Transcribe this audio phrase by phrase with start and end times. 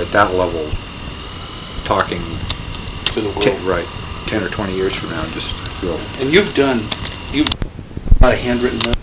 [0.00, 0.64] at that level,
[1.84, 2.20] talking,
[3.12, 3.84] to the ten- world.
[3.84, 3.88] right,
[4.28, 5.98] 10 or 20 years from now, just I feel.
[6.20, 6.80] And you've done,
[7.32, 7.48] you've,
[8.20, 8.98] a lot of handwritten notes.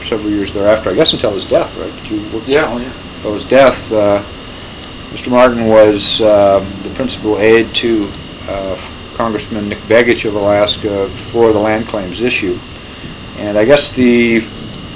[0.04, 2.04] for several years thereafter, I guess until his death, right?
[2.04, 2.92] Did you work Yeah, oh, yeah.
[3.18, 4.20] Until his death, uh,
[5.16, 5.32] Mr.
[5.32, 8.10] Martin was uh, the principal aide to
[8.50, 8.76] uh,
[9.16, 12.58] Congressman Nick Begich of Alaska for the land claims issue.
[13.38, 14.40] And I guess the,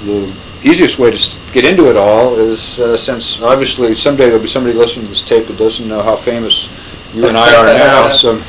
[0.04, 0.26] the
[0.62, 4.76] easiest way to get into it all is, uh, since obviously someday there'll be somebody
[4.76, 6.68] listening to this tape that doesn't know how famous
[7.14, 8.42] you and I are now, so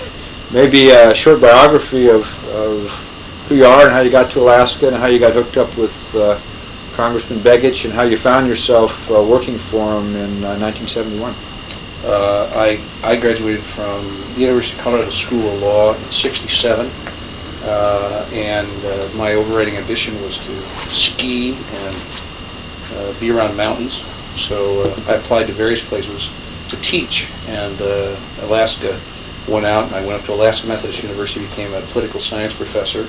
[0.52, 4.88] maybe a short biography of, of who you are and how you got to Alaska
[4.88, 6.40] and how you got hooked up with uh,
[7.00, 11.32] Congressman Begich and how you found yourself uh, working for him in uh, 1971.
[12.04, 12.76] Uh, I,
[13.08, 14.04] I graduated from
[14.36, 16.92] the University of Colorado School of Law in 67,
[17.64, 20.52] uh, and uh, my overriding ambition was to
[20.92, 21.96] ski and
[23.00, 24.04] uh, be around mountains.
[24.36, 26.28] So I applied to various places
[26.68, 27.80] to teach, and
[28.44, 28.92] Alaska
[29.48, 33.08] went out, and I went up to Alaska Methodist University, became a political science professor,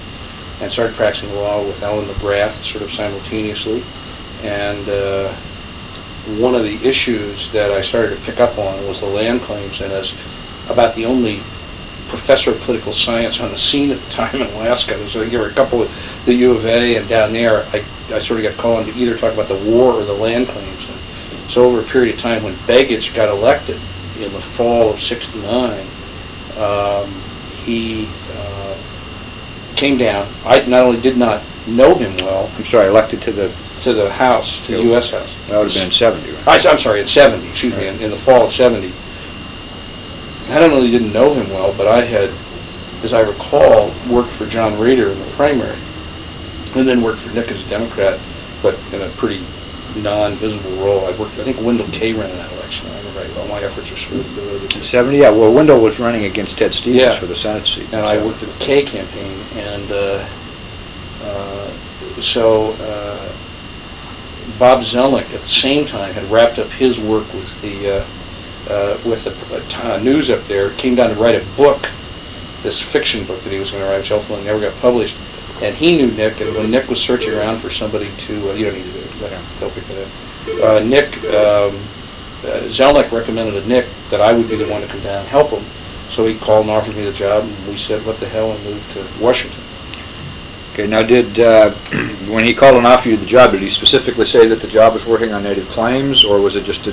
[0.60, 3.82] and started practicing law with Ellen McGrath sort of simultaneously.
[4.46, 5.32] And uh,
[6.40, 9.80] one of the issues that I started to pick up on was the land claims,
[9.80, 10.14] and as
[10.70, 11.36] about the only
[12.08, 15.52] professor of political science on the scene at the time in Alaska, there were a
[15.52, 15.88] couple at
[16.26, 17.78] the U of A and down there, I,
[18.12, 20.90] I sort of got called to either talk about the war or the land claims.
[20.90, 20.98] And
[21.50, 23.76] so over a period of time, when Begich got elected
[24.18, 25.80] in the fall of '69,
[26.58, 27.08] um,
[27.64, 28.08] he
[29.80, 30.28] came down.
[30.44, 33.48] I not only did not know him well, I'm sorry, elected to the,
[33.80, 35.10] to the House, to the U.S.
[35.10, 35.48] House.
[35.48, 36.66] that would have been in 70, right?
[36.66, 38.92] I, I'm sorry, at 70, excuse me, in, in the fall of 70.
[40.52, 42.28] I not only didn't know him well, but I had,
[43.00, 45.80] as I recall, worked for John Rader in the primary,
[46.76, 48.20] and then worked for Nick as a Democrat,
[48.60, 49.40] but in a pretty
[50.02, 51.04] non-visible role.
[51.06, 53.60] I worked, I think Wendell Kay ran in that election, I remember right, all my
[53.60, 57.10] efforts are sort of In to 70, yeah, well, Wendell was running against Ted Yeah.
[57.10, 57.92] Stevens for the Senate seat.
[57.92, 60.24] and I worked in the Kay campaign, and uh,
[61.24, 61.70] uh,
[62.20, 63.32] so uh,
[64.58, 68.04] Bob Zelnick at the same time had wrapped up his work with the uh,
[68.70, 71.80] uh, with the news up there, came down to write a book,
[72.62, 75.16] this fiction book that he was going to write, which ultimately never got published.
[75.62, 78.66] And he knew Nick, and when Nick was searching around for somebody to, uh, you
[78.66, 80.08] don't need to do it, let him tell people that.
[80.64, 81.76] Uh, Nick, um,
[82.40, 85.28] uh, Zelnick recommended to Nick that I would be the one to come down and
[85.28, 85.62] help him.
[86.08, 88.64] So he called and offered me the job, and we said, what the hell, and
[88.64, 89.62] moved to Washington.
[90.72, 91.70] Okay, now did, uh,
[92.32, 94.94] when he called and offered you the job, did he specifically say that the job
[94.94, 96.90] was working on native claims, or was it just a,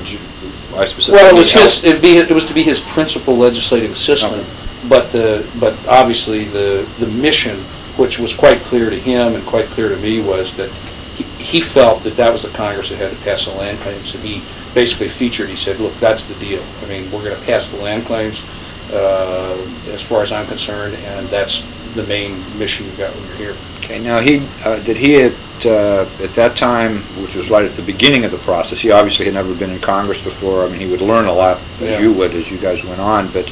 [0.77, 1.13] I specifically?
[1.13, 4.45] Well, it was his, it'd be, it was to be his principal legislative assistant,
[4.89, 7.55] but the, but obviously the, the mission,
[7.97, 10.69] which was quite clear to him and quite clear to me, was that
[11.51, 14.23] he, felt that that was the Congress that had to pass the land claims, and
[14.23, 14.39] he
[14.73, 16.61] basically featured, he said, look, that's the deal.
[16.83, 18.43] I mean, we're gonna pass the land claims,
[18.93, 19.57] uh,
[19.93, 21.63] as far as I'm concerned, and that's
[21.95, 23.55] the main mission you've got when you're here.
[23.79, 27.71] Okay, now he, uh, did he at, uh, at that time, which was right at
[27.71, 30.79] the beginning of the process, he obviously had never been in Congress before, I mean,
[30.79, 31.89] he would learn a lot, Yeah.
[31.89, 33.51] as you would, as you guys went on, but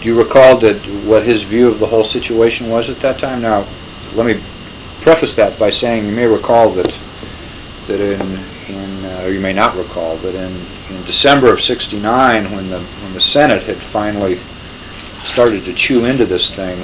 [0.00, 3.42] do you recall that, what his view of the whole situation was at that time?
[3.42, 3.64] Now,
[4.14, 4.34] let me
[5.00, 6.96] preface that by saying, you may recall that,
[7.86, 8.20] that in,
[8.74, 10.52] in, uh, or you may not recall, that in,
[10.94, 14.36] in December of sixty-nine, when the, when the Senate had finally
[15.24, 16.78] started to chew into this thing,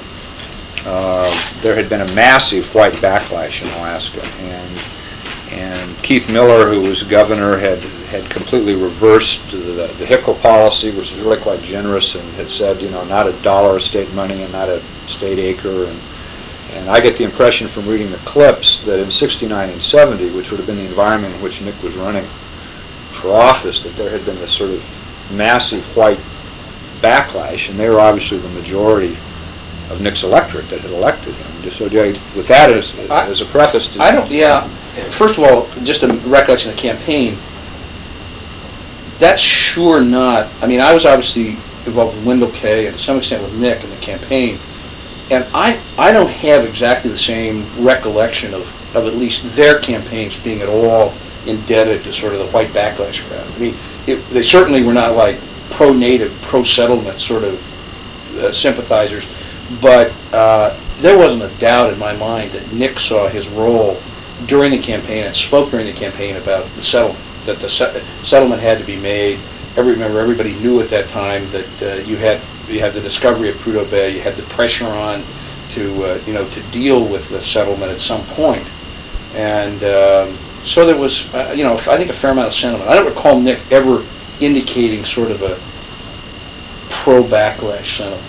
[0.87, 4.71] uh, there had been a massive white backlash in Alaska, and
[5.53, 7.79] and Keith Miller, who was governor, had
[8.09, 12.81] had completely reversed the, the Hickel policy, which was really quite generous, and had said,
[12.81, 15.99] you know, not a dollar of state money and not a state acre, and
[16.75, 20.51] and I get the impression from reading the clips that in '69 and '70, which
[20.51, 24.25] would have been the environment in which Nick was running for office, that there had
[24.25, 26.19] been this sort of massive white
[27.03, 29.13] backlash, and they were obviously the majority
[29.91, 31.63] of Nick's electorate that had elected him.
[31.63, 32.07] Just so, do I-
[32.37, 34.03] with that as, I- as a preface to...
[34.03, 34.61] I don't, yeah,
[35.11, 37.35] first of all, just a recollection of the campaign,
[39.19, 41.49] that's sure not, I mean, I was obviously
[41.87, 44.57] involved with Wendell Kay and to some extent with Nick in the campaign,
[45.31, 50.43] and I, I don't have exactly the same recollection of, of at least their campaigns
[50.43, 51.13] being at all
[51.47, 53.47] indebted to sort of the white backlash crowd.
[53.57, 53.75] I mean,
[54.07, 55.37] it, they certainly were not like
[55.71, 57.55] pro-native, pro-settlement sort of
[58.39, 59.27] uh, sympathizers,
[59.81, 63.97] but uh, there wasn't a doubt in my mind that Nick saw his role
[64.47, 68.61] during the campaign and spoke during the campaign about the settlement, that the se- settlement
[68.61, 69.39] had to be made.
[69.77, 73.49] Every, remember, everybody knew at that time that uh, you had, you had the discovery
[73.51, 75.23] of Prudhoe Bay, you had the pressure on
[75.71, 78.67] to, uh, you know, to deal with the settlement at some point.
[79.37, 80.35] And um,
[80.67, 82.91] so there was, uh, you know, I think a fair amount of sentiment.
[82.91, 84.03] I don't recall Nick ever
[84.41, 85.55] indicating sort of a
[86.91, 88.27] pro-backlash sentiment.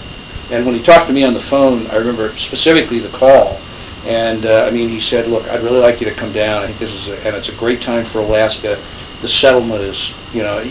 [0.51, 3.59] And when he talked to me on the phone, I remember specifically the call.
[4.05, 6.61] And, uh, I mean, he said, look, I'd really like you to come down.
[6.61, 8.77] I think this is, a- and it's a great time for Alaska.
[9.21, 10.61] The settlement is, you know,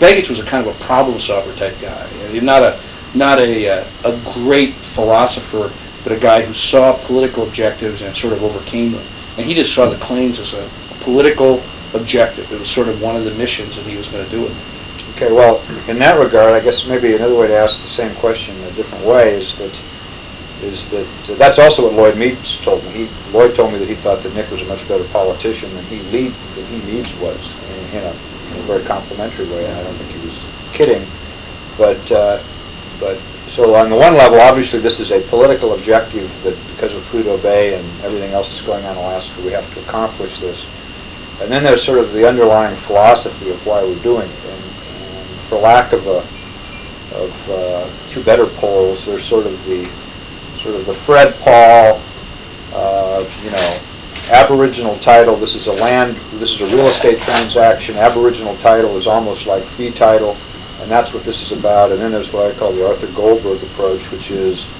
[0.00, 2.06] Begich was a kind of a problem solver type guy.
[2.32, 2.80] He's Not a,
[3.14, 5.68] not a, uh, a great philosopher,
[6.02, 9.04] but a guy who saw political objectives and sort of overcame them.
[9.36, 11.60] And he just saw the claims as a political
[11.92, 12.50] objective.
[12.50, 14.56] It was sort of one of the missions, and he was going to do it.
[15.16, 18.56] Okay, well, in that regard, I guess maybe another way to ask the same question
[18.56, 19.74] in a different way is that,
[20.64, 23.04] is that, that's also what Lloyd Meeds told me.
[23.04, 25.84] He, Lloyd told me that he thought that Nick was a much better politician than
[25.84, 27.52] he lead, than he Meeds was,
[27.92, 28.14] in a,
[28.52, 31.02] in a very complimentary way, I don't think he was kidding.
[31.78, 32.38] But, uh,
[32.98, 33.16] but,
[33.50, 37.42] so on the one level, obviously, this is a political objective that because of Prudhoe
[37.42, 40.70] Bay and everything else that's going on in Alaska, we have to accomplish this.
[41.42, 44.44] And then there's sort of the underlying philosophy of why we're doing it.
[44.46, 46.22] And, and for lack of a,
[47.18, 49.84] of uh, two better poles, there's sort of the,
[50.54, 51.98] sort of the Fred Paul,
[52.72, 53.89] uh, you know,
[54.30, 55.34] Aboriginal title.
[55.36, 57.96] This is a land, this is a real estate transaction.
[57.96, 60.36] Aboriginal title is almost like fee title,
[60.82, 61.90] and that's what this is about.
[61.90, 64.70] And then there's what I call the Arthur Goldberg approach, which is,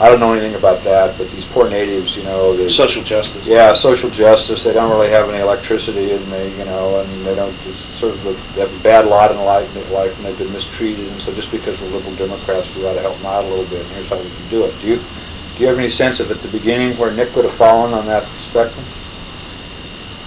[0.00, 3.46] I don't know anything about that, but these poor natives, you know, they Social justice.
[3.46, 7.34] yeah, social justice, they don't really have any electricity and they, you know, and they
[7.34, 10.38] don't, just sort of, the- they have a bad lot in life, life and they've
[10.38, 13.44] been mistreated, and so just because we're liberal Democrats, we ought to help them out
[13.44, 14.72] a little bit, and here's how we can do it.
[14.80, 17.52] Do you, do you have any sense of at the beginning where Nick would have
[17.52, 18.86] fallen on that spectrum?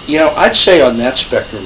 [0.06, 1.64] You know, I'd say on that spectrum,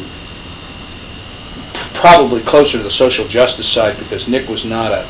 [1.94, 5.04] probably closer to the social justice side because Nick was not a,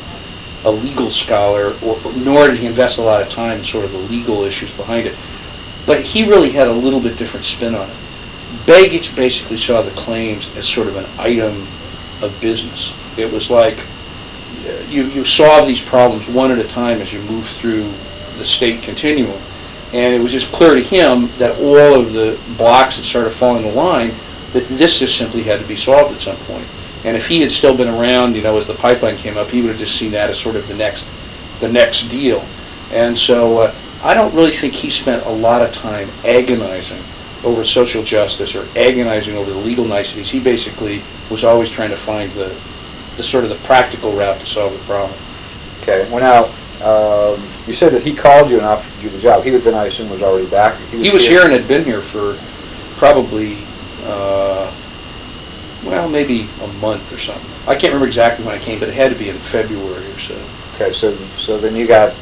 [0.65, 3.91] a legal scholar, or, nor did he invest a lot of time in sort of
[3.91, 5.15] the legal issues behind it.
[5.85, 7.95] But he really had a little bit different spin on it.
[8.65, 11.53] Begich basically saw the claims as sort of an item
[12.23, 12.97] of business.
[13.17, 13.77] It was like
[14.89, 17.83] you, you solve these problems one at a time as you move through
[18.37, 19.39] the state continuum.
[19.93, 23.65] And it was just clear to him that all of the blocks had started falling
[23.65, 24.09] in line,
[24.53, 26.67] that this just simply had to be solved at some point.
[27.05, 29.61] And if he had still been around, you know, as the pipeline came up, he
[29.61, 31.05] would have just seen that as sort of the next,
[31.59, 32.43] the next deal.
[32.91, 37.01] And so uh, I don't really think he spent a lot of time agonizing
[37.43, 40.29] over social justice or agonizing over the legal niceties.
[40.29, 41.01] He basically
[41.31, 42.47] was always trying to find the,
[43.17, 45.17] the sort of the practical route to solve the problem.
[45.81, 46.43] Okay, well now,
[46.83, 47.39] um,
[47.69, 49.85] you said that he called you and offered you the job, he was, then, I
[49.85, 50.75] assume, was already back?
[50.89, 52.33] He was here and had been here for
[52.97, 53.57] probably,
[54.09, 54.73] uh,
[55.85, 57.45] well, maybe a month or something.
[57.69, 60.17] I can't remember exactly when I came, but it had to be in February or
[60.17, 60.33] so.
[60.75, 62.17] Okay, so, so then you got,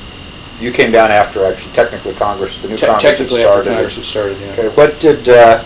[0.59, 3.69] you came down after actually technically Congress, the new Te- Congress had Technically after started.
[3.71, 4.51] Congress had started, yeah.
[4.51, 5.63] Okay, what did, uh,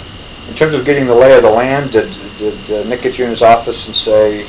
[0.48, 3.24] in terms of getting the lay of the land, did, did uh, Nick get you
[3.26, 4.46] in his office and say,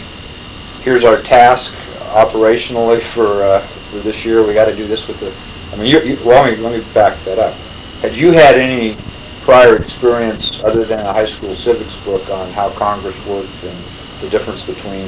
[0.84, 1.72] here's our task
[2.12, 5.28] operationally for, uh, for this year, we gotta do this with the,
[5.76, 7.52] I mean, you, you, well, let me, let me back that up.
[8.00, 8.96] Had you had any
[9.44, 13.76] prior experience other than a high school civics book on how Congress worked and
[14.24, 15.04] the difference between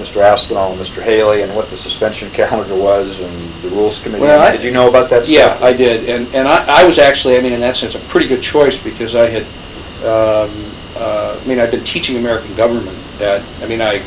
[0.00, 0.22] Mr.
[0.22, 1.02] Aspinall and Mr.
[1.02, 3.32] Haley and what the suspension calendar was and
[3.62, 4.22] the rules committee?
[4.22, 5.62] Well, I- Did you know about that Yeah, stuff?
[5.62, 8.26] I did, and, and I, I was actually, I mean, in that sense, a pretty
[8.26, 9.42] good choice, because I had,
[10.08, 10.50] um,
[10.96, 14.02] uh, I mean, I'd been teaching American government at, I mean, I,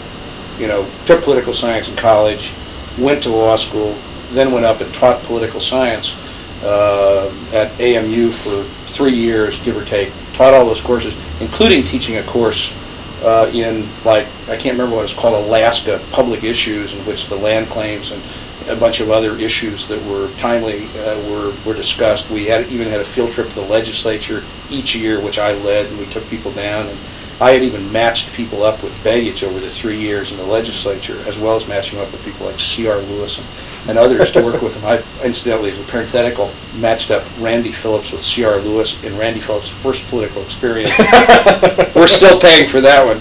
[0.58, 2.52] you know, took political science in college,
[3.00, 3.94] went to law school,
[4.32, 6.16] then went up and taught political science
[6.64, 12.18] uh, at AMU for three years, give or take, taught all those courses, including teaching
[12.18, 12.76] a course
[13.24, 17.36] uh, in, like, I can't remember what it's called, Alaska Public Issues, in which the
[17.36, 18.22] land claims and
[18.70, 22.30] a bunch of other issues that were timely uh, were, were discussed.
[22.30, 25.86] We had, even had a field trip to the legislature each year, which I led,
[25.88, 26.86] and we took people down.
[26.88, 26.98] And
[27.40, 31.18] I had even matched people up with baggage over the three years in the legislature,
[31.28, 32.98] as well as matching up with people like C.R.
[32.98, 33.38] Lewis
[33.86, 34.86] and, and others to work with them.
[34.86, 38.58] I incidentally, as a parenthetical, matched up Randy Phillips with C.R.
[38.62, 40.92] Lewis in Randy Phillips' first political experience.
[41.96, 43.18] We're still paying for that one.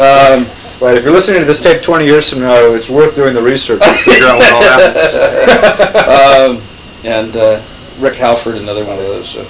[0.00, 0.46] Um,
[0.80, 3.42] But if you're listening to this tape 20 years from now, it's worth doing the
[3.42, 6.56] research to figure out what all happened.
[6.56, 6.62] um,
[7.04, 7.60] and uh,
[7.98, 9.44] Rick Halford, another one of those uh,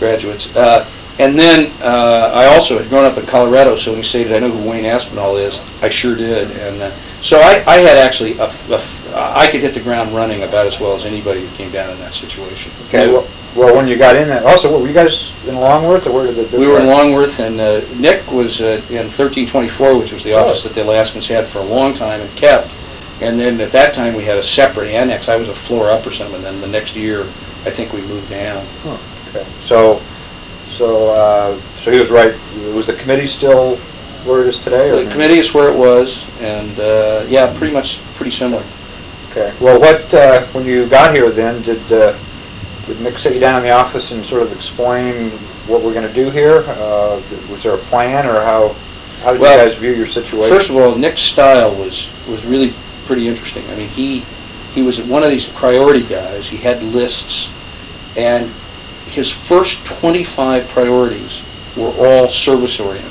[0.00, 0.56] graduates.
[0.56, 0.82] Uh,
[1.18, 4.38] and then uh, I also had grown up in Colorado, so when he stated I
[4.38, 6.50] know who Wayne Aspinall is, I sure did.
[6.50, 6.90] And uh,
[7.20, 8.80] So I, I had actually, a a
[9.14, 11.98] I could hit the ground running about as well as anybody who came down in
[11.98, 12.72] that situation.
[12.88, 16.14] Okay, well, well, when you got in there, also, were you guys in Longworth, or
[16.14, 16.58] where did the?
[16.58, 20.62] We were in Longworth, and uh, Nick was uh, in 1324, which was the office
[20.62, 22.72] that the Alaskans had for a long time and kept.
[23.20, 25.28] And then at that time, we had a separate annex.
[25.28, 28.00] I was a floor up or something, and then the next year, I think we
[28.02, 28.64] moved down.
[28.82, 28.98] Huh.
[29.28, 30.00] Okay, so,
[30.72, 32.32] so, uh, so he was right,
[32.74, 33.76] was the committee still
[34.26, 34.90] where it is today?
[34.90, 38.62] or- The committee is where it was, and, uh, yeah, pretty much, pretty similar.
[39.30, 42.12] Okay, well, what, uh, when you got here then, did, uh,
[42.86, 45.30] did Nick sit you down in the office and sort of explain
[45.68, 46.64] what we're gonna do here?
[46.68, 48.74] Uh, Was there a plan, or how,
[49.22, 50.48] how did you guys view your situation?
[50.50, 52.72] First of all, Nick's style was, was really
[53.06, 53.62] pretty interesting.
[53.70, 54.20] I mean, he,
[54.74, 57.50] he was one of these priority guys, he had lists,
[58.16, 58.50] and
[59.12, 61.44] his first 25 priorities
[61.76, 63.10] were all service-oriented.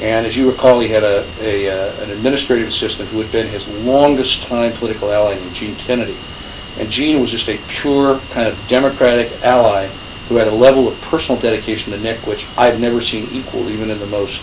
[0.00, 3.46] And as you recall, he had a, a, uh, an administrative assistant who had been
[3.46, 6.16] his longest-time political ally named Gene Kennedy.
[6.78, 9.86] And Gene was just a pure kind of democratic ally
[10.28, 13.90] who had a level of personal dedication to Nick which I've never seen equal, even
[13.90, 14.42] in the most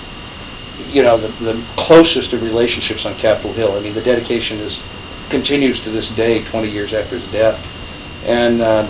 [0.90, 3.74] you know, the, the closest of relationships on Capitol Hill.
[3.74, 4.82] I mean, the dedication is,
[5.30, 8.28] continues to this day, 20 years after his death.
[8.28, 8.88] And uh,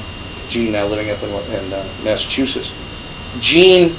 [0.51, 2.75] Gene now living up in, in uh, Massachusetts.
[3.39, 3.95] Gene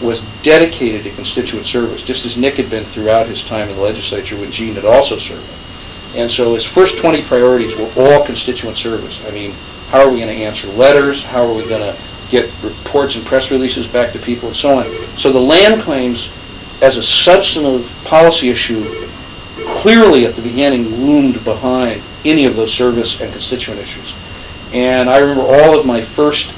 [0.00, 3.82] was dedicated to constituent service, just as Nick had been throughout his time in the
[3.82, 5.46] legislature when Gene had also served.
[6.16, 9.24] And so his first 20 priorities were all constituent service.
[9.28, 9.52] I mean,
[9.88, 11.24] how are we going to answer letters?
[11.24, 11.98] How are we going to
[12.30, 14.84] get reports and press releases back to people and so on?
[15.18, 16.32] So the land claims
[16.82, 18.82] as a substantive policy issue
[19.82, 24.14] clearly at the beginning loomed behind any of those service and constituent issues.
[24.72, 26.52] And I remember all of my first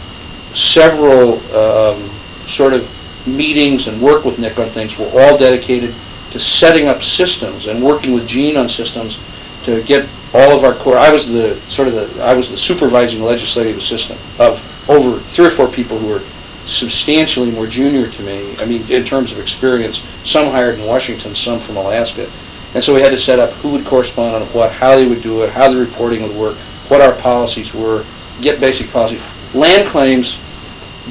[0.55, 2.01] several um,
[2.47, 2.91] sort of
[3.27, 5.95] meetings and work with Nick on things were all dedicated
[6.31, 9.23] to setting up systems and working with Gene on systems
[9.65, 10.97] to get all of our core.
[10.97, 15.47] I was the sort of the I was the supervising legislative assistant of over three
[15.47, 16.21] or four people who were
[16.67, 18.55] substantially more junior to me.
[18.59, 22.29] I mean, in terms of experience, some hired in Washington, some from Alaska.
[22.75, 25.23] And so we had to set up who would correspond on what, how they would
[25.23, 26.57] do it, how the reporting would work,
[26.89, 28.05] what our policies were,
[28.41, 29.23] get basic policies.
[29.55, 30.41] Land claims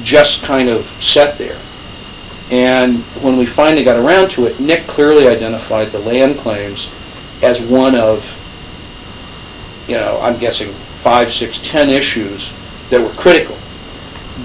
[0.02, 1.58] just kind of set there.
[2.50, 6.92] And when we finally got around to it, Nick clearly identified the land claims
[7.42, 8.22] as one of,
[9.88, 12.52] you know, I'm guessing five, six, ten issues
[12.90, 13.56] that were critical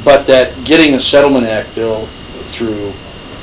[0.04, 2.06] but that getting a Settlement Act bill
[2.46, 2.94] through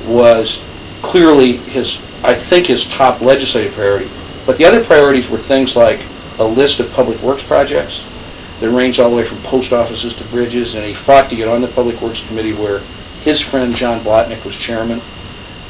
[0.06, 0.64] was
[1.02, 4.08] clearly his, I think, his top legislative priority.
[4.46, 6.00] But the other priorities were things like
[6.38, 8.12] a list of public works projects
[8.60, 11.48] that ranged all the way from post offices to bridges, and he fought to get
[11.48, 12.80] on the Public Works Committee where
[13.22, 15.00] his friend John Blatnik was chairman.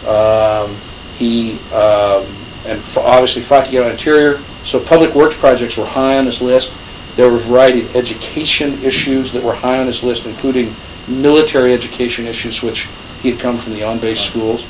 [0.07, 0.71] Um,
[1.17, 2.27] He, um,
[2.69, 6.27] and f- obviously fought to get on Interior, so public works projects were high on
[6.27, 6.73] his list.
[7.17, 10.71] There were a variety of education issues that were high on his list, including
[11.09, 12.87] military education issues, which
[13.23, 14.67] he had come from the on-base schools.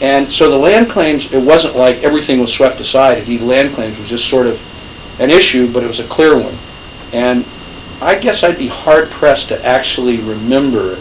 [0.00, 3.18] And so the land claims, it wasn't like everything was swept aside.
[3.18, 4.56] Indeed, land claims was just sort of
[5.22, 6.54] an issue, but it was a clear one.
[7.12, 7.46] And
[8.02, 10.96] I guess I'd be hard pressed to actually remember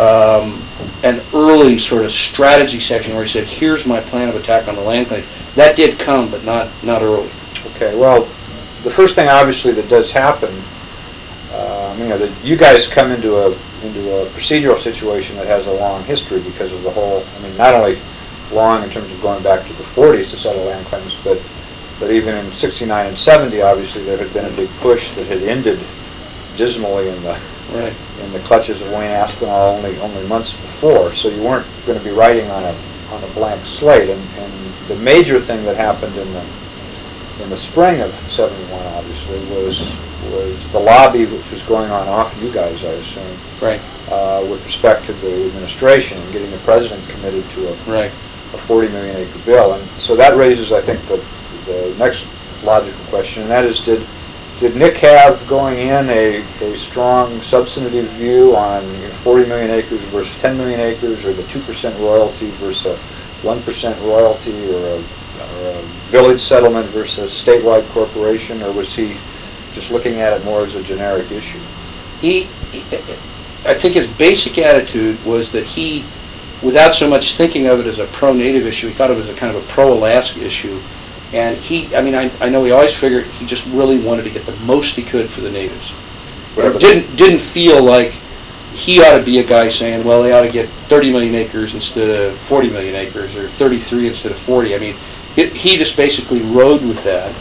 [0.00, 0.58] um,
[1.04, 4.74] an early sort of strategy section where he said, here's my plan of attack on
[4.74, 5.54] the land claims.
[5.54, 7.30] That did come, but not, not early.
[7.76, 8.22] Okay, well,
[8.82, 10.50] the first thing obviously that does happen,
[11.52, 13.46] uh, you know, that you guys come into a,
[13.86, 17.56] into a procedural situation that has a long history because of the whole, I mean,
[17.56, 17.98] not only
[18.52, 21.38] long in terms of going back to the forties to settle land claims, but,
[22.00, 25.42] but even in sixty-nine and seventy, obviously, there had been a big push that had
[25.44, 25.78] ended
[26.56, 27.38] dismally in the,
[27.70, 27.94] Right.
[28.24, 32.10] in the clutches of Wayne Aspinall only, only months before, so you weren't gonna be
[32.10, 32.74] writing on a,
[33.14, 34.52] on a blank slate, and, and
[34.88, 36.44] the major thing that happened in the,
[37.44, 39.94] in the spring of seventy-one, obviously, was,
[40.34, 43.80] was the lobby which was going on off you guys, I assume, Right,
[44.10, 48.10] uh, with respect to the administration and getting the president committed to a, right.
[48.10, 49.74] a forty million acre bill.
[49.74, 51.22] And so that raises, I think, the,
[51.70, 52.26] the next
[52.64, 54.02] logical question, and that is, did,
[54.58, 59.70] did Nick have going in a, a strong substantive view on you know, forty million
[59.70, 64.52] acres versus ten million acres, or the two percent royalty versus a one percent royalty,
[64.74, 69.14] or a, or a village settlement versus a statewide corporation, or was he
[69.72, 71.60] just looking at it more as a generic issue?
[72.20, 72.82] he, he-
[73.66, 76.00] I think his basic attitude was that he,
[76.64, 79.28] without so much thinking of it as a pro-native issue, he thought of it as
[79.28, 80.78] a kind of a pro-Alaska issue.
[81.32, 84.30] And he, I mean, I, I know he always figured he just really wanted to
[84.30, 85.92] get the most he could for the natives.
[86.56, 86.78] Whatever.
[86.78, 88.12] Didn't, didn't feel like
[88.72, 91.74] he ought to be a guy saying, well, they ought to get 30 million acres
[91.74, 94.74] instead of 40 million acres, or 33 instead of 40.
[94.74, 94.94] I mean,
[95.36, 97.34] it, he just basically rode with that.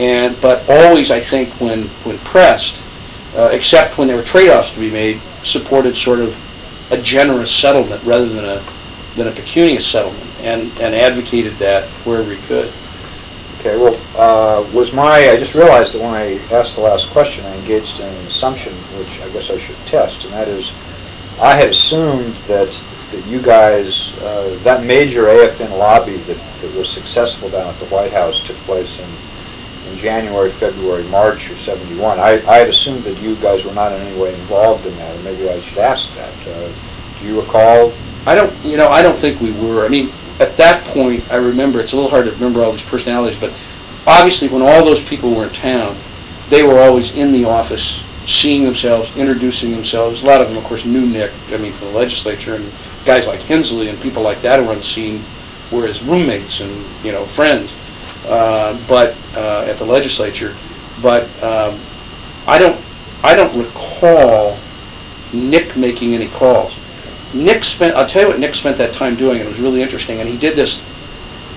[0.00, 2.84] And, but always, I think, when, when pressed,
[3.36, 6.36] uh, except when there were trade-offs to be made, supported sort of
[6.92, 8.62] a generous settlement rather than a,
[9.16, 12.70] than a pecunious settlement, and, and advocated that wherever he could.
[13.60, 17.44] Okay, well, uh, was my, I just realized that when I asked the last question,
[17.44, 20.72] I engaged in an assumption, which I guess I should test, and that is,
[21.42, 22.72] I had assumed that,
[23.12, 27.86] that you guys, uh, that major AFN lobby that, that was successful down at the
[27.92, 32.18] White House took place in, in January, February, March of '71.
[32.18, 35.20] I, I had assumed that you guys were not in any way involved in that,
[35.20, 36.48] or maybe I should ask that.
[36.48, 36.72] Uh,
[37.20, 37.92] Do you recall?
[38.26, 39.84] I don't, you know, I don't think we were.
[39.84, 40.08] I mean,
[40.40, 43.50] at that point, I remember, it's a little hard to remember all these personalities, but
[44.06, 45.94] obviously, when all those people were in town,
[46.48, 50.22] they were always in the office, seeing themselves, introducing themselves.
[50.22, 52.64] A lot of them, of course, knew Nick, I mean, from the legislature, and
[53.04, 55.20] guys like Hensley and people like that who were on the scene
[55.70, 56.70] were his roommates and,
[57.04, 57.76] you know, friends,
[58.28, 60.54] uh, but, uh, at the legislature.
[61.02, 61.78] But um,
[62.48, 62.80] I don't,
[63.22, 64.56] I don't recall
[65.32, 66.79] Nick making any calls.
[67.32, 70.18] Nick spent, I'll tell you what Nick spent that time doing, it was really interesting,
[70.20, 70.84] and he did this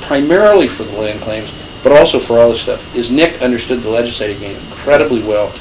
[0.02, 1.52] primarily for the land claims,
[1.82, 5.52] but also for all this stuff, is Nick understood the legislative game incredibly well,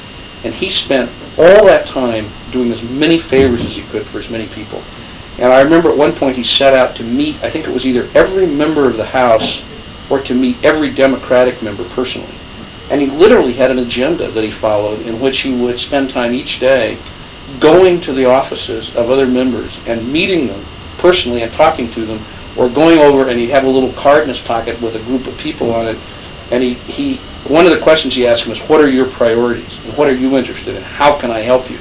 [0.43, 4.29] and he spent all that time doing as many favors as he could for as
[4.29, 4.81] many people.
[5.39, 7.87] And I remember at one point he set out to meet, I think it was
[7.87, 9.67] either every member of the House
[10.11, 12.35] or to meet every Democratic member personally.
[12.91, 16.33] And he literally had an agenda that he followed in which he would spend time
[16.33, 16.97] each day
[17.59, 20.61] going to the offices of other members and meeting them
[20.97, 22.19] personally and talking to them,
[22.57, 25.27] or going over and he'd have a little card in his pocket with a group
[25.27, 25.97] of people on it.
[26.51, 27.17] And he, he
[27.49, 29.83] one of the questions he asked him is, what are your priorities?
[29.85, 30.83] And what are you interested in?
[30.83, 31.77] How can I help you?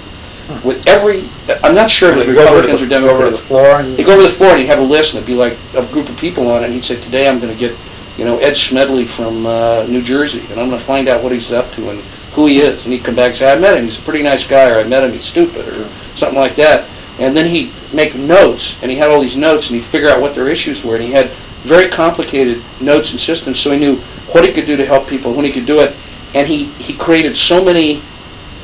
[0.65, 1.23] With every,
[1.63, 3.25] I'm not sure if it was Would you go over to Republicans or go over
[3.27, 3.97] to the floor and?
[3.97, 5.57] He'd go over to the floor and he'd have a list and it'd be like
[5.77, 6.67] a group of people on it.
[6.67, 7.79] And he'd say, today I'm going to get,
[8.19, 11.33] you know, Ed Smedley from uh, New Jersey and I'm going to find out what
[11.33, 12.01] he's up to and
[12.35, 12.85] who he is.
[12.85, 14.79] And he'd come back and say, I met him, he's a pretty nice guy, or
[14.79, 15.85] I met him, he's stupid, or
[16.17, 16.89] something like that.
[17.19, 20.21] And then he'd make notes and he had all these notes and he'd figure out
[20.21, 20.97] what their issues were.
[20.97, 21.29] And he had
[21.63, 23.97] very complicated notes and systems so he knew
[24.33, 25.95] what he could do to help people, when he could do it.
[26.35, 28.01] And he, he created so many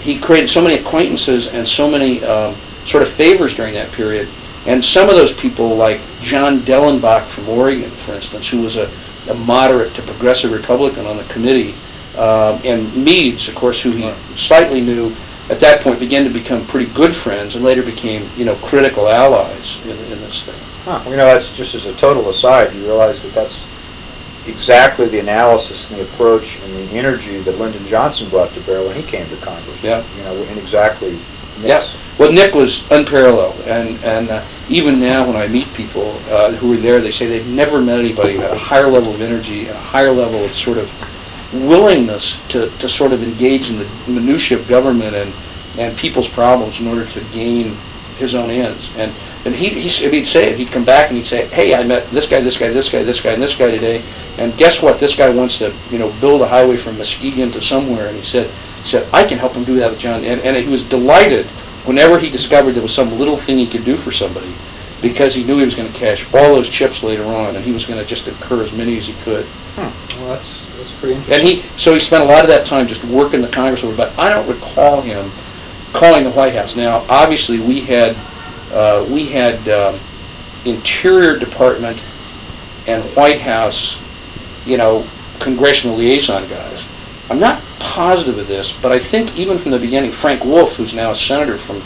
[0.01, 2.55] he created so many acquaintances and so many um,
[2.87, 4.29] sort of favors during that period.
[4.67, 8.89] And some of those people, like John Dellenback from Oregon, for instance, who was a,
[9.31, 11.75] a moderate to progressive Republican on the committee,
[12.17, 15.13] um, and Meeds, of course, who he slightly knew,
[15.51, 19.09] at that point began to become pretty good friends and later became, you know, critical
[19.09, 20.85] allies in, in this thing.
[20.85, 23.67] Huh, well, you know, that's just as a total aside, you realize that that's
[24.49, 28.87] exactly the analysis and the approach and the energy that Lyndon Johnson brought to bear
[28.87, 29.83] when he came to Congress.
[29.83, 30.03] Yeah.
[30.17, 31.19] You know, and exactly
[31.63, 31.95] Yes.
[31.95, 32.19] Nick's.
[32.19, 36.75] Well, Nick was unparalleled, and and uh, even now when I meet people uh, who
[36.75, 39.61] are there, they say they've never met anybody who had a higher level of energy
[39.67, 40.91] and a higher level of sort of
[41.53, 45.33] willingness to, to sort of engage in the minutiae of government and
[45.79, 47.67] and people's problems in order to gain
[48.19, 48.97] his own ends.
[48.99, 49.13] And
[49.45, 50.59] and he he he'd say it.
[50.59, 53.03] He'd come back and he'd say, "Hey, I met this guy, this guy, this guy,
[53.03, 54.03] this guy, and this guy today,
[54.39, 54.99] and guess what?
[54.99, 58.23] This guy wants to you know build a highway from Muskegon to somewhere." And he
[58.23, 58.51] said.
[58.79, 60.23] He said, I can help him do that with John.
[60.25, 61.47] And, and he was delighted
[61.85, 64.55] whenever he discovered there was some little thing he could do for somebody
[65.03, 67.73] because he knew he was going to cash all those chips later on and he
[67.73, 69.45] was going to just incur as many as he could.
[69.75, 71.15] Hmm, Well, that's, that's pretty.
[71.33, 73.97] And he, so he spent a lot of that time just working the Congress over,
[73.97, 75.31] but I don't recall him
[75.93, 76.77] calling the White House.
[76.77, 78.17] Now, obviously, we had,
[78.73, 79.95] uh, we had um,
[80.65, 81.97] Interior Department
[82.89, 83.99] and White House,
[84.67, 85.07] you know,
[85.41, 86.87] congressional liaison guys.
[87.31, 90.95] I'm not positive of this, but I think even from the beginning, Frank Wolf, who's
[90.95, 91.77] now a senator from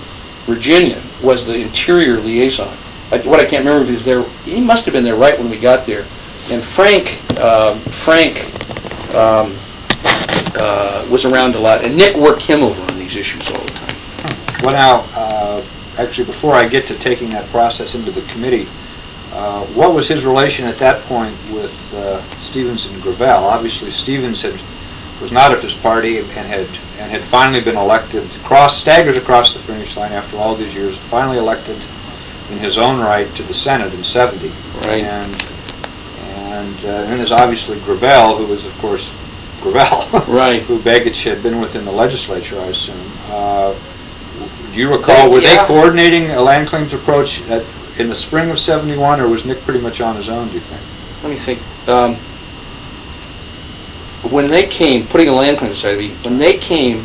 [0.53, 2.69] Virginia, was the Interior liaison.
[3.11, 5.51] I- What I can't remember if he there, he must have been there right when
[5.51, 6.05] we got there.
[6.51, 7.07] And Frank,
[7.41, 8.39] um, Frank
[9.15, 9.53] um,
[10.57, 13.71] uh, was around a lot, and Nick worked him over on these issues all the
[13.73, 14.63] time.
[14.63, 15.65] Well, now, uh,
[15.99, 18.67] actually, before I get to taking that process into the committee,
[19.33, 23.45] uh, what was his relation at that point with uh, Stevens and Gravel?
[23.45, 24.53] Obviously, Stevens had,
[25.21, 26.67] was not of his party and had,
[27.01, 30.99] and had finally been elected, cross, staggers across the finish line after all these years,
[30.99, 31.77] finally elected
[32.53, 34.49] in his own right to the Senate in 70.
[34.87, 35.05] Right.
[35.05, 35.52] And,
[36.63, 39.13] and uh, then there's obviously Gravel, who was, of course,
[39.63, 40.21] Gravel.
[40.33, 40.63] Right.
[40.63, 42.97] Who Begich had been within the legislature, I assume.
[43.31, 43.75] Uh,
[44.73, 47.65] Do you recall, They- were they coordinating a land claims approach at-
[47.99, 50.61] in the spring of 71, or was Nick pretty much on his own, do you
[50.61, 50.81] think?
[51.23, 51.59] Let me think.
[51.89, 52.17] Um,
[54.33, 57.05] when they came, putting a land claim aside, when they came,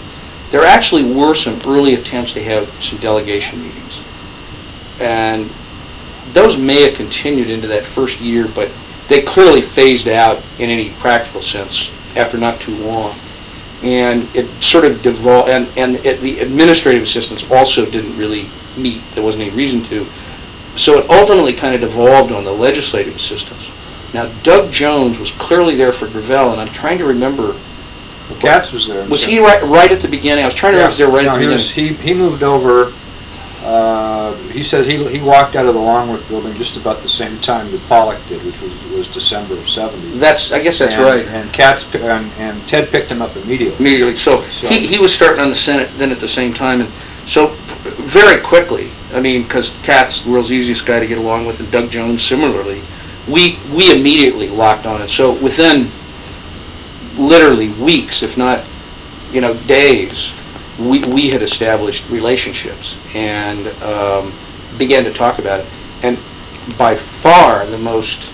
[0.51, 4.01] there actually were some early attempts to have some delegation meetings.
[5.01, 5.43] And
[6.33, 8.69] those may have continued into that first year, but
[9.07, 13.13] they clearly phased out in any practical sense after not too long.
[13.83, 19.01] And it sort of devolved, and, and it- the administrative assistants also didn't really meet,
[19.13, 20.03] there wasn't any reason to.
[20.75, 23.71] So it ultimately kind of devolved on the legislative assistants.
[24.13, 27.53] Now Doug Jones was clearly there for Gravel, and I'm trying to remember,
[28.39, 29.07] Katz was there.
[29.09, 30.43] was he right, right at the beginning?
[30.43, 31.53] I was trying to remember if he was there right No, at the he beginning.
[31.53, 31.71] was-
[32.03, 32.91] He, he moved over,
[33.63, 37.37] uh, he said he, he walked out of the Longworth building just about the same
[37.41, 40.17] time that Pollock did, which was, was December of seventy.
[40.17, 41.27] That's, I guess that's And- right.
[41.27, 43.77] And Katz, and, and Ted picked him up immediately.
[43.79, 44.15] immediately.
[44.15, 46.89] So So- he, he was starting on the Senate then at the same time, and
[47.27, 47.47] so
[48.07, 51.71] very quickly, I mean, because Katz, the world's easiest guy to get along with, and
[51.71, 52.81] Doug Jones similarly,
[53.27, 55.09] we, we immediately locked on it.
[55.09, 55.87] So within
[57.17, 58.63] literally weeks, if not,
[59.33, 60.31] you know, days,
[60.79, 64.31] we, we had established relationships and um,
[64.77, 65.65] began to talk about it.
[66.03, 66.17] And
[66.77, 68.33] by far, the most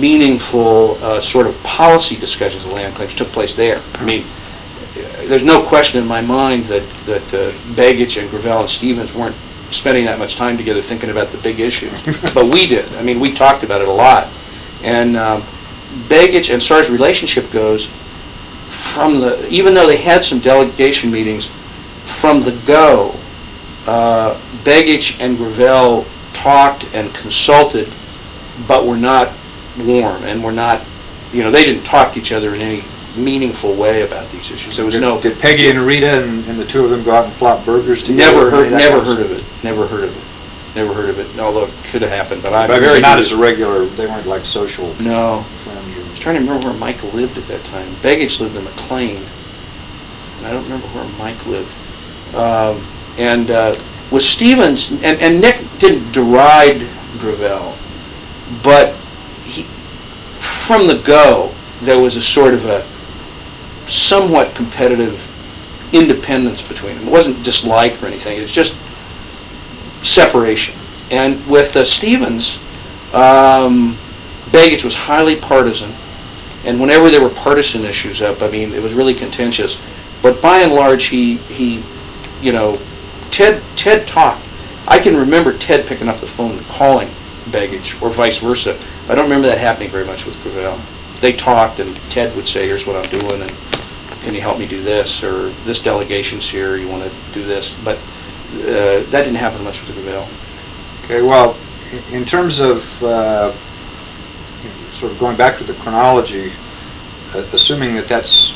[0.00, 3.78] meaningful uh, sort of policy discussions of land claims took place there.
[3.94, 4.24] I mean,
[5.26, 9.34] there's no question in my mind that, that uh, Begich and Gravel and Stevens weren't
[9.34, 12.02] spending that much time together thinking about the big issues.
[12.34, 12.92] But we did.
[12.96, 14.28] I mean, we talked about it a lot.
[14.82, 15.40] And um,
[16.08, 17.88] Begich, and as far as relationship goes,
[18.68, 23.14] from the, even though they had some delegation meetings, from the go,
[23.86, 27.88] uh, Begich and Gravel talked and consulted,
[28.66, 29.28] but were not
[29.86, 30.84] warm and were not,
[31.32, 32.82] you know, they didn't talk to each other in any
[33.16, 34.76] meaningful way about these issues.
[34.76, 35.20] There was Did- no.
[35.20, 38.02] Did Peggy and Rita and, and the two of them go out and flop burgers
[38.02, 38.44] together?
[38.44, 41.38] Never heard, of never heard of it, never heard of it, never heard of it,
[41.38, 43.00] although it could have happened, but I'm But very.
[43.00, 45.61] Not as a regular, they weren't like social No, I
[46.12, 47.88] was trying to remember where Mike lived at that time.
[48.04, 49.16] Begich lived in McLean,
[50.38, 51.72] and I don't remember where Mike lived.
[52.36, 52.80] Um,
[53.18, 53.74] and uh,
[54.10, 56.86] with Stevens, and, and Nick didn't deride
[57.18, 57.74] Gravel,
[58.62, 58.94] but
[59.44, 62.82] he, from the go, there was a sort of a
[63.90, 65.28] somewhat competitive
[65.94, 67.08] independence between them.
[67.08, 68.38] It wasn't dislike or anything.
[68.38, 68.74] It was just
[70.04, 70.74] separation.
[71.10, 72.56] And with uh, Stevens,
[73.14, 73.96] um,
[74.52, 75.90] Begich was highly partisan,
[76.68, 79.80] and whenever there were partisan issues up, I mean, it was really contentious.
[80.22, 81.82] But by and large, he, he,
[82.40, 82.78] you know,
[83.30, 84.46] Ted, Ted talked.
[84.86, 87.08] I can remember Ted picking up the phone and calling
[87.50, 88.78] Begich, or vice versa.
[89.10, 90.78] I don't remember that happening very much with Gravel.
[91.20, 93.50] They talked, and Ted would say, here's what I'm doing, and
[94.22, 97.72] can you help me do this, or this delegation's here, you want to do this?
[97.84, 97.96] But
[98.62, 100.28] uh, that didn't happen much with Gravel.
[101.04, 101.56] Okay, well,
[102.12, 103.50] in terms of, uh,
[104.92, 106.50] sort of going back to the chronology,
[107.34, 108.52] uh, assuming that that's,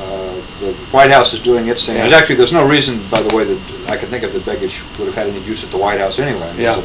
[0.00, 3.36] uh, the White House is doing its thing, there's actually, there's no reason, by the
[3.36, 5.78] way, that I can think of that Begich would have had any juice at the
[5.78, 6.42] White House anyway.
[6.42, 6.78] I mean, he's Yeah.
[6.78, 6.82] a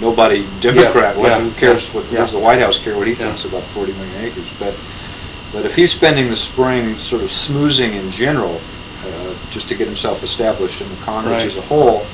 [0.00, 2.20] Nobody Democrat, what, yeah, who cares, what, yeah.
[2.20, 3.18] does the White House care what he Yeah.
[3.28, 4.48] thinks about 40 million acres?
[4.58, 4.74] But,
[5.52, 8.58] but if he's spending the spring sort of smoozing in general,
[9.04, 11.52] uh, just to get himself established in the Congress Right.
[11.52, 12.06] as a whole,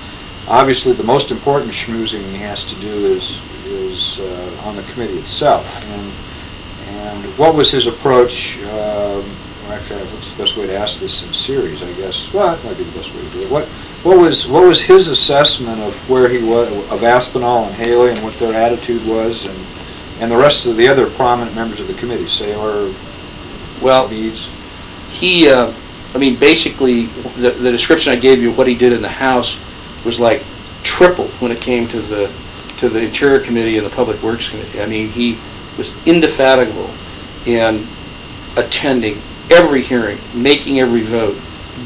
[0.48, 5.18] obviously the most important schmoozing he has to do is, is uh, on the committee
[5.18, 5.64] itself.
[5.84, 6.12] And,
[6.98, 9.24] and what was his approach, um,
[9.66, 12.32] or actually, what's the best way to ask this in series, I guess?
[12.32, 13.50] Well, that might be the best way to do it.
[13.50, 13.64] What,
[14.04, 18.20] what was, what was his assessment of where he was, of Aspinall and Haley and
[18.22, 21.94] what their attitude was, and, and the rest of the other prominent members of the
[21.94, 22.92] committee, Saylor,
[23.82, 24.52] Well, Meeds?
[25.10, 25.72] he, uh,
[26.14, 27.06] I mean, basically,
[27.40, 29.58] the, the description I gave you what he did in the House
[30.04, 30.42] was like
[30.82, 32.30] tripled when it came to the,
[32.78, 34.80] to the Interior Committee and the Public Works Committee.
[34.80, 35.32] I mean, he
[35.76, 36.90] was indefatigable
[37.46, 37.84] in
[38.56, 39.16] attending
[39.50, 41.36] every hearing, making every vote,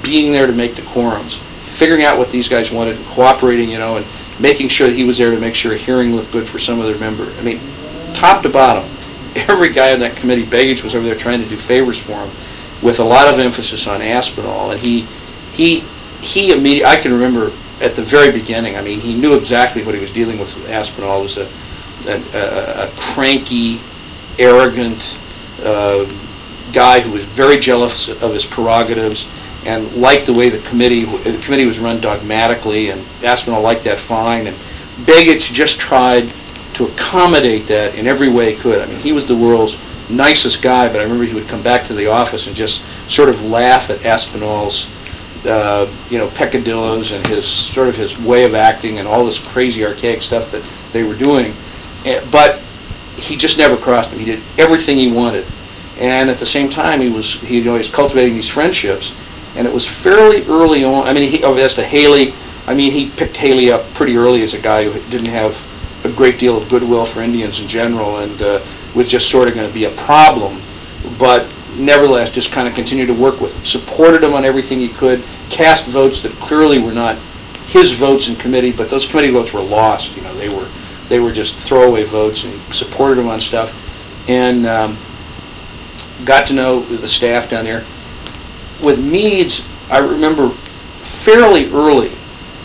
[0.03, 3.79] being there to make the quorums, figuring out what these guys wanted, and cooperating, you
[3.79, 4.07] know, and
[4.41, 6.81] making sure that he was there to make sure a hearing looked good for some
[6.81, 7.25] other member.
[7.39, 7.61] I mean,
[8.15, 8.85] top to bottom,
[9.37, 12.29] every guy on that committee, Begich was over there trying to do favors for him,
[12.85, 15.03] with a lot of emphasis on Aspinall, and he,
[15.53, 15.81] he,
[16.21, 19.95] he immediately, I can remember at the very beginning, I mean, he knew exactly what
[19.95, 21.49] he was dealing with Aspinall, was a,
[22.09, 23.81] a, a cranky,
[24.39, 25.19] arrogant,
[25.65, 26.05] uh,
[26.73, 29.29] guy who was very jealous of his prerogatives
[29.67, 33.99] and liked the way the committee, the committee was run dogmatically, and Aspinall liked that
[33.99, 34.57] fine, and
[35.05, 36.31] Begich just tried
[36.75, 38.81] to accommodate that in every way he could.
[38.81, 39.79] I mean, he was the world's
[40.11, 43.29] nicest guy, but I remember he would come back to the office and just sort
[43.29, 44.87] of laugh at Aspinall's,
[45.47, 49.39] uh, you know, peccadillos and his, sort of his way of acting and all this
[49.53, 51.53] crazy archaic stuff that they were doing.
[52.05, 52.59] Eh, But
[53.17, 54.19] he just never crossed him.
[54.19, 55.45] He did everything he wanted.
[55.99, 59.15] And at the same time, he was, he, you know, he was cultivating these friendships.
[59.57, 62.33] And it was fairly early on, I mean, he, oh, as to Haley,
[62.67, 65.55] I mean, he picked Haley up pretty early as a guy who didn't have
[66.05, 68.19] a great deal of goodwill for Indians in general.
[68.19, 68.61] And uh,
[68.95, 70.59] was just sort of going to be a problem,
[71.19, 71.43] but
[71.81, 75.23] nevertheless, just kind of continued to work with him, supported him on everything he could,
[75.49, 77.17] cast votes that clearly were not
[77.67, 80.67] his votes in committee, but those committee votes were lost, you know, they were,
[81.09, 84.97] they were just throwaway votes, and supported him on stuff, and um,
[86.25, 87.81] got to know the staff down there.
[88.85, 92.11] With Meeds, I remember fairly early,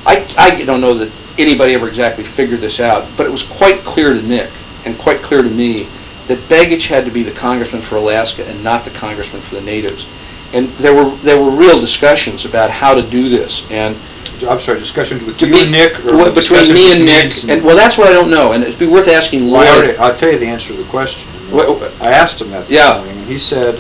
[0.06, 3.80] I, I don't know that anybody ever exactly figured this out, but it was quite
[3.80, 4.52] clear to Nick,
[4.86, 5.88] and quite clear to me,
[6.28, 9.62] that Begich had to be the congressman for Alaska and not the congressman for the
[9.62, 10.08] natives.
[10.54, 13.96] And there were, there were real discussions about how to do this, and
[14.50, 15.94] I'm sorry, discussions with you be, and Nick?
[16.06, 18.80] or between me and Nick, Meeds and, well, that's what I don't know, and it'd
[18.80, 21.30] be worth asking Well, already, I'll tell you the answer to the question.
[21.52, 22.96] Wha- I asked him that this Yeah.
[22.98, 23.80] morning, and he said,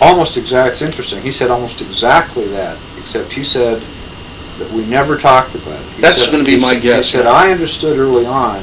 [0.00, 3.80] almost exact, it's interesting, he said almost exactly that, except he said
[4.58, 5.86] that we never talked about it.
[5.96, 7.26] He That's gonna be my guess, He said.
[7.26, 8.60] I understood early on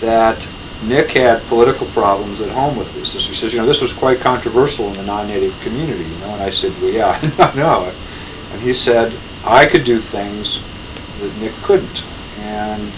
[0.00, 0.36] that
[0.86, 3.14] Nick had political problems at home with this.
[3.26, 6.42] He says, you know, this was quite controversial in the non-native community, you know, and
[6.42, 7.92] I said, well, yeah, I know.
[8.52, 9.12] And he said,
[9.44, 10.62] I could do things
[11.20, 12.04] that Nick couldn't.
[12.40, 12.92] And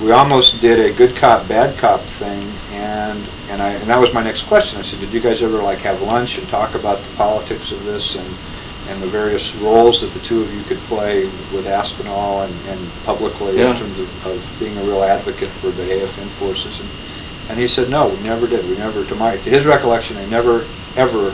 [0.00, 3.18] we almost did a good cop, bad cop thing, and,
[3.50, 4.78] and I, and that was my next question.
[4.78, 7.84] I said, did you guys ever like have lunch and talk about the politics of
[7.84, 12.42] this and, and the various roles that the two of you could play with Aspinall
[12.42, 13.72] and, and publicly Yeah.
[13.72, 16.80] in terms of, of being a real advocate for the AFN forces?
[16.80, 16.88] And,
[17.48, 18.64] and he said, no, we never did.
[18.68, 20.64] We never, to my, to his recollection, they never,
[20.96, 21.30] ever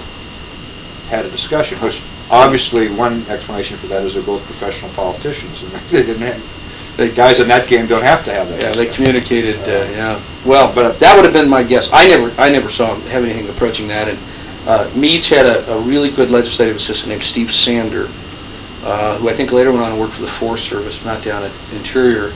[1.08, 5.72] had a discussion, which obviously one explanation for that is they're both professional politicians, and
[5.90, 8.86] they didn't have, the guys in that game don't have to have that Yeah, they
[8.86, 10.22] communicated, uh, yeah.
[10.46, 11.90] Well, but that would have been my guess.
[11.92, 14.08] I never, I never saw him have anything approaching that.
[14.08, 14.18] And
[14.68, 18.06] uh, Meach had a, a really good legislative assistant named Steve Sander,
[18.84, 21.42] uh, who I think later went on and worked for the Forest Service, not down
[21.42, 22.32] at Interior.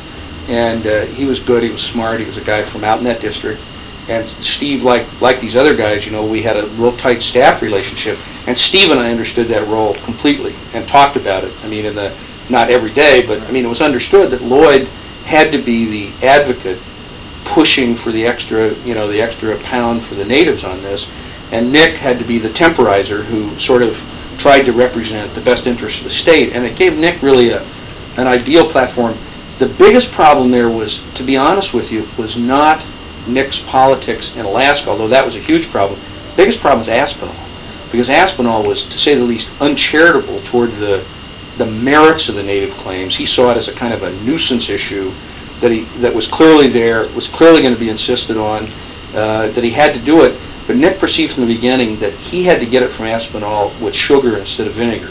[0.49, 3.05] And uh, he was good, he was smart, he was a guy from out in
[3.05, 3.61] that district.
[4.09, 7.61] And Steve, like, like these other guys, you know, we had a real tight staff
[7.61, 8.19] relationship.
[8.47, 11.53] And Steve and I understood that role completely and talked about it.
[11.63, 12.17] I mean, in the,
[12.49, 14.89] not every day, but, I mean, it was understood that Lloyd
[15.27, 16.79] had to be the advocate
[17.45, 21.07] pushing for the extra, you know, the extra pound for the natives on this.
[21.53, 23.95] And Nick had to be the temporizer who sort of
[24.39, 26.55] tried to represent the best interests of the state.
[26.55, 27.63] And it gave Nick really a,
[28.17, 29.15] an ideal platform.
[29.59, 32.85] The biggest problem there was, to be honest with you, was not
[33.29, 35.99] Nick's politics in Alaska, although that was a huge problem.
[36.37, 37.35] Biggest problem was Aspinall,
[37.91, 41.05] because Aspinall was, to say the least, uncharitable toward the,
[41.59, 43.17] the merits of the native claims.
[43.17, 45.11] He saw it as a kind of a nuisance issue
[45.61, 48.65] that he, that was clearly there, was clearly going to be insisted on,
[49.15, 50.39] uh, that he had to do it.
[50.67, 53.95] But Nick perceived from the beginning that he had to get it from Aspinall with
[53.95, 55.09] sugar instead of vinegar.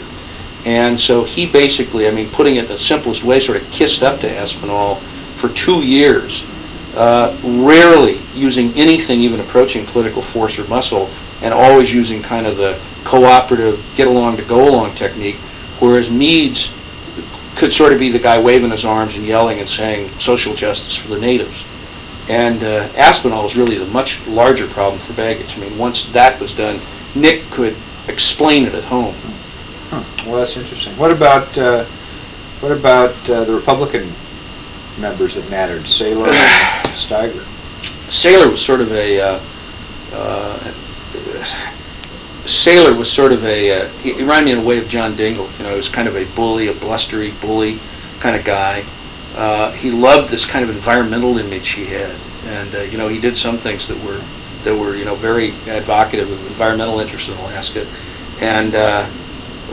[0.64, 4.02] And so he basically, I mean, putting it in the simplest way, sort of kissed
[4.02, 6.46] up to Aspinall for two years,
[6.96, 11.08] uh, rarely using anything even approaching political force or muscle,
[11.42, 15.36] and always using kind of the cooperative, get along to go along technique,
[15.80, 16.74] whereas Meeds
[17.58, 20.96] could sort of be the guy waving his arms and yelling and saying social justice
[20.96, 21.66] for the natives.
[22.30, 25.56] And uh, Aspinall was really the much larger problem for Begich.
[25.56, 26.78] I mean, once that was done,
[27.16, 27.74] Nick could
[28.06, 29.14] explain it at home.
[29.90, 30.92] Huh, Well, that's interesting.
[30.98, 31.84] What about, uh,
[32.60, 34.06] what about uh, the Republican
[35.00, 37.44] members that mattered, Saylor and Steiger?
[38.08, 39.40] Saylor was sort of a, uh,
[40.14, 40.58] uh,
[42.44, 45.58] Saylor was sort of a, uh, he reminded me in a way of John Dingell.
[45.58, 47.78] You know, he was kind of a bully, a blustery bully
[48.20, 48.82] kind of guy.
[49.36, 53.20] Uh, he loved this kind of environmental image he had, and uh, you know, he
[53.20, 54.20] did some things that were
[54.64, 57.86] that were you know very advocative of environmental interests in Alaska,
[58.40, 58.74] and.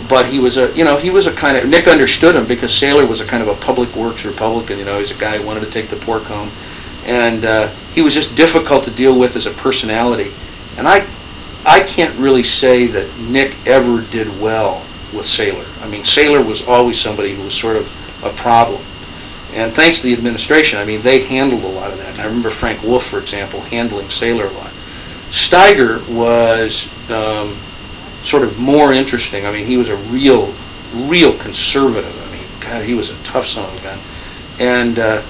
[0.07, 2.71] But he was a, you know, he was a kind of, Nick understood him because
[2.71, 5.45] Saylor was a kind of a public works Republican, you know, he's a guy who
[5.45, 6.49] wanted to take the pork home.
[7.05, 10.31] And uh, he was just difficult to deal with as a personality.
[10.77, 11.05] And I,
[11.65, 14.75] I can't really say that Nick ever did well
[15.13, 15.65] with Saylor.
[15.83, 17.85] I mean, Saylor was always somebody who was sort of
[18.23, 18.81] a problem.
[19.53, 22.09] And thanks to the administration, I mean, they handled a lot of that.
[22.13, 24.71] And I remember Frank Wolf, for example, handling Saylor a lot.
[25.31, 27.55] Steiger was um,
[28.25, 29.45] sort of more interesting.
[29.45, 30.53] I mean, he was a real,
[31.07, 32.15] real conservative.
[32.27, 33.99] I mean, God, he was a tough son of a gun.
[34.59, 35.21] And uh,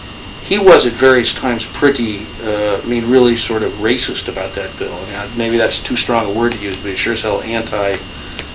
[0.41, 4.77] he was at various times pretty, uh, I mean, really sort of racist about that
[4.77, 4.93] bill.
[4.93, 7.97] Mean, maybe that's too strong a word to use, but he sure as hell anti,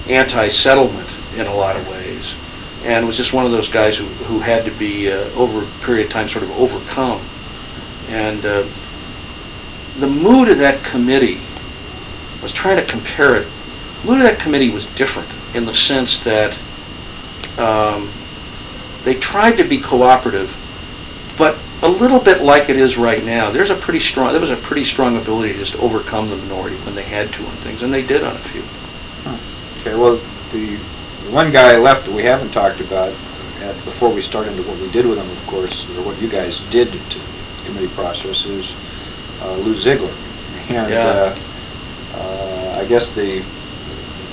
[0.08, 2.36] anti-settlement in a lot of ways.
[2.84, 5.84] And was just one of those guys who, who had to be, uh, over a
[5.84, 7.20] period of time, sort of overcome.
[8.08, 8.64] And uh,
[9.98, 11.38] the mood of that committee,
[12.38, 13.46] I was trying to compare it,
[14.04, 16.52] mood of that committee was different in the sense that
[17.58, 18.08] um,
[19.04, 20.54] they tried to be cooperative,
[21.38, 23.50] but a little bit like it is right now.
[23.50, 26.76] There's a pretty strong, there was a pretty strong ability just to overcome the minority
[26.84, 28.62] when they had to on things, and they did on a few.
[29.80, 30.16] Okay, well,
[30.52, 30.76] the
[31.24, 34.78] the one guy left that we haven't talked about, uh, before we start into what
[34.80, 38.46] we did with him, of course, or what you guys did to the committee process,
[38.46, 38.74] is
[39.42, 40.12] uh, Lou Ziegler.
[40.70, 41.06] And Yeah.
[41.06, 41.36] uh,
[42.16, 43.42] uh, I guess the,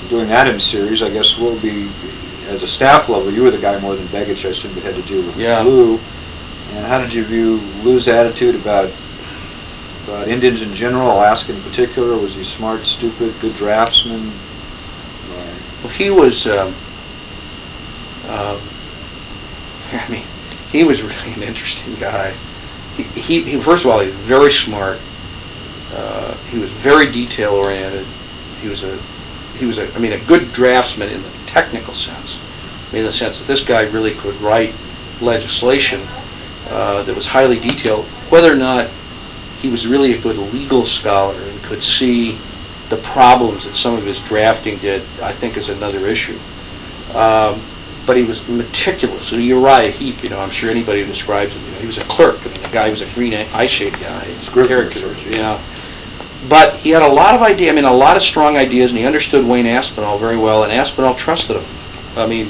[0.09, 1.83] doing that in series, I guess we'll be,
[2.49, 4.95] as a staff level, you were the guy more than Begich, I assume, that had
[4.95, 5.61] to deal with Yeah.
[5.61, 5.99] Lou.
[6.75, 8.89] And how did you view Lou's attitude about,
[10.05, 12.17] about Indians in general, Alaska in particular?
[12.17, 14.31] Was he smart, stupid, good draftsman?
[15.83, 16.67] Well, he was, um,
[18.29, 18.59] um,
[19.93, 20.25] I mean,
[20.71, 22.33] he was really an interesting guy.
[22.95, 24.99] He, he, he- first of all, he was very smart.
[25.93, 28.05] Uh, he was very detail oriented.
[28.61, 28.97] He was a,
[29.57, 32.39] he was a, I mean, a good draftsman in the technical sense.
[32.89, 34.73] I mean, in the sense that this guy really could write
[35.21, 35.99] legislation
[36.69, 38.05] uh, that was highly detailed.
[38.29, 38.87] Whether or not
[39.61, 42.37] he was really a good legal scholar and could see
[42.89, 46.37] the problems that some of his drafting did, I think is another issue.
[47.17, 47.59] Um,
[48.07, 51.71] But he was meticulous, Uriah Heep, you know, I'm sure anybody who describes him, you
[51.73, 54.23] know, he was a clerk, I mean, the guy was a green eye shade guy,
[55.27, 55.59] you know.
[56.49, 58.99] But he had a lot of idea, I mean, a lot of strong ideas, and
[58.99, 61.65] he understood Wayne Aspinall very well, and Aspinall trusted him,
[62.15, 62.47] I mean,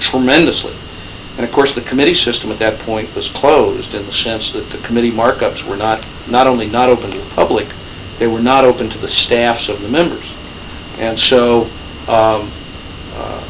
[0.00, 0.74] tremendously.
[1.36, 4.68] And of course, the committee system at that point was closed in the sense that
[4.70, 7.68] the committee markups were not, not only not open to the public,
[8.18, 10.34] they were not open to the staffs of the members.
[10.98, 11.62] And so,
[12.08, 12.50] um,
[13.14, 13.44] uh,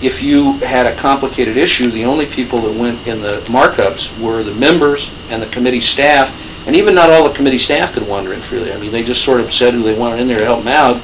[0.00, 4.44] if you had a complicated issue, the only people that went in the markups were
[4.44, 6.30] the members and the committee staff,
[6.66, 8.72] and even not all the committee staff could wander in freely.
[8.72, 10.72] I mean, they just sort of said who they wanted in there to help them
[10.72, 10.96] out,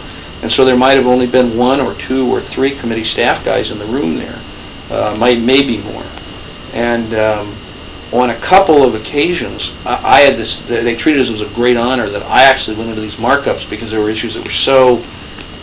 [0.42, 3.70] and so there might have only been one or two or three committee staff guys
[3.70, 4.38] in the room there,
[4.90, 6.04] uh, might, maybe more.
[6.72, 7.54] And um,
[8.12, 11.76] on a couple of occasions, I I had this, they treated it as a great
[11.76, 15.02] honor that I actually went into these markups because there were issues that were so,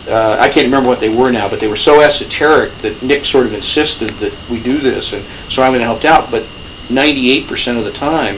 [0.08, 3.24] uh, I can't remember what they were now, but they were so esoteric that Nick
[3.24, 6.30] sort of insisted that we do this, and so I went and helped out.
[6.30, 6.42] But
[6.88, 8.36] 98% of the time,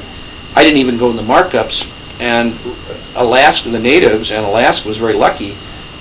[0.54, 1.86] I didn't even go in the markups,
[2.20, 2.52] and
[3.16, 5.56] Alaska, the natives, and Alaska was very lucky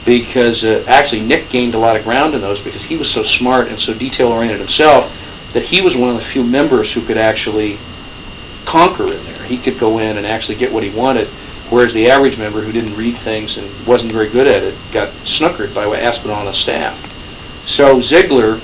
[0.06, 3.22] because uh, actually Nick gained a lot of ground in those because he was so
[3.22, 7.18] smart and so detail-oriented himself that he was one of the few members who could
[7.18, 7.78] actually
[8.66, 9.44] conquer in there.
[9.44, 11.28] He could go in and actually get what he wanted,
[11.70, 15.10] whereas the average member who didn't read things and wasn't very good at it got
[15.26, 16.98] snookered by Aspinall and his staff.
[17.66, 18.60] So Ziegler,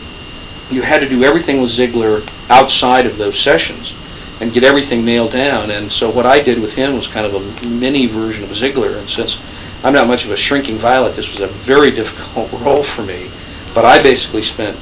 [0.70, 3.94] you had to do everything with Ziegler outside of those sessions
[4.42, 5.72] and get everything nailed down.
[5.72, 8.98] And so what I did with him was kind of a mini version of Ziegler.
[8.98, 9.40] And since
[9.84, 13.30] I'm not much of a shrinking violet, this was a very difficult role for me.
[13.74, 14.78] But I basically spent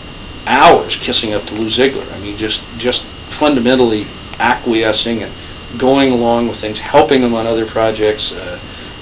[0.47, 2.05] hours kissing up to Lou Ziegler.
[2.13, 4.05] I mean, just just fundamentally
[4.39, 5.31] acquiescing and
[5.77, 8.59] going along with things, helping him on other projects, uh,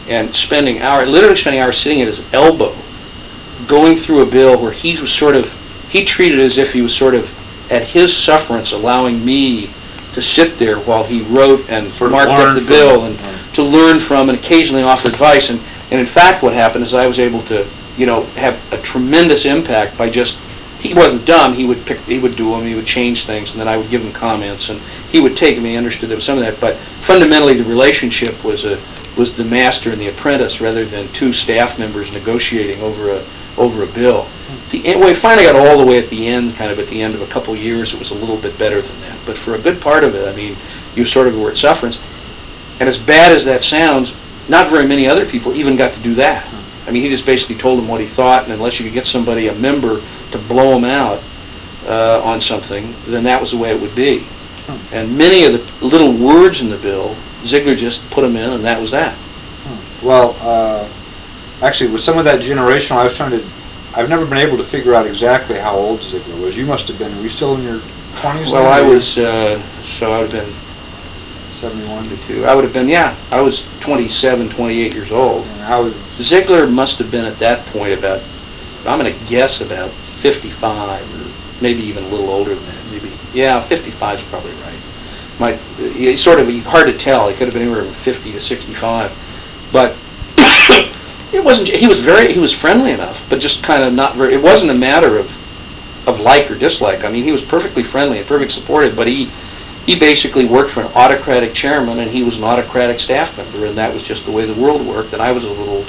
[0.10, 2.74] and spending hours, literally spending hours sitting at his elbow,
[3.68, 5.52] going through a bill where he was sort of,
[5.90, 9.70] he treated it as if he was sort of at his sufferance, allowing me
[10.14, 13.06] to sit there while he wrote and Sort of marked learn up the from bill
[13.06, 13.10] it.
[13.10, 15.50] and to learn from and occasionally offer advice.
[15.50, 15.60] And,
[15.92, 19.46] and in fact, what happened is I was able to, you know, have a tremendous
[19.46, 20.40] impact by just,
[20.82, 23.60] he wasn't dumb, he would pick, he would do them, he would change things, and
[23.60, 24.80] then I would give him comments, and
[25.12, 28.44] he would take them, he understood there was some of that, but fundamentally, the relationship
[28.44, 28.80] was a,
[29.20, 33.22] was the master and the apprentice, rather than two staff members negotiating over a,
[33.58, 34.26] over a bill.
[34.72, 37.02] The, and we finally got all the way at the end, kind of at the
[37.02, 39.56] end of a couple years, it was a little bit better than that, but for
[39.56, 40.56] a good part of it, I mean,
[40.96, 42.00] you sort of were at sufferance,
[42.80, 44.16] and as bad as that sounds,
[44.50, 46.48] not very many other people even got to do that.
[46.88, 49.06] I mean, he just basically told them what he thought, and unless you could get
[49.06, 50.00] somebody, a member,
[50.32, 51.22] to blow him out
[51.88, 54.24] uh, on something, then that was the way it would be.
[54.94, 58.64] And many of the little words in the bill, Ziegler just put them in, and
[58.64, 59.16] that was that.
[60.04, 60.88] Well, uh,
[61.62, 63.44] actually, with some of that generational, I was trying to,
[63.96, 66.58] I've never been able to figure out exactly how old Ziegler was.
[66.58, 68.52] You must have been, were you still in your 20s?
[68.52, 70.54] Well, I was, uh, so I would have been
[71.62, 72.06] 71?
[72.06, 75.46] to two, I would have been, yeah, I was 27, 28 years old.
[75.46, 78.22] And How, Ziegler must have been at that point about,
[78.88, 83.12] I'm going to guess about 55, or maybe even a little older than that, maybe.
[83.34, 84.80] Yeah, 55 is probably right.
[85.40, 87.30] Might, it's sort of hard to tell.
[87.30, 89.92] It could have been anywhere from 50 to 65, but
[91.34, 91.70] it wasn't.
[91.70, 92.32] He was very.
[92.32, 94.34] He was friendly enough, but just kind of not very.
[94.34, 95.38] It wasn't a matter of
[96.08, 97.04] of like or dislike.
[97.04, 99.30] I mean, he was perfectly friendly and perfectly supportive, but he
[99.86, 103.78] he basically worked for an autocratic chairman, and he was an autocratic staff member, and
[103.78, 105.14] that was just the way the world worked.
[105.14, 105.84] And I was a little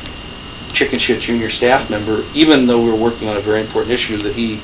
[0.72, 4.16] chicken shit junior staff member, even though we were working on a very important issue
[4.18, 4.60] that he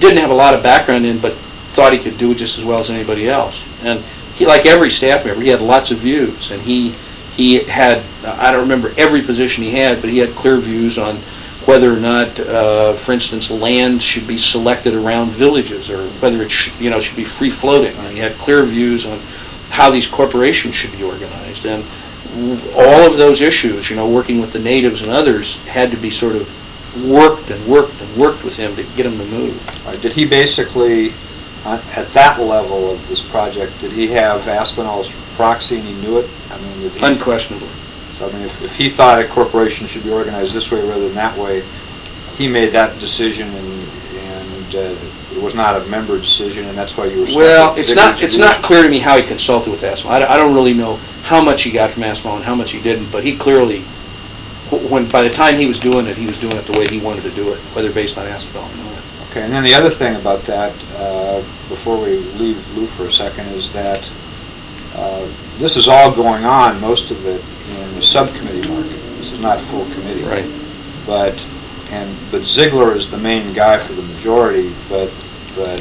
[0.00, 2.64] didn't have a lot of background in, but thought he could do it just as
[2.64, 3.64] well as anybody else.
[3.84, 4.00] And
[4.34, 6.92] he, like every staff member, he had lots of views, and he,
[7.36, 11.16] he had, I don't remember every position he had, but he had clear views on
[11.66, 16.50] whether or not, uh, for instance, land should be selected around villages, or whether it
[16.50, 17.96] should, you know, should be free-floating.
[17.96, 19.18] And He had clear views on
[19.70, 21.82] how these corporations should be organized, and
[22.76, 26.10] all of those issues, you know, working with the natives and others, had to be
[26.10, 26.46] sort of
[27.08, 29.86] worked and worked and worked with him to get him to move.
[29.86, 31.12] Uh, Did he basically,
[31.64, 36.18] uh, at that level of this project, did he have Aspinall's proxy and he knew
[36.18, 36.30] it?
[36.52, 37.68] I mean, did he, Unquestionably.
[37.68, 41.06] so, I mean, if if he thought a corporation should be organized this way rather
[41.06, 41.62] than that way,
[42.36, 43.88] he made that decision and,
[44.18, 47.94] and uh, it was not a member decision and that's why you were Well, it's
[47.94, 50.16] not, it's not clear to me how he consulted with Aspinall.
[50.16, 52.72] I don't- I don't really know how much he got from Aspinall and how much
[52.72, 53.80] he didn't, but he clearly,
[54.90, 56.98] when, by the time he was doing it, he was doing it the way he
[57.00, 59.02] wanted to do it, whether based on Aspinall or not.
[59.30, 60.72] Okay, and then the other thing about that,
[61.04, 61.36] uh,
[61.68, 64.00] before we leave Lou for a second, is that
[64.96, 65.26] uh,
[65.58, 67.40] this is all going on, most of it,
[67.76, 68.96] in the subcommittee market.
[69.20, 70.24] This is not full committee.
[70.24, 70.48] Right.
[71.06, 71.34] But,
[71.92, 75.12] and, but Ziegler is the main guy for the majority, but,
[75.56, 75.80] but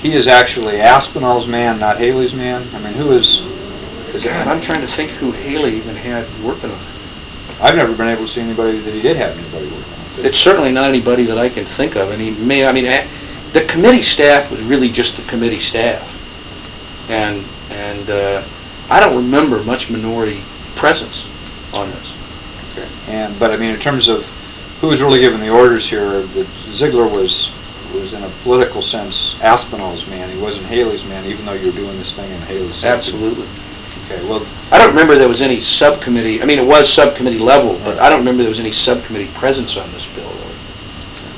[0.00, 2.62] he is actually Aspinall's man, not Haley's man?
[2.74, 3.42] I mean, who is,
[4.14, 7.60] is God, I'm trying to think who Haley even had working on it.
[7.62, 10.26] I've never been able to see anybody that he did have anybody working on.
[10.26, 12.84] It's certainly not anybody that I can think of, and he may, I mean,
[13.52, 16.08] the committee staff was really just the committee staff.
[17.10, 18.42] And, and uh,
[18.90, 20.40] I don't remember much minority
[20.76, 21.28] presence
[21.74, 22.72] on this.
[22.72, 23.12] Okay.
[23.12, 24.26] And, but I mean, in terms of
[24.80, 27.52] who was really giving the orders here, that Ziegler was,
[27.94, 31.76] was in a political sense Aspinall's man, he wasn't Haley's man, even though you were
[31.76, 32.84] doing this thing in Haley's.
[32.84, 33.46] Absolutely.
[34.06, 37.78] Okay, well, I don't remember there was any subcommittee, I mean, it was subcommittee level,
[37.84, 40.32] but I don't remember there was any subcommittee presence on this bill.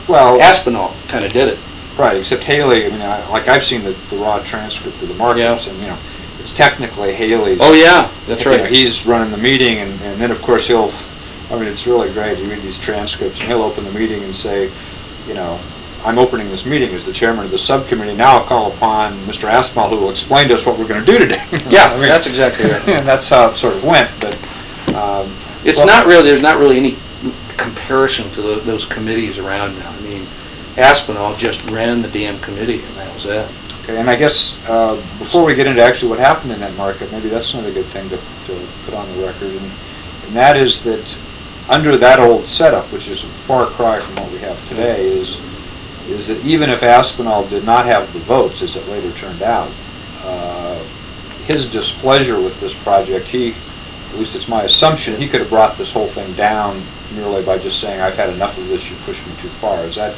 [0.09, 1.59] well, Aspinall kind of did it.
[1.99, 5.15] Right, except Haley, I mean, I- like, I've seen the, the raw transcript of the
[5.15, 5.99] markups, and, you know,
[6.41, 7.59] it's technically Haley's.
[7.61, 8.71] Oh, yeah, that's You know, right.
[8.71, 10.91] He's running the meeting, and, and then, of course, he'll,
[11.55, 14.35] I mean, it's really great, you read these transcripts, and he'll open the meeting and
[14.35, 14.71] say,
[15.27, 15.59] you know,
[16.05, 19.45] I'm opening this meeting as the chairman of the subcommittee, now I'll call upon Mr.
[19.49, 21.43] Aspinall, who will explain to us what we're gonna do today.
[21.71, 22.89] Yeah, I mean, that's exactly right.
[23.01, 24.35] And that's how it sort of went, but,
[24.95, 25.27] um.
[25.65, 26.97] It's well- not really, there's not really any
[27.57, 29.91] comparison to tho- those committees around now.
[30.77, 33.49] Aspinall just ran the damn committee, and that was it.
[33.85, 37.13] Okay, and I guess, uh, before we get into actually what happened in that market,
[37.13, 39.71] maybe that's another good thing to, to put on the record, and,
[40.27, 41.05] and that is that,
[41.71, 45.39] under that old setup, which is a far cry from what we have today, is,
[46.09, 49.71] is that even if Aspinall did not have the votes, as it later turned out,
[50.25, 50.79] uh,
[51.45, 55.77] his displeasure with this project, he, at least it's my assumption, he could have brought
[55.77, 56.81] this whole thing down
[57.15, 59.79] merely by just saying, I've had enough of this, you pushed me too far.
[59.81, 60.17] Is that,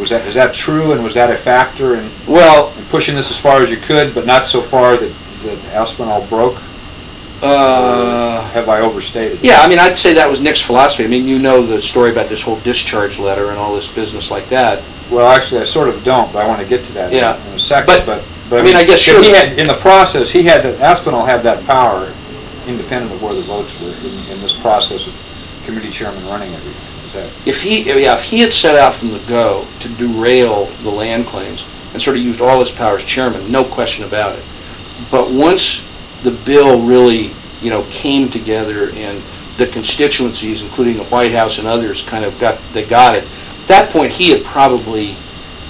[0.00, 3.30] was that, is that true, and was that a factor in Well, and pushing this
[3.30, 5.12] as far as you could, but not so far that,
[5.44, 6.56] that Aspinall broke?
[7.42, 9.38] uh, Have I overstated?
[9.42, 11.04] yeah, I mean, I'd say that was Nick's philosophy.
[11.04, 14.30] I mean, you know the story about this whole discharge letter and all this business
[14.30, 14.82] like that.
[15.10, 17.36] Well, actually, I sort of don't, but I want to get to that in- Yeah.
[17.48, 18.06] in a second, But-
[18.50, 18.58] but.
[18.60, 19.36] I mean, I guess but he sure.
[19.36, 22.08] had- In the process, he had, that Aspinall had that power,
[22.66, 25.12] independent of where the votes were, in, in this process of
[25.66, 26.87] committee chairman running everything.
[27.46, 31.26] If he, yeah, if he had set out from the go to derail the land
[31.26, 34.44] claims and sort of used all his power as chairman, no question about it.
[35.10, 35.86] But once
[36.22, 39.18] the bill really, you know, came together and
[39.56, 43.68] the constituencies, including the White House and others, kind of got, they got it, at
[43.68, 45.14] that point, he had probably,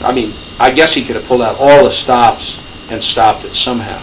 [0.02, 2.58] I mean, I guess he could have pulled out all the stops
[2.92, 3.98] and stopped it somehow.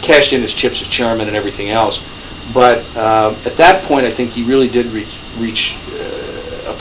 [0.00, 2.08] Cashed in his chips as chairman and everything else.
[2.52, 6.31] But uh, at that point, I think he really did reach, reach uh,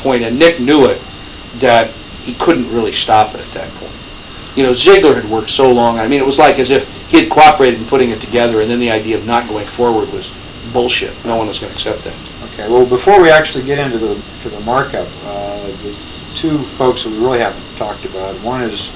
[0.02, 1.00] point, and Nick knew it,
[1.60, 1.90] that
[2.22, 3.92] he couldn't really stop it at that point.
[4.56, 7.22] You know, Ziegler had worked so long, I mean, it was like as if he
[7.22, 10.30] had cooperated in putting it together, and then the idea of not going forward was
[10.74, 11.14] bullshit.
[11.26, 12.54] No one was going to accept that.
[12.54, 15.96] okay, well, before we actually get into the, to the markup, uh, the
[16.36, 18.92] two folks that we really haven't talked about, one is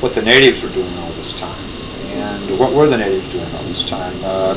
[0.00, 1.58] what the natives were doing all this time.
[2.18, 4.14] And what were the natives doing all this time?
[4.22, 4.54] Uh,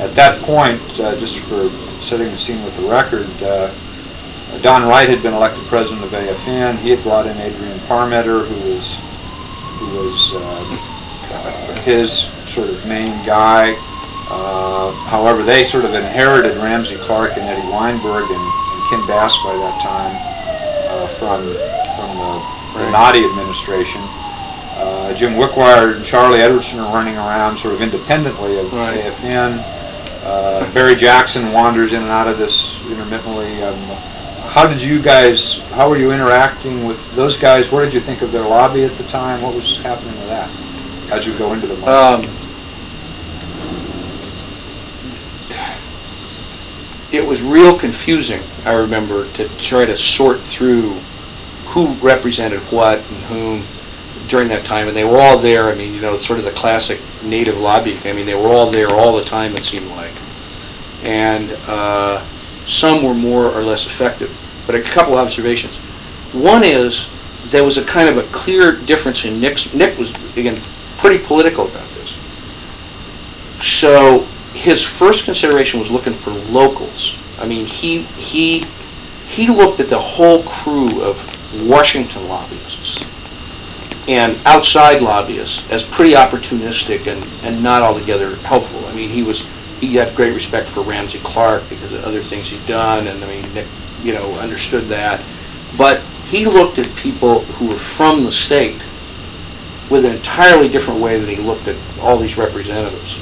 [0.00, 1.68] At that point, uh, just for
[2.00, 3.70] setting the scene with the record, uh,
[4.60, 6.76] Don Wright had been elected president of AFN.
[6.78, 9.00] He had brought in Adrian Parmeter, who was,
[9.78, 12.12] who was uh, his
[12.48, 13.74] sort of main guy.
[14.30, 19.36] Uh, However, they sort of inherited Ramsey Clark and Eddie Weinberg and and Ken Bass
[19.44, 20.14] by that time
[20.88, 21.40] uh, from,
[21.96, 22.32] from the
[22.78, 24.00] the Notti administration.
[24.80, 28.98] Uh, Jim Wickwire and Charlie Edwardson are running around sort of independently of Right.
[29.00, 29.60] AFN.
[30.24, 33.62] Uh, Barry Jackson wanders in and out of this intermittently.
[33.62, 33.76] Um,
[34.52, 35.66] how did you guys?
[35.70, 37.72] How were you interacting with those guys?
[37.72, 39.40] What did you think of their lobby at the time?
[39.40, 40.50] What was happening with that?
[41.08, 41.88] How'd you go into the market?
[41.88, 42.20] Um,
[47.14, 48.42] it was real confusing.
[48.66, 50.90] I remember to try to sort through
[51.68, 53.62] who represented what and whom
[54.28, 55.70] during that time, and they were all there.
[55.70, 57.92] I mean, you know, sort of the classic native lobby.
[57.92, 58.12] thing.
[58.12, 59.56] I mean, they were all there all the time.
[59.56, 60.12] It seemed like,
[61.04, 62.20] and uh,
[62.66, 64.40] some were more or less effective.
[64.66, 65.78] But a couple observations.
[66.32, 67.08] One is,
[67.50, 70.56] there was a kind of a clear difference in Nick's, Nick was, again,
[70.98, 72.16] pretty political about this.
[73.60, 74.20] So
[74.54, 77.18] his first consideration was looking for locals.
[77.40, 78.64] I mean, he, he,
[79.26, 83.04] he looked at the whole crew of Washington lobbyists
[84.08, 88.84] and outside lobbyists as pretty opportunistic and, and not altogether helpful.
[88.88, 89.42] I mean, he was,
[89.80, 93.26] he had great respect for Ramsey Clark because of other things he'd done, and I
[93.28, 93.66] mean, Nick,
[94.02, 95.22] you know, understood that.
[95.76, 98.80] But he looked at people who were from the state
[99.90, 103.20] with an entirely different way than he looked at all these representatives.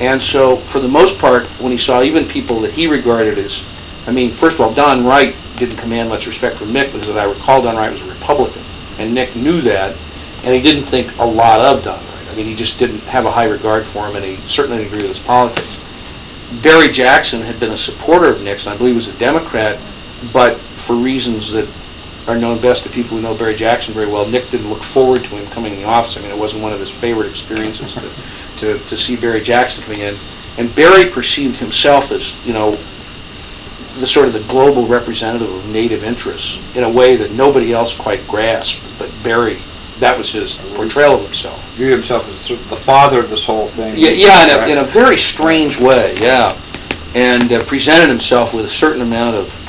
[0.00, 3.64] And so, for the most part, when he saw even people that he regarded as,
[4.06, 7.16] I mean, first of all, Don Wright didn't command much respect from Nick because, as
[7.16, 8.62] I recall, Don Wright was a Republican,
[8.98, 9.96] and Nick knew that,
[10.44, 12.28] and he didn't think a lot of Don Wright.
[12.30, 14.92] I mean, he just didn't have a high regard for him, and he certainly didn't
[14.92, 15.82] agree with his politics.
[16.62, 19.78] Barry Jackson had been a supporter of Nixon, I believe was a Democrat,
[20.32, 21.68] but for reasons that
[22.28, 25.22] are known best to people who know Barry Jackson very well, Nick didn't look forward
[25.24, 26.16] to him coming in the office.
[26.16, 28.00] I mean, it wasn't one of his favorite experiences to,
[28.78, 30.16] to, to see Barry Jackson coming in.
[30.58, 32.72] And Barry perceived himself as, you know,
[34.00, 37.96] the sort of the global representative of native interests in a way that nobody else
[37.96, 39.56] quite grasped, but Barry,
[40.00, 41.74] that was his portrayal of himself.
[41.76, 43.94] Viewed himself as sort of the father of this whole thing.
[43.96, 46.58] Yeah, yeah, in a, in a very strange way, yeah.
[47.14, 49.65] And uh, presented himself with a certain amount of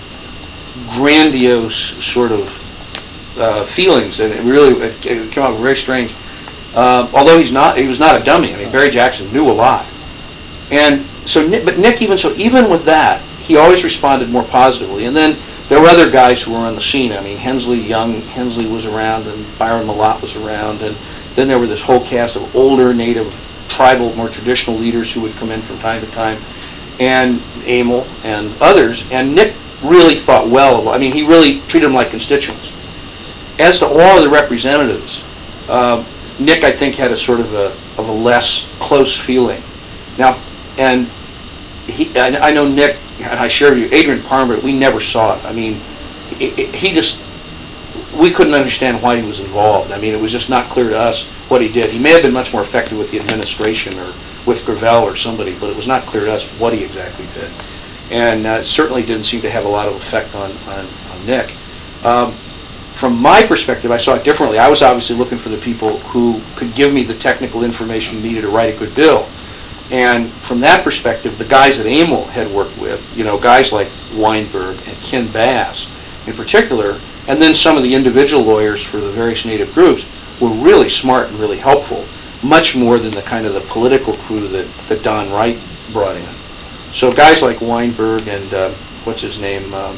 [0.96, 6.14] grandiose sort of uh, feelings, and it really, it it came out very strange.
[6.76, 9.54] Uh, Although he's not, he was not a dummy, I mean, Barry Jackson knew a
[9.54, 9.86] lot.
[10.72, 15.06] And so, Nick- but Nick, even so, even with that, he always responded more positively.
[15.06, 15.38] And then
[15.70, 17.12] there were other guys who were on the scene.
[17.14, 20.96] I mean, Hensley, young Hensley was around, and Byron Mallott was around, and
[21.36, 23.28] then there were this whole cast of older native,
[23.70, 26.38] tribal, more traditional leaders who would come in from time to time,
[27.00, 29.10] and Emil and others.
[29.12, 30.88] And Nick really thought well of.
[30.88, 32.74] I mean, he really treated them like constituents.
[33.60, 35.24] As to all of the representatives,
[35.70, 36.04] uh,
[36.40, 37.66] Nick, I think, had a sort of a
[38.00, 39.60] of a less close feeling.
[40.20, 40.38] Now,
[40.78, 41.08] and
[41.88, 45.36] he, I I know Nick, and I share with you, Adrian Palmer, we never saw
[45.36, 45.44] it.
[45.46, 45.80] I mean,
[46.40, 47.20] i- i- he just,
[48.20, 49.92] we couldn't understand why he was involved.
[49.92, 51.90] I mean, it was just not clear to us what he did.
[51.90, 54.14] He may have been much more effective with the administration or
[54.46, 57.50] with Gravel or somebody, but it was not clear to us what he exactly did.
[58.12, 61.56] And uh, certainly didn't seem to have a lot of effect on, on on Nick.
[62.06, 62.32] Um,
[62.98, 64.58] From my perspective, I saw it differently.
[64.58, 68.42] I was obviously looking for the people who could give me the technical information needed
[68.42, 69.28] to write a good bill.
[69.92, 73.88] And from that perspective, the guys that Emil had worked with, you know, guys like
[74.16, 75.88] Weinberg and Ken Bass
[76.28, 76.98] in particular,
[77.28, 80.10] and then some of the individual lawyers for the various native groups,
[80.42, 82.04] were really smart and really helpful,
[82.48, 85.58] much more than the kind of the political crew that, that Don Wright
[85.94, 86.37] brought in.
[86.92, 88.70] So guys like Weinberg and, uh,
[89.04, 89.96] what's his name, um,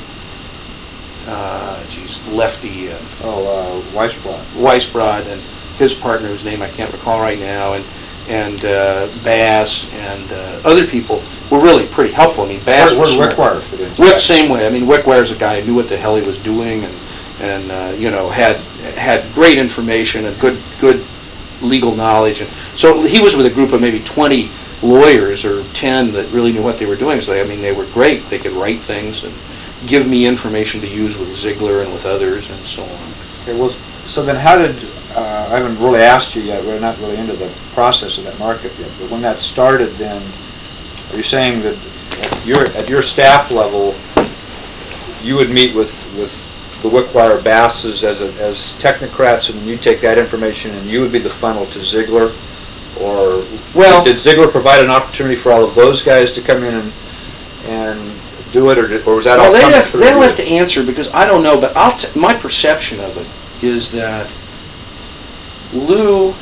[1.27, 4.41] uh, geez, Lefty, uh, Oh, uh, Weisbrod.
[4.61, 5.41] Weisbrod and
[5.77, 7.85] his partner, whose name I can't recall right now, and,
[8.27, 12.43] and uh, Bass and uh, other people were really pretty helpful.
[12.43, 13.29] I mean, Bass Where was where.
[13.29, 14.19] Wickwire fit into Wick, that?
[14.21, 14.67] same way.
[14.67, 16.93] I mean, Wickwire's a guy who knew what the hell he was doing and,
[17.41, 18.57] and, uh, you know, had,
[18.95, 21.03] had great information and good, good
[21.61, 22.41] legal knowledge.
[22.41, 24.49] And so he was with a group of maybe 20
[24.81, 27.19] lawyers or 10 that really knew what they were doing.
[27.21, 28.23] So, they, I mean, they were great.
[28.23, 29.33] They could write things and
[29.89, 33.11] give me information to use with Ziegler and with others and so on.
[33.43, 34.75] Okay, well, so then how did,
[35.15, 38.37] uh, I haven't really asked you yet, we're not really into the process of that
[38.39, 40.21] market yet, but when that started then,
[41.11, 43.95] are you saying that at your, at your staff level,
[45.23, 49.99] you would meet with, with the Wickwire Basses as, a- as technocrats, and you take
[50.01, 52.31] that information and you would be the funnel to Ziegler?
[52.99, 56.73] Or Well- did Ziegler provide an opportunity for all of those guys to come in
[56.73, 56.91] and,
[57.67, 57.99] and
[58.51, 59.99] do it, or did- or was that all Well, they'd coming have, through?
[60.01, 60.21] they'll you?
[60.23, 63.27] have to answer, because I don't know, but I'll, t- my perception of it
[63.65, 64.27] is that
[65.73, 66.33] Lou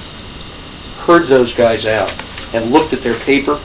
[1.06, 2.14] heard those guys out
[2.54, 3.60] and looked at their paper,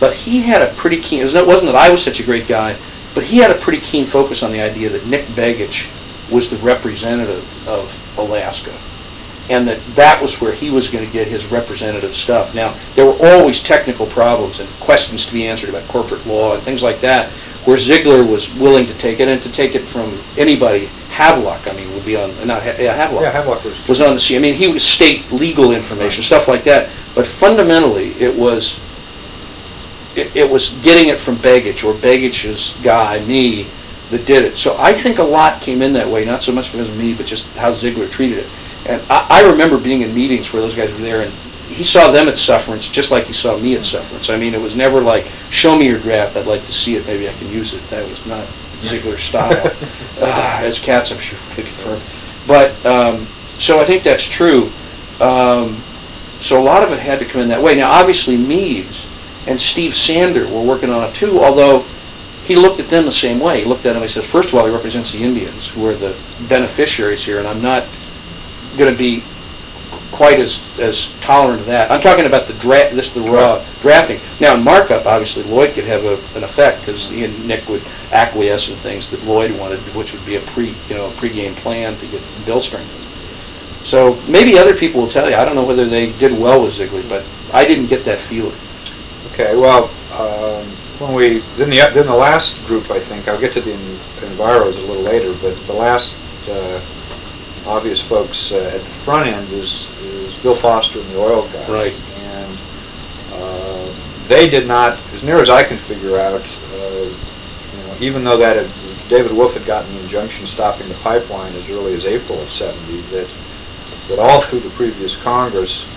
[0.00, 2.22] but he had a pretty keen, it was- it wasn't that I was such a
[2.22, 2.76] great guy,
[3.14, 5.86] but he had a pretty keen focus on the idea that Nick Begich
[6.30, 8.70] was the representative of Alaska,
[9.50, 12.54] and that that was where he was going to get his representative stuff.
[12.54, 16.62] Now, there were always technical problems and questions to be answered about corporate law and
[16.62, 17.28] things like that,
[17.66, 20.88] where Ziegler was willing to take it, and to take it from anybody.
[21.10, 23.86] Havelock, I mean, would be on, not, yeah, Havelock Yeah, Havelock was.
[23.86, 24.38] was on the scene.
[24.38, 26.90] I mean, he was state legal information, stuff like that.
[27.14, 28.80] But fundamentally, it was
[30.16, 33.64] it, it was getting it from Begich or Begich's guy, me,
[34.10, 34.56] that did it.
[34.56, 37.14] So I think a lot came in that way, not so much because of me,
[37.14, 38.48] but just how Ziegler treated it.
[38.86, 41.32] And I, I remember being in meetings where those guys were there, and
[41.68, 44.30] he saw them at sufferance just like he saw me at sufferance.
[44.30, 47.06] I mean, it was never like, show me your draft, I'd like to see it,
[47.06, 47.82] maybe I can use it.
[47.90, 48.44] That was not
[48.84, 49.52] Ziegler's style,
[50.20, 52.00] uh, as Katz, I'm sure, could confirm.
[52.46, 53.24] But, um,
[53.58, 54.70] so I think that's true.
[55.20, 55.74] Um,
[56.40, 57.76] so a lot of it had to come in that way.
[57.76, 59.10] Now, obviously, Meeds
[59.48, 61.80] and Steve Sander were working on it too, although
[62.44, 63.60] he looked at them the same way.
[63.60, 65.86] He looked at them and he said, first of all, he represents the Indians, who
[65.88, 66.14] are the
[66.48, 67.84] beneficiaries here, and I'm not
[68.76, 69.22] going to be
[70.10, 71.90] quite as, as tolerant of that.
[71.90, 74.20] I'm talking about the draft, this, the raw drafting.
[74.40, 77.82] Now, in markup, obviously, Lloyd could have a, an effect, because he and Nick would
[78.12, 81.54] acquiesce in things that Lloyd wanted, which would be a pre, you know, a pre-game
[81.54, 83.02] plan to get Bill strengthened.
[83.84, 86.72] So maybe other people will tell you, I don't know whether they did well with
[86.72, 88.54] Ziegler, but I didn't get that feeling.
[89.34, 90.64] Okay, well, um,
[91.02, 93.98] when we, then the, then the last group, I think, I'll get to the en-
[94.30, 96.16] enviros a little later, but the last
[96.48, 96.80] uh,
[97.66, 101.68] obvious folks uh, at the front end is, is Bill Foster and the oil guys.
[101.68, 101.96] Right.
[102.20, 102.58] And
[103.32, 103.94] uh,
[104.28, 106.44] they did not, as near as I can figure out,
[106.74, 110.94] uh, you know, even though that had, David Wolf had gotten an injunction stopping the
[111.02, 113.28] pipeline as early as April of 70, that,
[114.08, 115.90] that all through the previous Congress,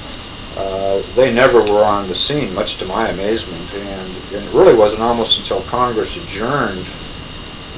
[0.58, 3.74] uh, they never were on the scene, much to my amazement.
[3.74, 6.86] And, and it really wasn't almost until Congress adjourned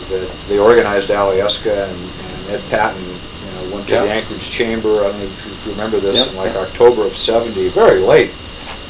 [0.10, 3.19] that they organized Alyeska and, and Ed Patton,
[3.68, 4.12] you went to the.
[4.12, 5.00] Anchorage Chamber.
[5.02, 8.32] I don't know if you- remember this in like October of '70, very late,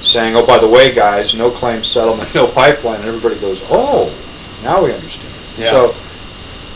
[0.01, 4.11] saying, "Oh, by the way, guys, no claim settlement, no pipeline." And everybody goes, "Oh,
[4.63, 5.33] now we understand."
[5.69, 5.93] So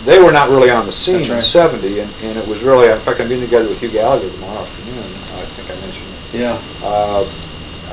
[0.06, 2.90] they were not really on the scene That's in '70, and, and it was really.
[2.90, 5.04] In fact, I'm being together with Hugh Gallagher tomorrow afternoon.
[5.40, 6.40] I think I mentioned It.
[6.42, 6.60] Yeah.
[6.84, 7.26] uh,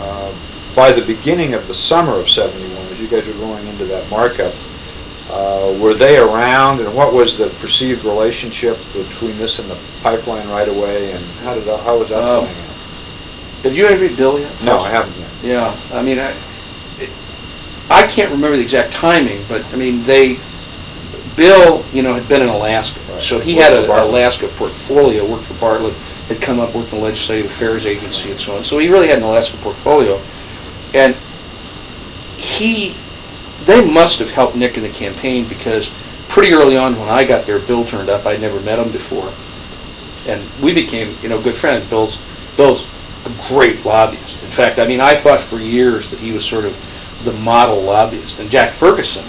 [0.00, 0.32] uh,
[0.74, 4.08] by the beginning of the summer of 71, as you guys are going into that
[4.10, 4.52] markup,
[5.32, 10.46] uh, were they around, and what was the perceived relationship between this and the pipeline
[10.48, 12.66] right away, and how did, that- how was that Um, playing out?
[13.64, 14.50] Have you interviewed Bill yet?
[14.64, 15.28] No, I haven't yet.
[15.42, 16.30] Yeah, I mean, I,
[16.98, 17.10] it-
[17.90, 20.38] I can't remember the exact timing, but, I mean, they,
[21.36, 23.22] Bill, you know, had been in Alaska, Right.
[23.22, 25.94] so he had Worked an for Alaska portfolio, worked for Bartlett,
[26.28, 29.08] had come up, worked in the Legislative Affairs Agency and so on, so he really
[29.08, 30.18] had an Alaska portfolio.
[30.94, 31.14] And
[32.36, 32.94] he,
[33.66, 35.88] they must have helped Nick in the campaign, because
[36.28, 39.28] pretty early on, when I got there, Bill turned up, I'd never met him before.
[40.30, 41.88] And we became, you know, good friends.
[41.88, 42.18] Bill's,
[42.56, 42.84] Bill's
[43.26, 44.42] a great lobbyist.
[44.42, 46.74] In fact, I mean, I thought for years that he was sort of
[47.24, 48.38] the model lobbyist.
[48.38, 49.24] And Jack Ferguson,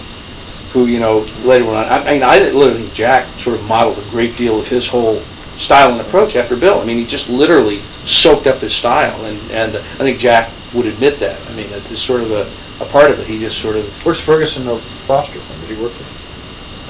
[0.72, 4.10] who, you know, later on, I mean, I literally think Jack sort of modeled a
[4.12, 5.18] great deal of his whole
[5.58, 6.80] style and approach after Bill.
[6.80, 10.86] I mean, he just literally soaked up his style, and, and I think Jack would
[10.86, 11.40] admit that.
[11.50, 12.46] I mean, it's sort of a,
[12.82, 13.28] a part of it.
[13.28, 15.68] He just sort of, Where's Ferguson of Foster from?
[15.68, 16.18] Did he work with?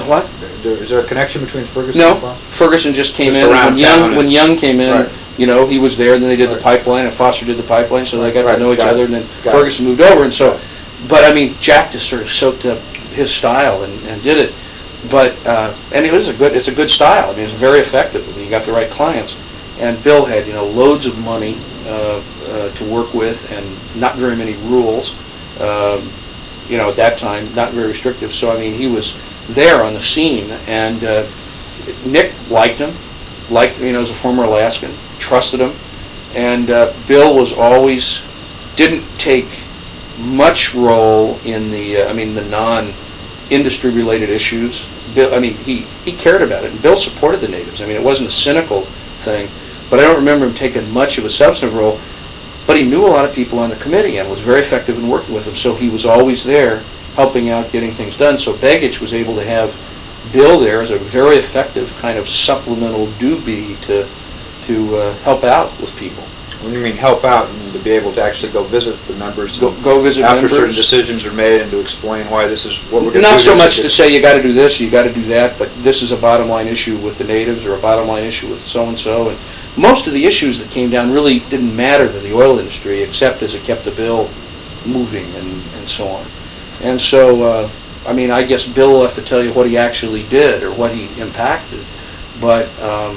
[0.08, 0.26] what?
[0.64, 2.52] there- Is there a connection between Ferguson No, and Foster?
[2.52, 3.52] Ferguson just came Just in.
[3.52, 5.10] around When Young, when Young came in, Right.
[5.38, 7.64] you know, he was there, and then they did the pipeline, and Foster did the
[7.64, 9.58] pipeline, so they got Right, to know each got it, other, and then got it.
[9.58, 10.60] Ferguson moved over, and so,
[11.08, 12.80] but I mean, Jack just sort of soaked up
[13.14, 14.54] his style and, and did it.
[15.10, 17.30] But, uh, and it was a good, it's a good style.
[17.30, 18.28] I mean, it's very effective.
[18.28, 19.36] I mean, you got the right clients.
[19.80, 23.66] And Bill had, you know, loads of money, uh, uh, to work with and
[24.00, 25.16] not very many rules.
[25.60, 26.08] Um,
[26.70, 28.34] you know, at that time, not very restrictive.
[28.34, 31.28] So, I mean, he was there on the scene and, uh,
[32.06, 32.94] Nick liked him,
[33.50, 35.74] liked, you know, as a former Alaskan, trusted him.
[36.34, 38.24] And, uh, Bill was always,
[38.78, 39.50] didn't take
[40.20, 44.88] much role in the, uh, I mean, the non-industry related issues.
[45.14, 47.82] Bill, I mean, he, he cared about it, and Bill supported the natives.
[47.82, 48.84] I mean, it wasn't a cynical
[49.26, 49.50] thing,
[49.90, 52.00] but I don't remember him taking much of a substantive role.
[52.68, 55.08] But he knew a lot of people on the committee and was very effective in
[55.10, 56.82] working with them, so he was always there
[57.16, 58.38] helping out, getting things done.
[58.38, 59.76] So Begich was able to have
[60.32, 64.08] Bill there as a very effective kind of supplemental doobie to,
[64.68, 66.24] to uh, help out with people.
[66.64, 69.60] When you mean help out, and to be able to actually go visit the members?
[69.60, 73.02] Go, go visit After certain decisions are made and to explain why this is what
[73.02, 73.32] we're going to do.
[73.32, 76.04] Not so much to say you gotta do this, you gotta do that, but this
[76.04, 79.30] is a bottom line issue with the natives, or a bottom line issue with so-and-so,
[79.30, 79.38] and
[79.78, 83.42] most of the issues that came down really didn't matter to the oil industry, except
[83.42, 84.30] as it kept the bill
[84.86, 85.48] moving and,
[85.78, 86.26] and so on.
[86.84, 87.70] And so, uh,
[88.08, 90.72] I mean, I guess Bill will have to tell you what he actually did, or
[90.72, 91.86] what he impacted,
[92.42, 93.16] but, um,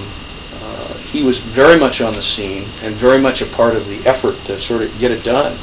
[0.63, 4.07] uh, he was very much on the scene, and very much a part of the
[4.09, 5.57] effort to sort of get it done.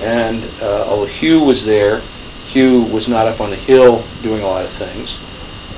[0.00, 2.00] And, uh, although Hugh was there,
[2.46, 5.18] Hugh was not up on the hill doing a lot of things.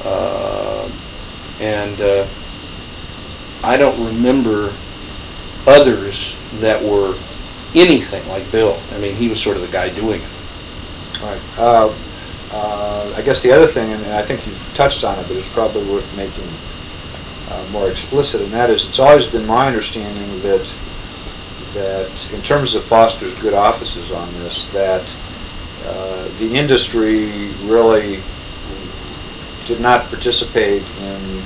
[0.06, 0.88] Uh,
[1.60, 2.26] And uh,
[3.64, 4.72] I don't remember
[5.66, 7.14] others that were
[7.74, 8.78] anything like Bill.
[8.92, 11.20] I mean, he was sort of the guy doing it.
[11.22, 11.40] Right.
[11.58, 11.94] Uh,
[12.52, 15.52] uh, I guess the other thing, and I think you've touched on it, but it's
[15.52, 16.46] probably worth making
[17.50, 20.62] uh, more explicit, and that is, it's always been my understanding that,
[21.74, 25.02] that in terms of Foster's good offices on this, that
[25.86, 28.20] uh, the industry really
[29.66, 31.42] did not participate in,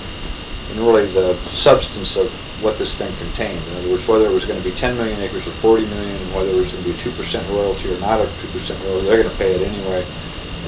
[0.73, 2.31] in really the substance of
[2.63, 3.63] what this thing contained.
[3.71, 6.17] In other words, whether it was going to be 10 million acres or 40 million,
[6.35, 9.23] whether it was going to be a 2% royalty or not a 2% royalty, they're
[9.23, 10.05] going to pay it anyway.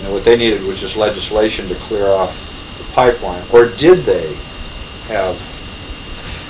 [0.03, 2.33] And what they needed was just legislation to clear off
[2.79, 3.43] the pipeline.
[3.53, 4.33] Or did they
[5.11, 5.35] have,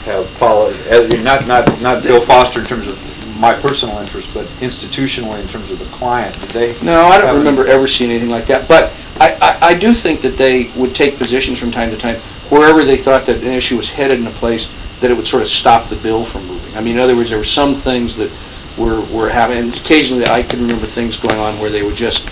[0.04, 4.44] have poli, uh, not, not, not Bill Foster in terms of my personal interest, but
[4.60, 6.84] institutionally in terms of the client, did they?
[6.84, 10.20] No, I don't remember ever seeing anything like that, but I, I, I do think
[10.20, 12.16] that they would take positions from time to time
[12.50, 14.68] wherever they thought that an issue was headed in a place
[15.00, 16.76] that it would sort of stop the bill from moving.
[16.76, 18.30] I mean, in other words, there were some things that
[18.76, 22.28] were, were having, and occasionally I can remember things going on where they would just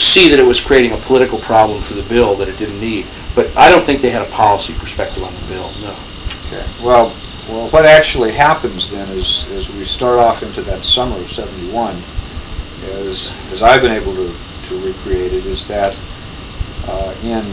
[0.00, 3.06] see that it was creating a political problem for the bill that it didn't need.
[3.34, 5.94] But I don't think they had a policy perspective on the bill, no.
[6.48, 7.12] Okay, well,
[7.48, 11.96] well, what actually happens then is, is we start off into that summer of seventy-one,
[13.06, 14.26] is, as I've been able to,
[14.68, 15.96] to recreate it, is that,
[16.88, 17.44] uh, in,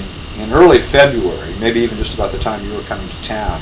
[0.42, 3.60] in early February, maybe even just about the time you were coming to town,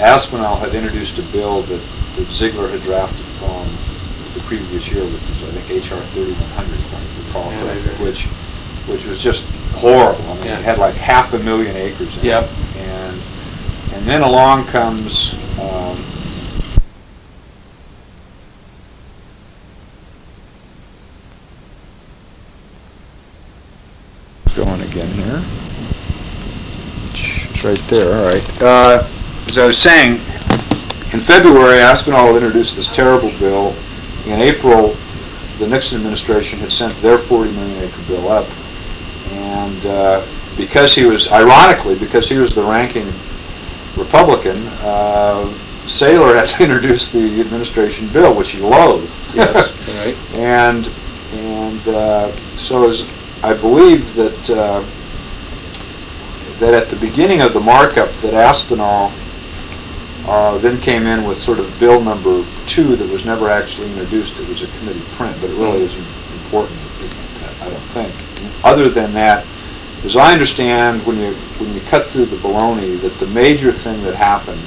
[0.00, 1.80] Aspinall had introduced a bill that,
[2.16, 3.66] that Ziegler had drafted from
[4.34, 7.92] the previous year, which was, I think, HR thirty-one hundred, if I recall Yeah, correctly,
[7.92, 8.04] maybe.
[8.04, 8.26] which,
[8.88, 10.22] which was just horrible.
[10.30, 10.58] I mean, Yeah.
[10.58, 12.48] it had like half a million acres in it.
[12.78, 13.16] And,
[13.94, 15.96] and then along comes, um,
[24.56, 25.40] Going again here.
[27.14, 28.62] It's right there, all right.
[28.62, 29.06] uh,
[29.46, 30.14] as I was saying,
[31.14, 33.72] in February, Aspinall introduced this terrible bill.
[34.26, 34.88] In April,
[35.58, 38.46] the Nixon administration had sent their 40 million acre bill up.
[39.30, 40.26] And uh,
[40.56, 43.06] because he was, ironically, because he was the ranking
[43.98, 45.44] Republican, uh,
[45.84, 49.34] Saylor had to introduce the administration bill, which he loathed.
[49.34, 49.74] Yes,
[50.04, 50.38] right.
[50.38, 50.86] And,
[51.34, 53.04] and uh, so as,
[53.42, 54.80] I believe that, uh,
[56.60, 59.12] that at the beginning of the markup, that Aspinall
[60.28, 64.38] uh, then came in with sort of bill number two that was never actually introduced.
[64.40, 66.76] It was a committee print, but it really isn't important,
[67.64, 68.12] I don't think.
[68.64, 69.46] Other than that,
[70.04, 74.00] as I understand, when you, when you cut through the baloney, that the major thing
[74.04, 74.62] that happened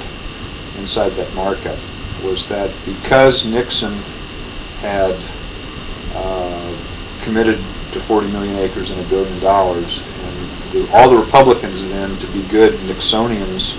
[0.79, 1.77] inside that markup
[2.23, 3.93] was that because Nixon
[4.81, 5.15] had
[6.15, 6.75] uh,
[7.23, 7.55] committed
[7.93, 10.35] to 40 million acres and a billion dollars, and
[10.73, 13.75] the- all the Republicans then, to be good Nixonians,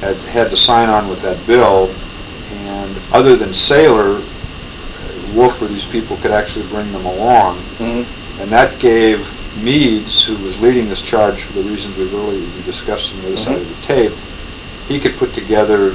[0.00, 1.88] had, had to sign on with that bill,
[2.68, 4.20] and other than Saylor,
[5.34, 8.40] Wolf or these people could actually bring them along, Mhm.
[8.40, 9.26] and that gave
[9.62, 13.36] Meeds, who was leading this charge for the reasons we've earlier discussed on the other
[13.36, 14.12] side of the tape,
[14.88, 15.90] he could put together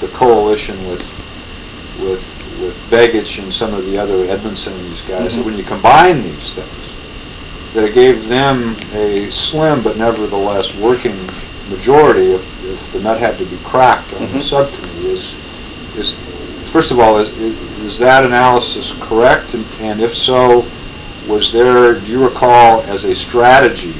[0.00, 1.02] the coalition with,
[2.02, 2.24] with,
[2.60, 5.46] with Begich and some of the other Edmondson and these guys, that Mhm.
[5.46, 11.14] when you combine these things, that it gave them a slim but nevertheless working
[11.70, 14.42] majority if, if the nut had to be cracked on the Mhm.
[14.42, 15.34] subcommittee is,
[15.96, 16.12] is,
[16.70, 19.54] first of all, is, is that analysis correct?
[19.54, 20.64] And- And if so,
[21.28, 23.92] was there, do you recall, as a strategy,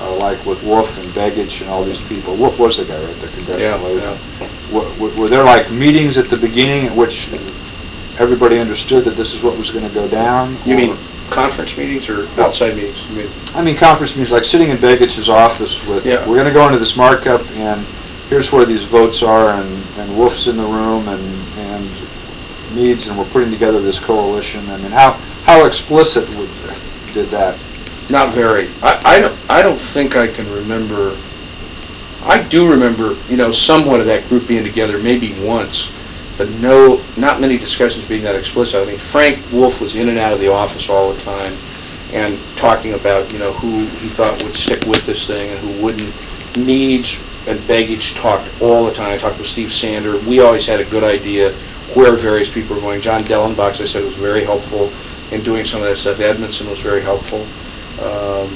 [0.00, 3.14] uh, like with Wolf and Begich and all these people, Wolf was the guy, right,
[3.16, 4.20] the Yeah, congressional agent?
[4.40, 4.48] yeah.
[5.00, 7.28] Were- Were there like meetings at the beginning at which
[8.20, 10.56] everybody understood that this is what was going to go down?
[10.66, 10.96] You mean
[11.30, 13.08] conference meetings or outside meetings?
[13.10, 16.26] You mean- I mean, conference meetings, like sitting in Begich's office with, Yeah.
[16.26, 17.84] we're gonna go into this markup, and
[18.28, 21.20] here's where these votes are, and, and Wolf's in the room, and,
[21.58, 21.84] and
[22.74, 25.16] Meeds, and we're putting together this coalition, I mean, how,
[25.48, 26.50] how explicit would,
[27.14, 27.56] did that?
[28.10, 28.68] Not very.
[28.82, 31.16] I, I don't, I don't think I can remember,
[32.28, 35.88] I do remember, you know, somewhat of that group being together, maybe once,
[36.36, 38.82] but no, not many discussions being that explicit.
[38.82, 41.52] I mean, Frank Wolf was in and out of the office all the time
[42.12, 45.82] and talking about, you know, who he thought would stick with this thing and who
[45.82, 46.12] wouldn't.
[46.58, 49.14] Meeds and Begich talked all the time.
[49.14, 50.18] I talked with Steve Sander.
[50.28, 51.52] We always had a good idea
[51.96, 53.00] where various people were going.
[53.00, 54.92] John Dellenback, I said, was very helpful
[55.32, 56.20] in doing some of that stuff.
[56.20, 57.42] Edmondson was very helpful.
[58.04, 58.48] Um,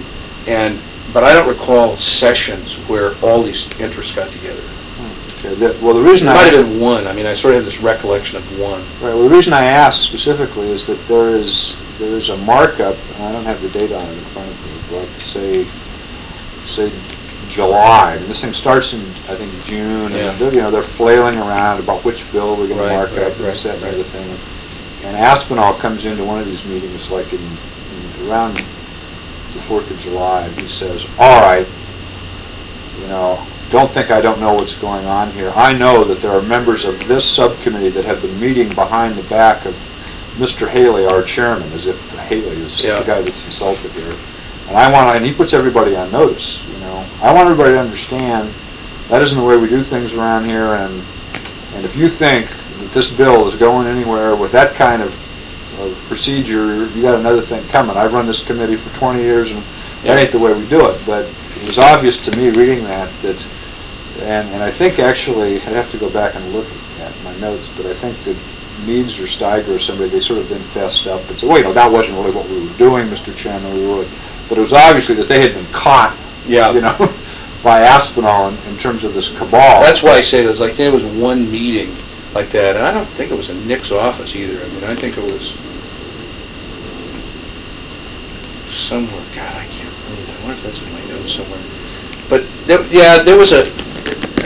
[0.49, 0.75] And,
[1.15, 4.63] but I don't recall sessions where all these interests got together.
[5.39, 6.35] Okay, that, well, the reason It I.
[6.35, 8.81] might have been one, I mean, I sort of have this recollection of one.
[9.03, 12.97] Right, well, the reason I asked specifically is that there is, there is a markup,
[13.15, 15.63] and I don't have the date on it in front of me, but say,
[16.67, 16.91] say
[17.51, 19.01] July, and this thing starts in,
[19.31, 20.31] I think, June, Yeah.
[20.39, 23.37] they're, you know, they're flailing around about which bill we're gonna Right, mark right, up,
[23.37, 23.95] and right, that, and the right.
[23.95, 24.27] other thing.
[25.05, 29.99] And Aspinall comes into one of these meetings, like in, in around the Fourth of
[29.99, 31.67] July, and he says, "All right,
[33.01, 33.39] you know,
[33.71, 35.53] don't think I don't know what's going on here.
[35.57, 39.29] I know that there are members of this subcommittee that have been meeting behind the
[39.29, 39.73] back of
[40.39, 40.69] Mr.
[40.69, 43.01] Haley, our chairman, as if Haley is Yeah.
[43.01, 44.15] the guy that's insulted here.
[44.69, 47.05] And I want, and he puts everybody on notice, you know.
[47.23, 48.49] I want everybody to understand
[49.09, 50.93] that isn't the way we do things around here, and,
[51.75, 52.49] and if you think
[52.83, 55.09] that this bill is going anywhere with that kind of,
[55.81, 57.97] of procedure, you got another thing coming.
[57.97, 59.61] I've run this committee for 20 years, and
[60.05, 61.01] that ain't the way we do it.
[61.07, 63.39] But it was obvious to me reading that, that,
[64.23, 66.67] and, and I think actually, I'd have to go back and look
[67.01, 68.37] at my notes, but I think that
[68.87, 71.65] Meeds or Steiger or somebody, they sort of then fessed up and said, well, you
[71.65, 73.31] know, that wasn't really what we were doing, Mr.
[73.37, 74.05] Chairman, we were,
[74.49, 76.17] but it was obviously that they had been caught,
[76.47, 76.73] Yeah.
[76.73, 76.97] you know,
[77.63, 79.83] by Aspinall in, in terms of this cabal.
[79.87, 81.95] That's why I say there's like, there was one meeting
[82.35, 84.57] like that, and I don't think it was in Nick's office either.
[84.57, 85.53] I mean, I think it was
[88.73, 90.33] somewhere, God, I can't remember.
[90.33, 91.61] I wonder if that's in my notes somewhere.
[92.33, 93.61] But, there- yeah, there was a,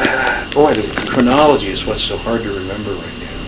[0.03, 3.39] uh, boy, the chronology is what's so hard to remember right now.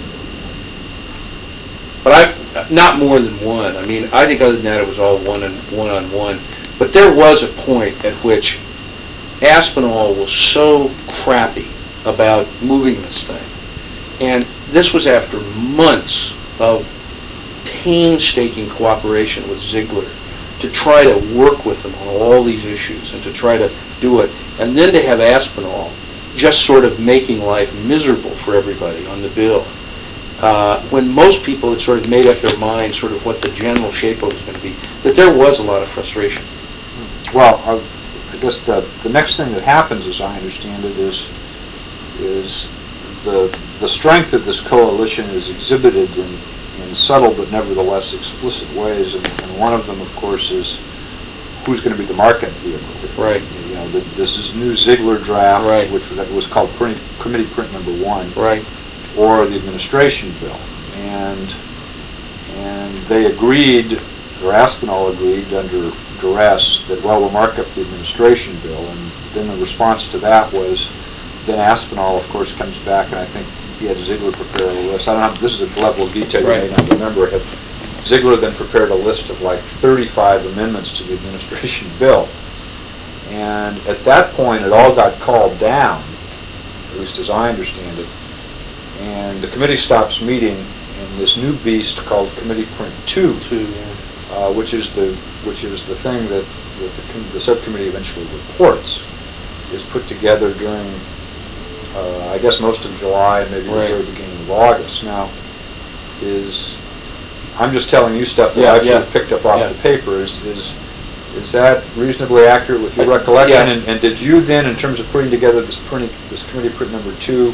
[2.05, 3.77] But I, not more than one.
[3.77, 6.39] I mean, I think other than that, it was all one and, one-on-one.
[6.79, 8.61] But there was a point at which
[9.43, 11.67] Aspinall was so crappy
[12.07, 13.58] about moving this thing.
[14.21, 15.39] And this was after
[15.77, 16.83] months of
[17.83, 20.07] painstaking cooperation with Ziegler
[20.61, 24.21] to try to work with him on all these issues and to try to do
[24.21, 24.31] it.
[24.61, 25.91] And then to have Aspinall
[26.37, 29.65] just sort of making life miserable for everybody on the bill.
[30.41, 33.51] Uh, when most people had sort of made up their mind sort of what the
[33.51, 34.71] general shape of it was going to be,
[35.03, 36.43] that there was a lot of frustration.
[37.35, 37.83] Well, I
[38.39, 41.27] I guess the, the next thing that happens, as I understand it, is,
[42.21, 42.71] is
[43.25, 43.51] the,
[43.81, 46.25] the strength of this coalition is exhibited in,
[46.89, 50.85] in subtle but nevertheless explicit ways, and and one of them, of course, is
[51.67, 53.23] who's going to be the market vehicle.
[53.23, 53.43] Right.
[53.69, 55.91] You know, the- this is new Ziegler draft, Right.
[55.91, 58.63] which was, was called print- committee print number one Right.
[59.19, 60.57] or the administration bill.
[61.19, 61.55] And,
[62.63, 63.99] and they agreed,
[64.45, 68.79] or Aspinall agreed under duress, that, well, we'll mark up the administration bill.
[68.87, 68.99] And
[69.35, 70.89] then the response to that was,
[71.47, 73.47] then Aspinall, of course, comes back, and I think
[73.79, 75.09] he had Ziegler prepare a list.
[75.09, 76.71] I don't know, this is a level of detail you may Right.
[76.71, 77.43] not remember it.
[78.03, 82.29] Ziegler then prepared a list of like 35 amendments to the administration bill.
[83.31, 86.01] And at that point, it all got called down,
[86.93, 88.09] at least as I understand it.
[89.05, 93.93] And the committee stops meeting, and this new beast called Committee Print Two, Two, yeah.
[94.33, 95.13] uh, which is the,
[95.47, 99.05] which is the thing that, that the, com- the subcommittee eventually reports,
[99.75, 100.89] is put together during,
[101.97, 105.05] uh, I guess, most of July, and maybe the very beginning of August.
[105.05, 105.29] Now,
[106.23, 106.77] is,
[107.61, 109.69] I'm just telling you stuff that Yeah, I've sort yeah, of picked up off yeah.
[109.69, 110.75] the paper, is, is,
[111.37, 113.69] is that reasonably accurate with your Uh, recollection?
[113.69, 116.93] And and did you then, in terms of putting together this printing, this committee print
[116.93, 117.53] number two,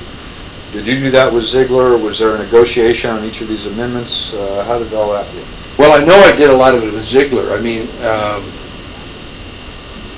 [0.73, 1.97] did you do that with Ziegler?
[1.99, 4.35] Was there a negotiation on each of these amendments?
[4.35, 5.47] Uh, How did all that work?
[5.79, 7.53] Well, I know I did a lot of it with Ziegler.
[7.53, 8.43] I mean, um,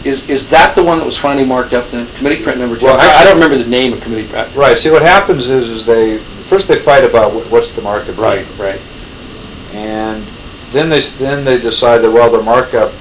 [0.06, 2.06] is, is that the one that was finally marked up then?
[2.16, 2.86] Committee print number two?
[2.86, 4.54] Well, I I don't remember the name of committee print.
[4.54, 8.16] Right, see, what happens is, is they, first they fight about what- what's the market
[8.16, 8.46] rate.
[8.58, 8.80] Right, right.
[9.74, 10.22] And
[10.72, 12.92] then they, s- then they decide that, well, the markup,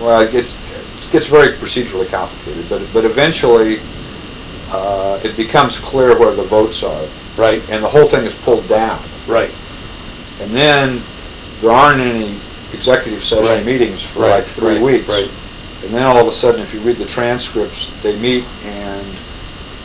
[0.00, 0.56] well, it gets,
[1.06, 3.78] it gets very procedurally complicated, but, but eventually,
[4.72, 7.06] uh, it becomes clear where the votes are,
[7.36, 8.98] Right, and the whole thing is pulled down.
[9.26, 9.50] right.
[10.42, 11.00] And then,
[11.60, 12.26] there aren't any
[12.74, 13.22] executive Right.
[13.22, 15.08] session meetings for Right, like three right, weeks.
[15.08, 15.30] right.
[15.84, 19.04] And then all of a sudden, if you read the transcripts, they meet and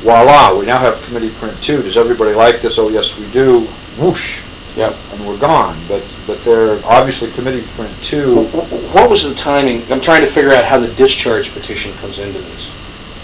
[0.01, 1.81] voila, we now have committee print two.
[1.81, 2.79] Does everybody like this?
[2.79, 3.61] Oh, yes, we do.
[3.99, 4.39] Whoosh.
[4.77, 4.95] Yep.
[5.13, 5.75] And we're gone.
[5.89, 8.45] But, but they're obviously committee print two.
[8.47, 9.81] Wh- wh- What was the timing?
[9.91, 12.71] I'm trying to figure out how the discharge petition comes into this.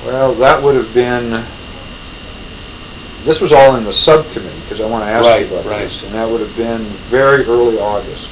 [0.05, 1.31] Well, that would have been,
[3.23, 5.79] this was all in the subcommittee, because I want to ask Right, you about right.
[5.83, 6.03] this.
[6.03, 8.29] And that would have been very early August,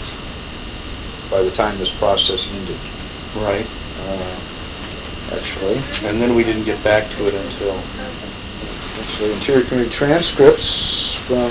[1.31, 2.77] by the time this process ended.
[3.41, 3.65] Right.
[4.07, 4.43] Uh,
[5.31, 5.77] Actually,
[6.07, 7.73] And then we didn't get back to it until,
[9.01, 11.49] actually, Interior Committee transcripts from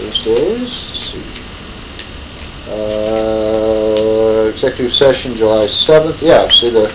[0.00, 1.24] those days, let's see.
[2.72, 6.90] Uh, Executive session July 7th, yeah, see the,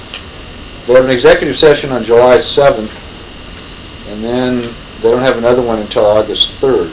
[0.87, 4.61] they have an executive session on July 7th, and then
[5.01, 6.89] they don't have another one until August 3rd.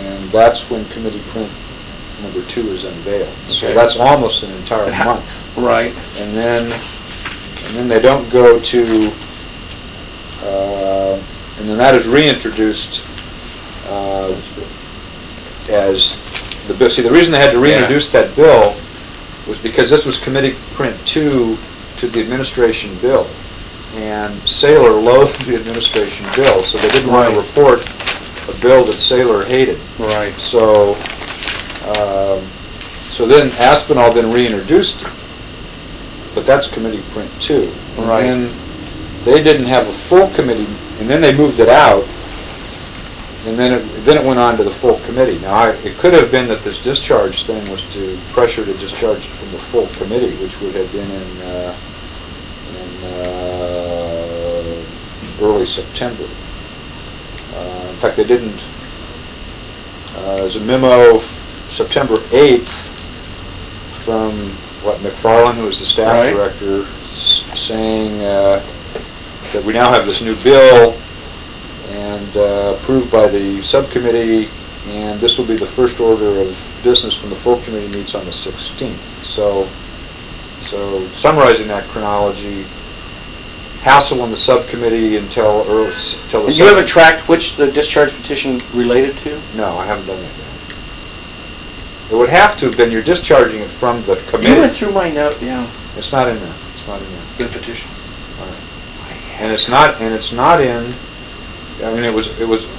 [0.00, 1.50] And that's when committee print
[2.26, 3.28] number two is unveiled.
[3.48, 3.74] So Okay.
[3.74, 5.56] that's almost an entire month.
[5.56, 8.82] right, And then, and then they don't go to,
[10.42, 11.14] uh,
[11.58, 13.04] and then that is reintroduced
[13.88, 14.30] uh,
[15.70, 16.18] as
[16.68, 16.90] the bill.
[16.90, 18.74] See, the reason they had to reintroduce that bill
[19.48, 21.56] was because this was committee print two
[21.98, 23.24] to the administration bill.
[23.94, 27.34] And Saylor loathed the administration bill, so they didn't want Right.
[27.34, 27.80] to report
[28.50, 29.78] a bill that Saylor hated.
[29.98, 30.34] Right.
[30.38, 30.94] So,
[31.88, 32.40] um,
[33.06, 35.10] so then Aspinall then reintroduced it,
[36.34, 37.70] but that's committee print two.
[37.98, 38.22] And Right.
[38.22, 38.50] then
[39.24, 40.66] they didn't have a full committee,
[41.00, 42.04] and then they moved it out,
[43.46, 45.38] and then it, then it went on to the full committee.
[45.40, 49.18] Now, I, it could have been that this discharge thing was to pressure to discharge
[49.18, 51.74] it from the full committee, which would have been in, uh,
[52.74, 52.88] in,
[53.22, 54.82] uh,
[55.46, 56.24] early September.
[57.54, 58.64] Uh, in fact, they didn't,
[60.18, 61.18] uh, there's a memo
[61.68, 62.84] September 8th
[64.04, 64.30] from,
[64.86, 66.32] what, McFarland, who was the staff Right.
[66.34, 68.60] director, s- saying uh,
[69.52, 70.94] that we now have this new bill
[71.92, 74.48] and uh, approved by the subcommittee,
[74.90, 78.24] and this will be the first order of business when the full committee meets on
[78.24, 79.24] the 16th.
[79.24, 79.64] So,
[80.62, 82.62] so summarizing that chronology,
[83.82, 86.52] hassle in the subcommittee until early, until the.
[86.52, 89.30] You haven't sub- tracked which the discharge petition related to?
[89.56, 90.45] No, I haven't done that yet.
[92.10, 94.52] It would have to have been, you're discharging it from the committee.
[94.54, 95.62] You went through my note, yeah,
[95.98, 97.48] It's not in there, it's not in there.
[97.50, 97.90] the petition.
[98.38, 99.42] All right.
[99.42, 100.86] And it's not, and it's not in,
[101.84, 102.70] I mean, it was, it was,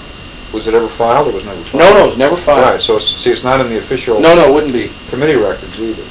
[0.54, 1.28] was it ever filed?
[1.28, 1.84] It was never filed.
[1.84, 2.82] No, no, it was never Right, filed.
[2.82, 4.90] so, it's- see, it's not in the official No, no, it wouldn't be.
[5.10, 6.08] committee records either.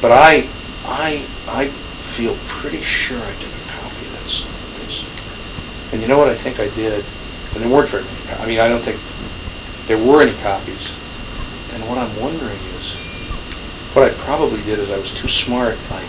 [0.00, 0.48] But I,
[0.88, 1.20] I,
[1.52, 5.92] I feel pretty sure I took a copy of that son of a bitch.
[5.92, 7.04] And you know what I think I did?
[7.52, 8.96] And there weren't very many, co- I mean, I don't think
[9.86, 10.96] there were any copies.
[11.78, 12.98] And what I'm wondering is,
[13.94, 15.78] what I probably did is I was too smart.
[15.94, 16.02] I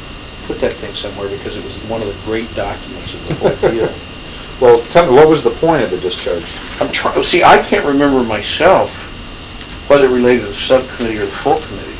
[0.50, 3.58] put that thing somewhere because it was one of the great documents of the whole
[3.72, 3.90] deal.
[4.60, 6.44] Well, tell me, what was the point of the discharge?
[6.82, 9.08] I'm trying, oh, see, I can't remember myself
[9.90, 11.96] whether it related to the subcommittee or the full committee.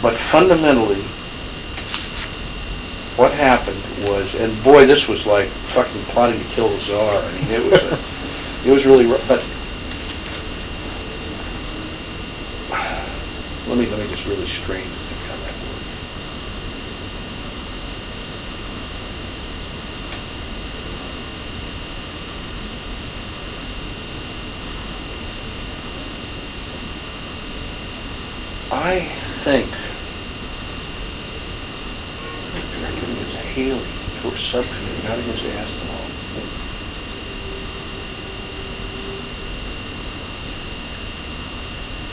[0.00, 1.02] But fundamentally,
[3.18, 7.02] what happened was, and boy, this was like fucking plotting to kill the czar.
[7.02, 9.42] I mean, it was, a- it was really, but,
[13.68, 15.84] let me, let me just really strain to think how that worked.
[28.70, 29.70] I think
[32.72, 33.88] directed against Haley
[34.20, 35.87] for subcommittee, not against Aspinall.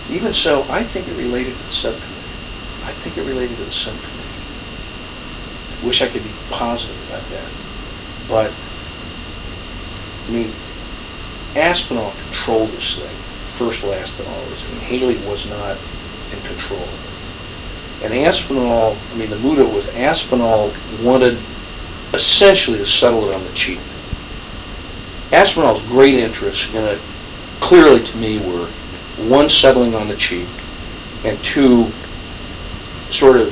[0.09, 2.13] Even so, I think it related to the subcommittee.
[2.85, 4.21] I think it related to the subcommittee.
[5.85, 7.49] Wish I could be positive about that.
[8.29, 8.49] But,
[10.25, 10.49] I mean,
[11.57, 13.15] Aspinall controlled this thing,
[13.57, 14.61] first, last, and always.
[14.61, 15.77] I mean, Haley was not
[16.33, 16.85] in control.
[18.03, 21.37] And Aspinall, I mean, the mood of it was Aspinall wanted
[22.13, 23.79] essentially to settle it on the cheap.
[25.33, 26.99] Aspinall's great interests in it,
[27.59, 28.69] clearly to me, were,
[29.29, 30.47] one, settling on the cheek,
[31.25, 31.85] and two,
[33.11, 33.47] sort of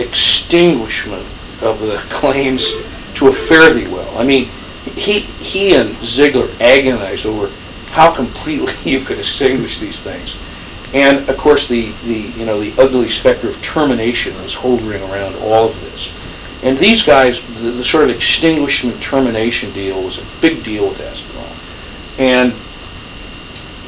[0.00, 1.22] extinguishment
[1.62, 2.72] of the claims
[3.14, 4.18] to a fare thee well.
[4.18, 4.46] I mean,
[4.94, 7.50] he, he and Sigler agonized over
[7.92, 10.38] how completely you could extinguish these things.
[10.94, 15.36] And of course, the, the, you know, the ugly specter of termination was hovering around
[15.42, 16.18] all of this.
[16.64, 21.00] And these guys, the, the sort of extinguishment termination deal was a big deal with
[21.00, 21.46] Aspinall.
[22.18, 22.52] And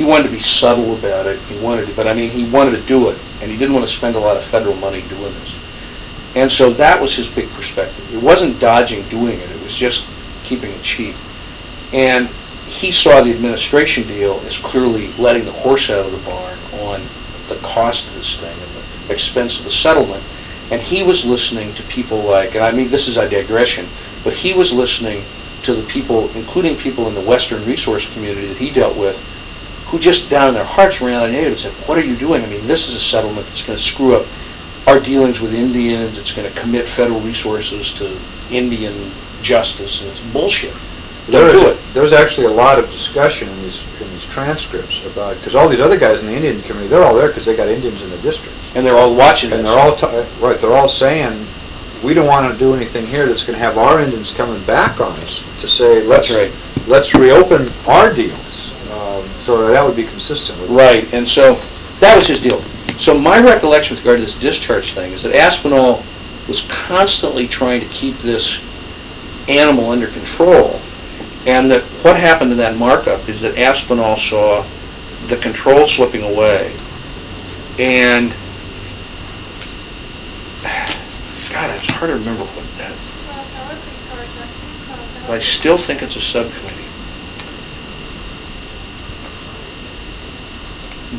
[0.03, 2.74] he wanted to be subtle about it, he wanted to, but I mean, he wanted
[2.74, 5.30] to do it, and he didn't want to spend a lot of federal money doing
[5.38, 6.34] this.
[6.34, 8.12] And so that was his big perspective.
[8.12, 10.11] It wasn't dodging doing it, it was just
[10.44, 11.14] keeping it cheap.
[11.94, 12.26] And
[12.66, 16.59] he saw the administration deal as clearly letting the horse out of the barn
[16.90, 17.00] on
[17.46, 20.24] the cost of this thing and the expense of the settlement.
[20.72, 23.86] And he was listening to people like, and I mean, this is a digression,
[24.24, 25.22] but he was listening
[25.62, 29.32] to the people, including people in the Western resource community that he dealt with,
[29.93, 32.16] who just down in their hearts ran out of native and said, what are you
[32.16, 32.43] doing?
[32.43, 34.24] I mean, this is a settlement that's going to screw up
[34.88, 38.09] our dealings with Indians, it's going to commit federal resources to
[38.55, 38.93] Indian
[39.43, 40.74] justice, and it's bullshit.
[41.30, 41.78] There Don't do it.
[41.95, 45.80] There's actually a lot of discussion in these, in these transcripts about, because all these
[45.80, 48.18] other guys in the Indian community, they're all there because they got Indians in the
[48.22, 48.74] districts.
[48.74, 49.61] And they're all watching this.
[49.61, 51.30] And they're all, right, they're all saying,
[52.03, 55.01] we don't want to do anything here that's going to have our Indians coming back
[55.01, 56.51] on us to say, let's, right.
[56.88, 58.61] let's reopen our deals.
[59.03, 60.70] Um, So that would be consistent with.
[60.70, 61.55] Right, and so,
[62.00, 62.61] that was his deal.
[62.98, 66.03] So my recollection with regard to this discharge thing is that Aspinall
[66.46, 68.61] was constantly trying to keep this
[69.48, 70.78] animal under control,
[71.46, 74.62] and that what happened in that markup is that Aspinall saw
[75.28, 76.70] the control slipping away,
[77.78, 78.30] and
[81.53, 82.94] God, it's hard to remember what that.
[85.26, 86.71] But I still think it's a subcommittee.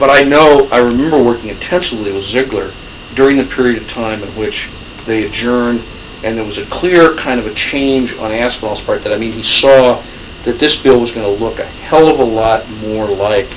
[0.03, 2.75] But I know, I remember working intensively with Sigler
[3.15, 4.69] during the period of time in which
[5.05, 5.81] they adjourned,
[6.25, 9.31] and there was a clear kind of a change on Aspinall's part that, I mean,
[9.31, 9.95] he saw
[10.43, 13.47] that this bill was going to look a hell of a lot more like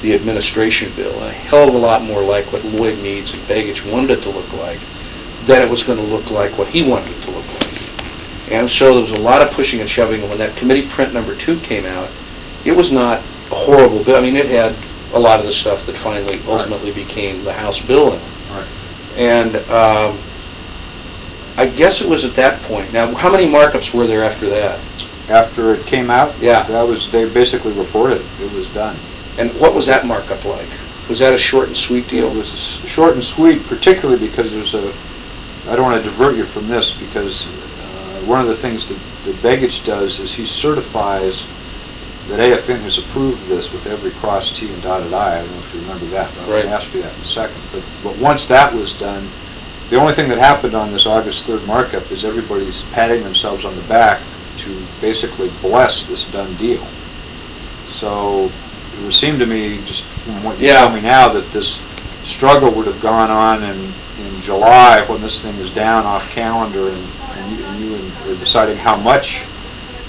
[0.00, 3.92] the administration bill, a hell of a lot more like what Lloyd Meeds and Begich
[3.92, 4.80] wanted it to look like,
[5.44, 8.50] than it was going to look like what he wanted it to look like.
[8.50, 11.12] And so there was a lot of pushing and shoving, and when that committee print
[11.12, 12.10] number two came out,
[12.64, 14.16] it was not a horrible bill.
[14.16, 14.74] I mean, it had
[15.14, 18.20] a lot of the stuff that finally ultimately became the House building.
[18.50, 18.68] Right.
[19.18, 20.16] And um,
[21.58, 22.92] I guess it was at that point.
[22.92, 24.78] Now, how many markups were there after that?
[25.30, 26.34] After it came out?
[26.40, 26.62] Yeah.
[26.64, 28.96] That was, they basically reported it was done.
[29.38, 30.68] And what was that markup like?
[31.08, 32.26] Was that a short and sweet deal?
[32.26, 34.92] It was s- short and sweet, particularly because there's a,
[35.70, 38.98] I don't want to divert you from this, because uh, one of the things that
[39.20, 41.44] that Begich does is he certifies
[42.30, 45.36] that AFN has approved this with every crossed T and dotted I.
[45.36, 46.64] I don't know if you remember that, but Right.
[46.66, 47.58] I'll ask you that in a second.
[47.72, 49.22] But, but once that was done,
[49.90, 53.74] the only thing that happened on this August 3rd markup is everybody's patting themselves on
[53.74, 54.20] the back
[54.58, 54.70] to
[55.00, 56.82] basically bless this done deal.
[57.90, 60.80] So it would seem to me, just from what you Yeah.
[60.86, 61.80] tell me now, that this
[62.22, 66.86] struggle would have gone on in, in July when this thing is down off calendar
[66.88, 67.04] and,
[67.34, 69.42] and you, and you are deciding how much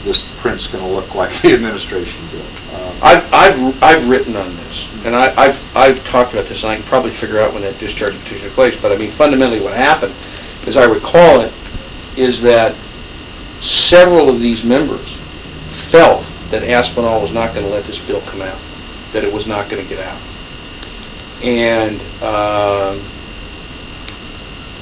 [0.04, 2.45] this print's gonna look like the administration did.
[2.76, 6.72] Um, I've, I've, I've written on this, and I, I've, I've talked about this, and
[6.72, 9.62] I can probably figure out when that discharge petition took place, but I mean, fundamentally
[9.62, 10.12] what happened,
[10.68, 11.54] as I recall it,
[12.18, 12.74] is that
[13.62, 15.18] several of these members
[15.91, 18.60] felt that Aspinall was not gonna let this bill come out,
[19.14, 20.20] that it was not gonna get out.
[21.43, 22.99] And, um,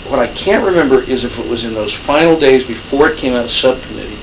[0.10, 3.34] what I can't remember is if it was in those final days before it came
[3.34, 4.18] out of subcommittee,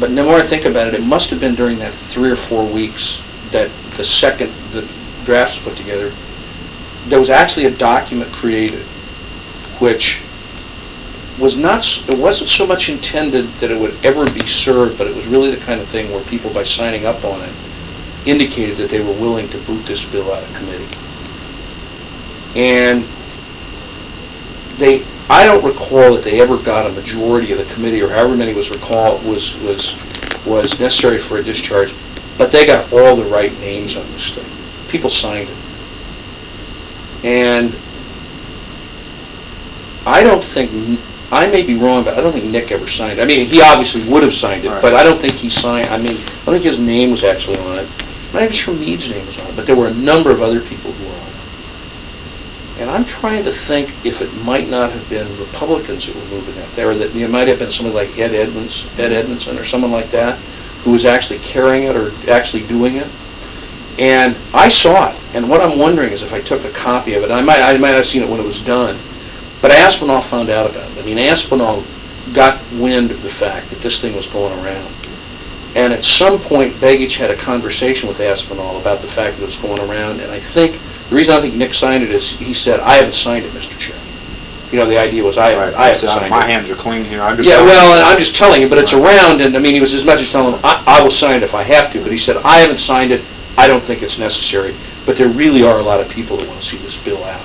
[0.00, 2.36] but the more I think about it, it must have been during that three or
[2.36, 3.20] four weeks
[3.50, 4.80] that the second, the
[5.24, 6.10] draft was put together.
[7.08, 8.80] There was actually a document created,
[9.78, 10.22] which
[11.38, 15.14] was not, it wasn't so much intended that it would ever be served, but it
[15.14, 17.54] was really the kind of thing where people, by signing up on it,
[18.26, 20.88] indicated that they were willing to boot this bill out of committee.
[22.56, 23.04] And
[24.78, 28.36] they, I don't recall that they ever got a majority of the committee, or however
[28.36, 29.94] many was recall, was, was,
[30.44, 31.94] was necessary for a discharge,
[32.36, 34.90] but they got all the right names on this thing.
[34.90, 35.56] People signed it.
[37.22, 37.70] And
[40.04, 40.72] I don't think,
[41.30, 43.22] I may be wrong, but I don't think Nick ever signed it.
[43.22, 45.98] I mean, he obviously would have signed it, but I don't think he signed, I
[45.98, 47.86] mean, I think his name was actually on it.
[48.30, 50.42] I'm not even sure Meeds' name was on it, but there were a number of
[50.42, 51.09] other people who were on it.
[52.90, 56.68] I'm trying to think if it might not have been Republicans that were moving that,
[56.76, 60.10] there, that it might have been somebody like Ed Edmonds, Ed Edmondson, or someone like
[60.10, 60.38] that,
[60.82, 63.08] who was actually carrying it or actually doing it.
[63.98, 67.22] And I saw it, and what I'm wondering is if I took a copy of
[67.22, 68.96] it, I might, I might have seen it when it was done,
[69.60, 71.02] but Aspinall found out about it.
[71.02, 71.84] I mean, Aspinall
[72.32, 74.88] got wind of the fact that this thing was going around.
[75.76, 79.46] And at some point, Begich had a conversation with Aspinall about the fact that it
[79.46, 80.74] was going around, and I think,
[81.10, 83.78] the reason I think Nick signed it is, he said, "I haven't signed it, Mr.
[83.78, 84.00] Chairman."
[84.70, 87.04] You know, the idea was, I Right, I haven't so signed My hands are clean
[87.04, 87.48] here, I'm just.
[87.48, 89.94] Yeah, well, and I'm just telling you, but it's around, and I mean, he was
[89.94, 92.12] as much as telling him, I, I will sign it if I have to, but
[92.12, 93.24] he said, I haven't signed it,
[93.58, 94.72] I don't think it's necessary,
[95.06, 97.42] but there really are a lot of people that want to see this bill out.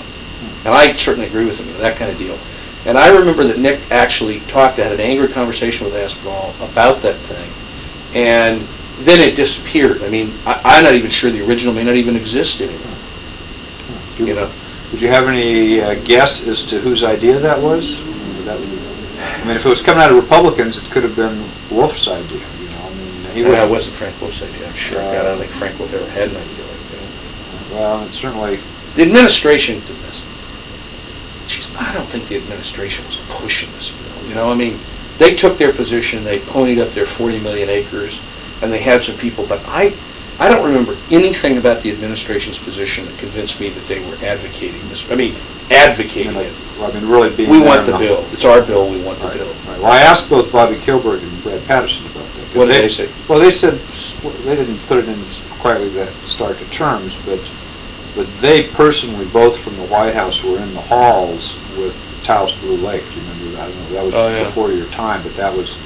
[0.66, 2.38] And I certainly agree with him, that kind of deal.
[2.86, 7.18] And I remember that Nick actually talked, had an angry conversation with Aspinall about that
[7.18, 7.50] thing,
[8.14, 8.62] and
[9.02, 10.04] then it disappeared.
[10.04, 12.95] I mean, I, I'm not even sure the original may not even exist anymore,
[14.18, 14.50] you know?
[14.92, 18.00] Would you have any uh, guess as to whose idea that was?
[18.46, 18.60] That
[19.18, 21.36] I mean, if it was coming out of Republicans, it could have been
[21.72, 25.02] Wolf's idea, you know, I mean, he that wasn't Frank Wolf's idea, I'm sure.
[25.02, 27.06] God, I don't think Frank Wolf ever had an idea like that.
[27.74, 28.58] well, it's certainly,
[28.96, 30.24] The administration did this.
[31.50, 34.78] Jeez, I don't think the administration was pushing this bill, you know, I mean,
[35.18, 38.22] they took their position, they ponied up their 40 million acres,
[38.62, 39.94] and they had some people, but I,
[40.40, 44.82] I don't remember anything about the administration's position that convinced me that they were advocating
[44.92, 45.34] this, I mean,
[45.72, 46.52] advocating it.
[46.84, 49.28] I mean, really being We there want the bill, it's our bill, we want the
[49.32, 49.48] Right, bill.
[49.72, 49.80] right.
[49.80, 52.46] Well, I asked both Bobby Kilberg and Brad Patterson about that.
[52.52, 53.08] 'cause What did they say?
[53.30, 55.16] Well, they said, s- they didn't put it in
[55.60, 57.40] quite that stark of terms, but,
[58.18, 61.96] but they personally, both from the White House, were in the halls with
[62.26, 63.04] Taos Blue Lake.
[63.08, 63.64] Do you remember that?
[63.64, 64.44] I don't know, that Oh, was yeah.
[64.44, 65.78] before your time, but that was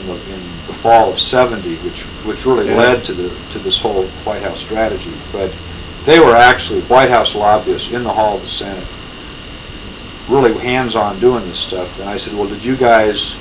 [0.00, 2.76] in the, in the fall of seventy, which, which really Yeah.
[2.76, 5.12] led to the, to this whole White House strategy.
[5.32, 5.50] But
[6.06, 8.88] they were actually White House lobbyists in the hall of the Senate,
[10.28, 12.00] really hands-on doing this stuff.
[12.00, 13.36] And I said, well, did you guys,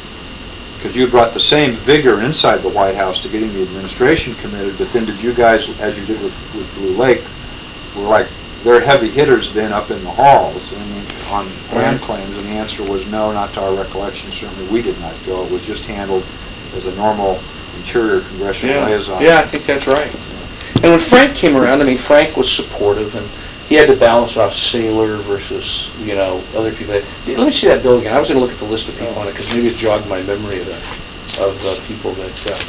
[0.78, 4.78] because you brought the same vigor inside the White House to getting the administration committed,
[4.78, 7.24] but then did you guys, as you did with, with Blue Lake,
[7.96, 8.28] were like,
[8.64, 11.46] they're heavy hitters then up in the halls and on
[11.78, 12.38] land claims?
[12.38, 14.30] And the answer was no, not to our recollection.
[14.32, 15.46] Certainly, we did not go.
[15.46, 16.24] It was just handled
[16.76, 17.40] as a normal
[17.78, 19.22] interior congressional Yeah, liaison.
[19.22, 20.14] yeah, I think that's right.
[20.84, 23.26] And when Frank came around, I mean, Frank was supportive, and
[23.68, 26.94] he had to balance off Saylor versus, you know, other people.
[27.28, 28.14] Let me see that bill again.
[28.16, 30.08] I was gonna look at the list of people on it, because maybe it jogged
[30.10, 30.80] my memory of the,
[31.44, 32.60] of the people that, uh,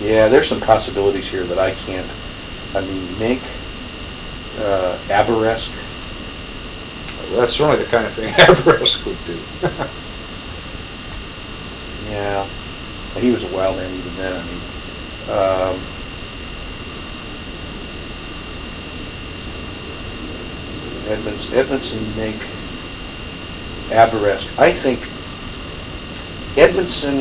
[0.00, 2.06] yeah, there's some possibilities here that I can't,
[2.74, 3.40] I mean, Mink,
[4.60, 5.72] uh, Abourezk,
[7.32, 9.34] That's certainly the kind of thing Abourezk would do.
[12.10, 12.44] Yeah,
[13.20, 14.60] he was a wild man even then, I mean.
[15.30, 15.80] Um,
[21.10, 22.36] Edmonds, Edmondson, Mink,
[23.90, 24.58] Abourezk.
[24.58, 25.00] I think
[26.56, 27.16] Edmondson,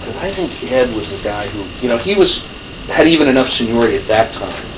[0.00, 2.44] because I think Ed was the guy who, you know, he was,
[2.88, 4.73] had even enough seniority at that time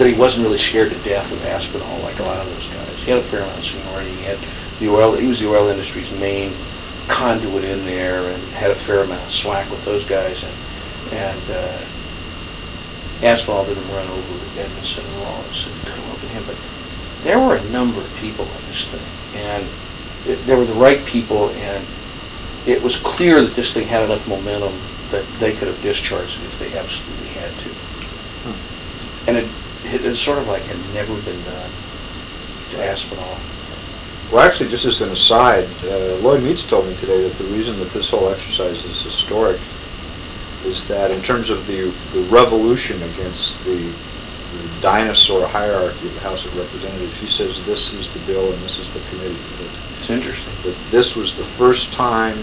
[0.00, 3.04] that he wasn't really scared to death of Aspinall like a lot of those guys.
[3.04, 4.08] He had a fair amount of seniority.
[4.16, 4.40] He had
[4.80, 6.56] the oil, he was the oil industry's main
[7.06, 10.40] conduit in there and had a fair amount of slack with those guys.
[10.40, 10.56] And,
[11.20, 11.84] and uh,
[13.28, 16.56] Aspinall didn't run over Edmondson and Wallace and come over to him, but
[17.20, 19.04] there were a number of people in this thing.
[19.44, 19.68] And
[20.24, 21.84] it- they were the right people, and
[22.64, 24.72] it was clear that this thing had enough momentum
[25.12, 27.68] that they could have discharged it if they absolutely had to.
[29.28, 29.44] And it,
[29.92, 31.70] it is sort of like had never been done
[32.70, 33.38] to Aspinall.
[34.30, 37.76] Well, actually, just as an aside, uh, Lloyd Meeds told me today that the reason
[37.80, 39.58] that this whole exercise is historic
[40.64, 46.20] is that in terms of the, the revolution against the, the dinosaur hierarchy of the
[46.20, 49.34] House of Representatives, he says this is the bill and this is the committee.
[49.34, 50.54] That, It's interesting.
[50.62, 52.38] that this was the first time,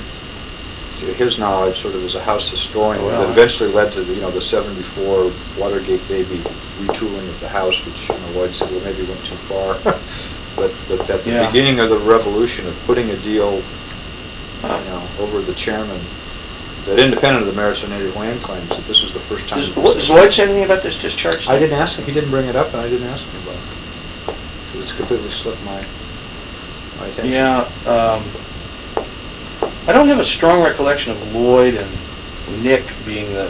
[1.00, 4.22] his knowledge, sort of as a House historian, Well, that eventually led to, the, you
[4.22, 6.42] know, the 74 Watergate baby
[6.82, 9.78] retooling of the House, which, you know, Lloyd said, well, maybe went too far.
[10.58, 11.46] But, but at the Yeah.
[11.46, 13.62] beginning of the revolution of putting a deal,
[14.66, 16.02] you know, over the chairman,
[16.90, 19.60] that independent of the merits of native land claims, that this was the first time.
[19.60, 21.48] Does does Lloyd say anything about this discharge?
[21.48, 23.62] I didn't ask him, he didn't bring it up, and I didn't ask him about
[24.34, 24.82] it.
[24.82, 25.78] It's completely slipped my,
[26.98, 27.38] my attention.
[27.38, 28.26] Yeah, um,
[29.88, 33.48] I don't have a strong recollection of Lloyd and Nick being the,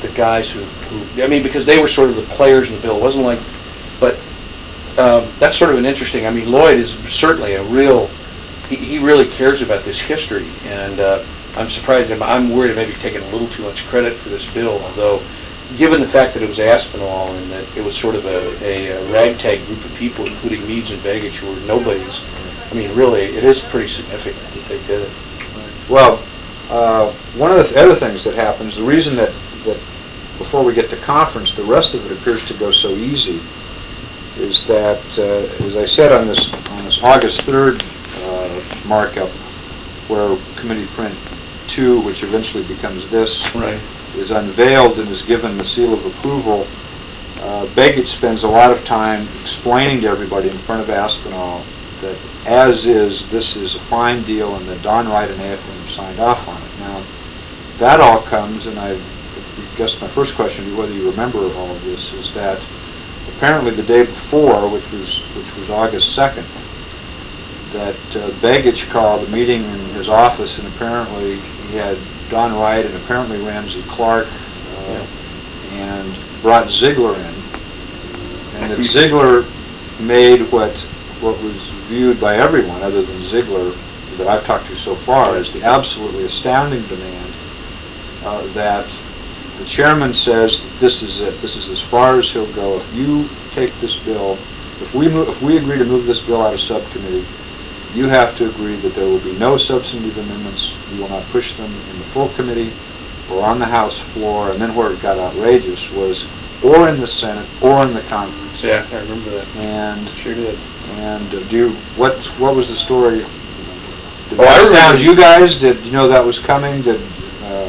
[0.00, 2.82] the guys who, who, I mean, because they were sort of the players in the
[2.82, 2.96] bill.
[2.96, 3.40] It wasn't like,
[3.98, 4.14] but,
[5.02, 8.06] um, that's sort of an interesting, I mean, Lloyd is certainly a real,
[8.68, 11.18] he, he really cares about this history, and, uh,
[11.56, 14.28] I'm surprised, I'm- I'm worried I may be taking a little too much credit for
[14.28, 15.20] this bill, although,
[15.76, 19.12] given the fact that it was Aspinall and that it was sort of a, a
[19.12, 22.22] ragtag group of people, including Meeds and Begich, who were nobodies,
[22.70, 25.10] I mean, really, it is pretty significant that they did it.
[25.88, 26.22] Well,
[26.70, 29.28] uh, one of the th- other things that happens, the reason that,
[29.66, 29.76] that
[30.38, 33.40] before we get to conference, the rest of it appears to go so easy,
[34.42, 37.82] is that, uh, as I said on this, on this August 3rd
[38.24, 39.28] uh, markup,
[40.08, 41.14] where Committee Print
[41.68, 43.74] 2, which eventually becomes this, Right.
[44.16, 46.60] is unveiled and is given the seal of approval,
[47.44, 51.62] uh, Begich spends a lot of time explaining to everybody in front of Aspinall
[52.02, 55.90] that as is, this is a fine deal and that Don Wright and AFN have
[55.90, 56.72] signed off on it.
[56.82, 56.98] Now,
[57.78, 58.94] that all comes, and I
[59.76, 62.58] guess my first question be whether you remember all of this, is that
[63.36, 66.46] apparently the day before, which was, which was August 2nd,
[67.72, 71.36] that uh, Begich called a meeting in his office, and apparently
[71.70, 71.96] he had
[72.28, 75.06] Don Wright and apparently Ramsey Clark, uh,
[75.78, 76.08] and
[76.42, 77.34] brought Sigler in.
[78.60, 79.46] And that Sigler
[80.06, 80.74] made what,
[81.22, 83.68] what was viewed by everyone other than Sigler,
[84.16, 87.32] that I've talked to so far, as the absolutely astounding demand,
[88.24, 88.88] uh, that
[89.58, 92.76] the chairman says that this is it, this is as far as he'll go.
[92.76, 94.32] If you take this bill,
[94.80, 97.28] if we move, if we agree to move this bill out of subcommittee,
[97.92, 101.52] you have to agree that there will be no substantive amendments, you will not push
[101.54, 102.72] them in the full committee
[103.30, 106.24] or on the House floor, and then where it got outrageous was,
[106.64, 108.64] or in the Senate, or in the conference.
[108.64, 109.46] Yeah, I remember that.
[109.56, 110.58] And, Sure did.
[111.00, 113.18] And uh, do you, what, what was the story?
[114.30, 115.56] Did Oh, I remember- you guys?
[115.58, 116.80] Did you know that was coming?
[116.82, 117.00] Did,
[117.44, 117.68] uh,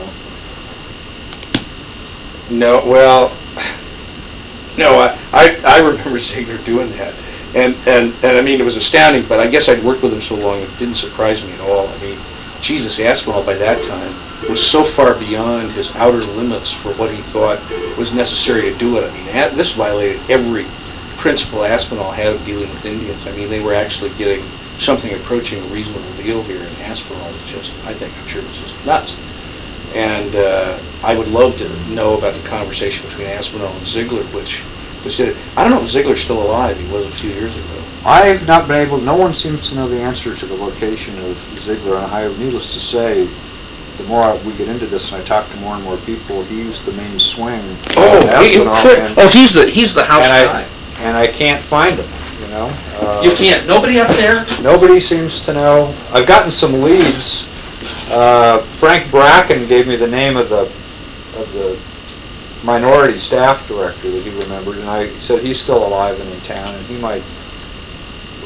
[2.52, 3.30] No, well,
[4.78, 7.14] no, I, I, I remember Sigler doing that.
[7.56, 10.22] And, and, and I mean, it was astounding, but I guess I'd worked with him
[10.22, 11.88] so long, it didn't surprise me at all.
[11.88, 12.18] I mean,
[12.62, 14.12] Jesus Aspinall by that time
[14.50, 17.60] was so far beyond his outer limits for what he thought
[17.98, 19.04] was necessary to do it.
[19.10, 20.64] I mean, this violated every
[21.24, 23.26] principle Aspinall had of dealing with Indians.
[23.26, 24.44] I mean, they were actually getting
[24.76, 28.48] something approaching a reasonable deal here, and Aspinall was just, I think, I'm sure it
[28.52, 29.16] was just nuts.
[29.96, 30.76] And uh,
[31.06, 34.68] I would love to know about the conversation between Aspinall and Sigler, which,
[35.08, 37.80] which did, I don't know if Sigler's still alive, he was a few years ago.
[38.06, 41.40] I've not been able, no one seems to know the answer to the location of
[41.64, 43.24] Sigler, and I, needless to say,
[43.96, 46.84] the more we get into this and I talk to more and more people, he's
[46.84, 47.64] the main swing.
[47.96, 48.58] Oh, he-
[49.16, 50.66] oh, he's the, he's the house guy.
[51.04, 52.08] And I can't find him,
[52.42, 52.68] you know?
[53.04, 54.46] Uh, You can't, nobody up there?
[54.64, 55.94] Nobody seems to know.
[56.14, 57.52] I've gotten some leads.
[58.12, 61.76] Uh, Frank Bracken gave me the name of the, of the
[62.66, 66.64] minority staff director that he remembered, and I said he's still alive and in town,
[66.72, 67.24] and he might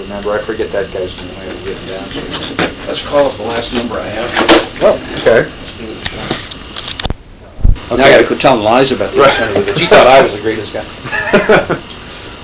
[0.02, 2.06] remember, I forget that guy's name, I have written down.
[2.10, 2.74] somewhere.
[2.90, 4.30] Let's call up the last number I have.
[4.82, 5.46] Oh, okay.
[5.46, 6.34] Let's give it a shot.
[7.98, 9.80] Now I gotta quit telling lies about the son of a bitch.
[9.80, 10.82] He thought I was the greatest guy.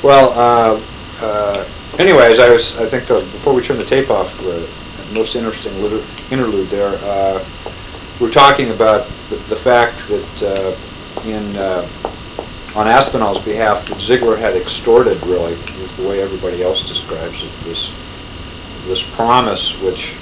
[0.03, 0.79] Well, uh,
[1.21, 1.65] uh,
[1.97, 4.67] anyways, I was, I think, uh, before we turn the tape off, the
[5.13, 7.43] most interesting liter- interlude there, uh,
[8.19, 10.75] we're talking about the the fact that uh,
[11.25, 11.87] in, uh,
[12.75, 17.51] on Aspinall's behalf, that Sigler had extorted, really, is the way everybody else describes it,
[17.63, 17.95] this,
[18.87, 20.15] this promise which,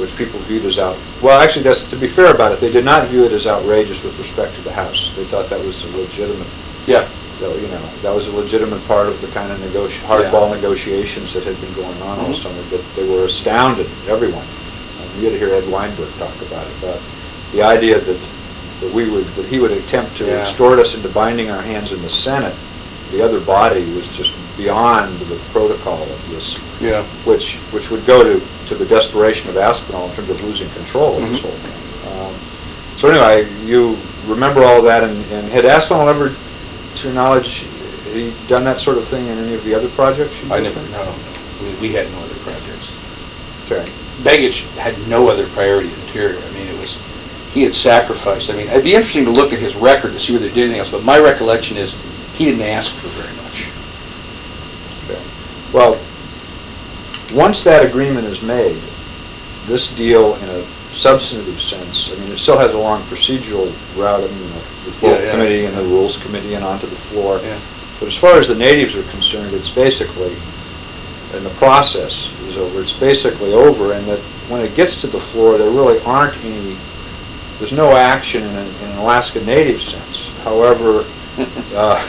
[0.00, 2.84] which people viewed as out, well, actually, that's, to be fair about it, they did
[2.84, 5.14] not view it as outrageous with respect to the House.
[5.14, 6.48] They thought that was a legitimate
[6.86, 7.06] Yeah.
[7.40, 11.32] That, you know, that was a legitimate part of the kind of negoti hardball negotiations
[11.34, 12.34] that had been going on all Mhm.
[12.36, 14.44] summer, but they were astounded, everyone.
[14.44, 17.00] Um, You had to hear Ed Weinberg talk about it, about
[17.52, 18.20] the idea that,
[18.80, 20.40] that we would, that he would attempt to Yeah.
[20.40, 22.54] extort us into binding our hands in the Senate.
[23.12, 27.02] The other body was just beyond the protocol of this, Yeah.
[27.24, 31.16] which, which would go to, to the desperation of Aspinall in terms of losing control
[31.16, 31.42] of this Mhm.
[31.42, 31.74] whole thing.
[32.26, 32.34] Um,
[32.96, 33.96] So anyway, you
[34.28, 36.32] remember all that, and, and had Aspinall ever,
[36.96, 37.66] to your knowledge,
[38.12, 40.42] he done that sort of thing in any of the other projects?
[40.44, 41.10] you I did never, no, no.
[41.10, 42.96] I we had no other projects.
[43.66, 43.84] Okay.
[44.22, 46.36] Begich had no other priority than Interior.
[46.36, 46.98] I mean, it was,
[47.54, 48.50] he had sacrificed.
[48.50, 50.64] I mean, it'd be interesting to look at his record to see whether he did
[50.64, 51.94] anything else, but my recollection is
[52.36, 53.40] he didn't ask for very much.
[55.72, 55.92] Well,
[57.32, 58.74] once that agreement is made,
[59.66, 63.66] this deal in a substantive sense, I mean, it still has a long procedural
[63.98, 65.30] route, I mean, the the full Yeah, yeah.
[65.32, 67.38] committee and the rules committee and onto the floor.
[67.44, 67.58] Yeah.
[68.00, 70.32] But as far as the natives are concerned, it's basically,
[71.36, 74.18] and the process is over, it's basically over, and that
[74.48, 76.74] when it gets to the floor, there really aren't any,
[77.60, 80.32] there's no action in an in an Alaska Native sense.
[80.44, 81.04] However,
[81.76, 82.00] uh,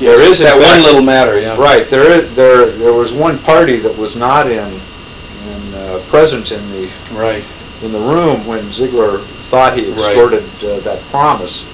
[0.00, 1.54] there is in That one fact- little matter, yeah.
[1.54, 6.50] Right, there is, there, there was one party that was not in, in, uh, present
[6.52, 7.44] in the, Right.
[7.82, 9.98] In the room when Sigler thought he Right.
[9.98, 11.64] extorted uh, that promise,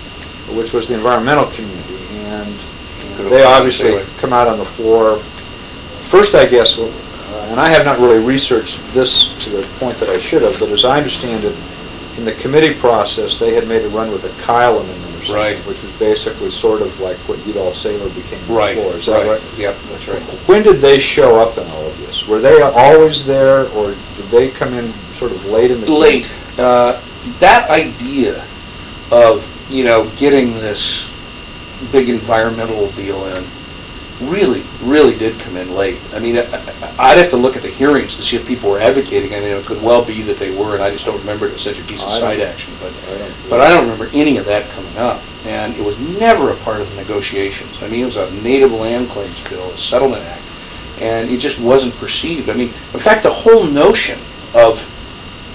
[0.55, 1.97] which was the environmental community,
[2.31, 2.55] and
[3.31, 5.17] they obviously come out on the floor.
[6.07, 6.87] First, I guess, uh,
[7.51, 10.69] and I have not really researched this to the point that I should have, but
[10.69, 11.57] as I understand it,
[12.19, 15.57] in the committee process, they had made a run with a Kyl amendment Right.
[15.67, 18.95] which was basically sort of like what Udall Saylor became Right, before.
[18.95, 19.59] Is that right?
[19.59, 20.23] Yep, that's right.
[20.49, 22.27] When did they show up in all of this?
[22.29, 25.87] Were they always there, or did they come in sort of late in the?
[25.87, 26.01] game?
[26.01, 26.35] late.
[26.59, 27.01] Uh,
[27.39, 28.43] that idea
[29.11, 31.13] of, you know, getting this
[31.93, 33.45] big environmental deal in
[34.23, 35.99] really, really did come in late.
[36.15, 36.37] I mean,
[36.99, 39.33] I'd have to look at the hearings to see if people were advocating.
[39.35, 41.55] I mean, it could well be that they were, and I just don't remember it
[41.55, 42.73] as such a piece of I side action.
[42.81, 45.21] But, I don't- but I don't remember any of that coming up.
[45.47, 47.81] And it was never a part of the negotiations.
[47.83, 50.43] I mean, it was a native land claims bill, a settlement act,
[51.01, 52.49] and it just wasn't perceived.
[52.51, 54.19] I mean, in fact, the whole notion
[54.55, 54.83] of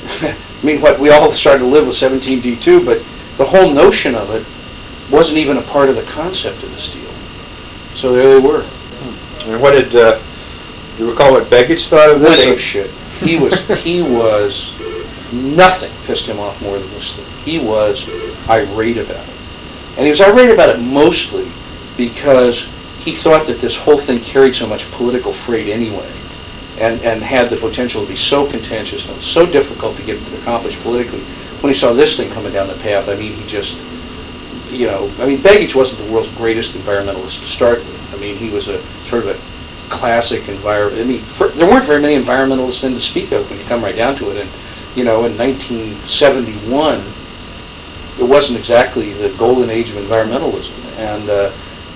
[0.23, 2.99] I mean, what, we all started to live with 17D2, but
[3.37, 4.45] the whole notion of it
[5.13, 7.00] wasn't even a part of the concept of this deal.
[7.95, 8.63] So there they were.
[9.45, 10.19] And what did, uh,
[10.97, 12.45] you recall what Begich thought of this?
[12.45, 12.89] ape shit.
[13.21, 14.79] He was, he was,
[15.33, 17.27] nothing pissed him off more than this thing.
[17.43, 18.07] He was
[18.49, 19.97] irate about it.
[19.97, 21.45] And he was irate about it mostly
[21.97, 22.65] because
[23.03, 26.09] he thought that this whole thing carried so much political freight anyway,
[26.79, 30.81] and, and had the potential to be so contentious and so difficult to get accomplished
[30.81, 31.21] politically.
[31.61, 33.77] When he saw this thing coming down the path, I mean, he just,
[34.71, 38.13] you know, I mean, Begich wasn't the world's greatest environmentalist to start with.
[38.15, 38.77] I mean, he was a
[39.07, 39.37] sort of a
[39.93, 41.01] classic environment.
[41.01, 43.83] I mean, for, there weren't very many environmentalists then to speak of when you come
[43.83, 44.37] right down to it.
[44.37, 44.49] And
[44.95, 46.99] you know, in 1971,
[48.19, 50.75] it wasn't exactly the golden age of environmentalism.
[50.99, 51.51] And uh,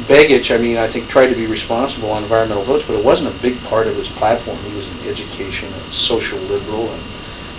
[0.07, 3.35] Begich, I mean, I think tried to be responsible on environmental votes, but it wasn't
[3.35, 4.57] a big part of his platform.
[4.67, 7.01] He was an education, a social liberal, and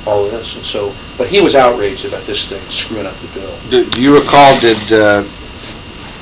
[0.07, 3.41] all of this, and so, but he was outraged about this thing screwing up the
[3.41, 3.55] bill.
[3.71, 5.23] Do do you recall, did, uh,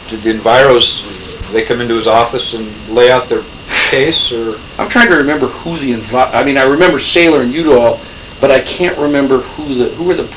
[0.09, 1.05] did the Enviros,
[1.52, 3.43] they come into his office and lay out their
[3.90, 4.56] case, or?
[4.81, 8.01] I'm trying to remember who the, envi- I mean, I remember Saylor and Udall,
[8.40, 10.28] but I can't remember who the, who were the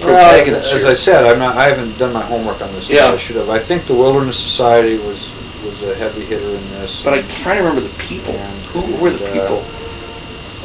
[0.00, 0.90] protagonists As here.
[0.90, 3.08] I said, I'm not, I haven't done my homework on this, Yeah.
[3.10, 3.48] I should have.
[3.50, 5.32] I think the Wilderness Society was,
[5.64, 7.04] was a heavy hitter in this.
[7.04, 8.34] But I'm trying to remember the people.
[8.74, 9.60] Who who were the uh, people?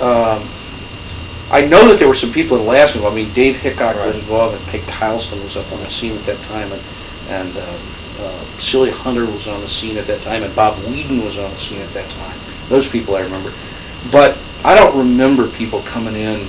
[0.02, 0.41] Um,
[1.52, 2.70] I know that there were some people in.
[2.70, 3.04] Involved.
[3.04, 6.22] I mean, Dave Hickok was involved, and Peg Kylston was up on the scene at
[6.26, 6.82] that time, and,
[7.30, 7.80] and um,
[8.22, 11.50] uh, Celia Hunter was on the scene at that time, and Bob Weeden was on
[11.50, 12.38] the scene at that time.
[12.70, 13.52] Those people I remember.
[14.12, 16.46] But I don't remember people coming in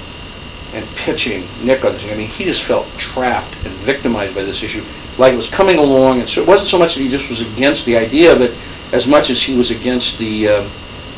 [0.74, 2.10] and pitching Nick on this.
[2.12, 4.84] I mean, he just felt trapped and victimized by this issue,
[5.18, 7.40] like it was coming along, and so it wasn't so much that he just was
[7.54, 8.50] against the idea of it,
[8.92, 10.66] as much as he was against the um,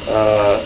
[0.09, 0.59] uh,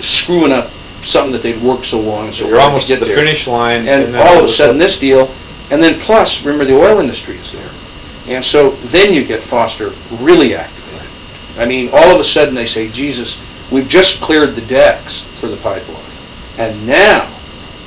[0.00, 0.70] screwing up
[1.04, 3.14] something that they'd worked so long and so You're hard almost to at get the
[3.14, 3.24] there.
[3.24, 3.80] finish line.
[3.80, 5.30] And then all of a sudden, this deal,
[5.70, 8.34] and then plus, remember, the oil industry is there.
[8.34, 9.90] And so then you get Foster
[10.22, 11.08] really activated.
[11.58, 13.38] I mean, all of a sudden, they say, Jesus,
[13.70, 16.00] we've just cleared the decks for the pipeline.
[16.58, 17.26] And now,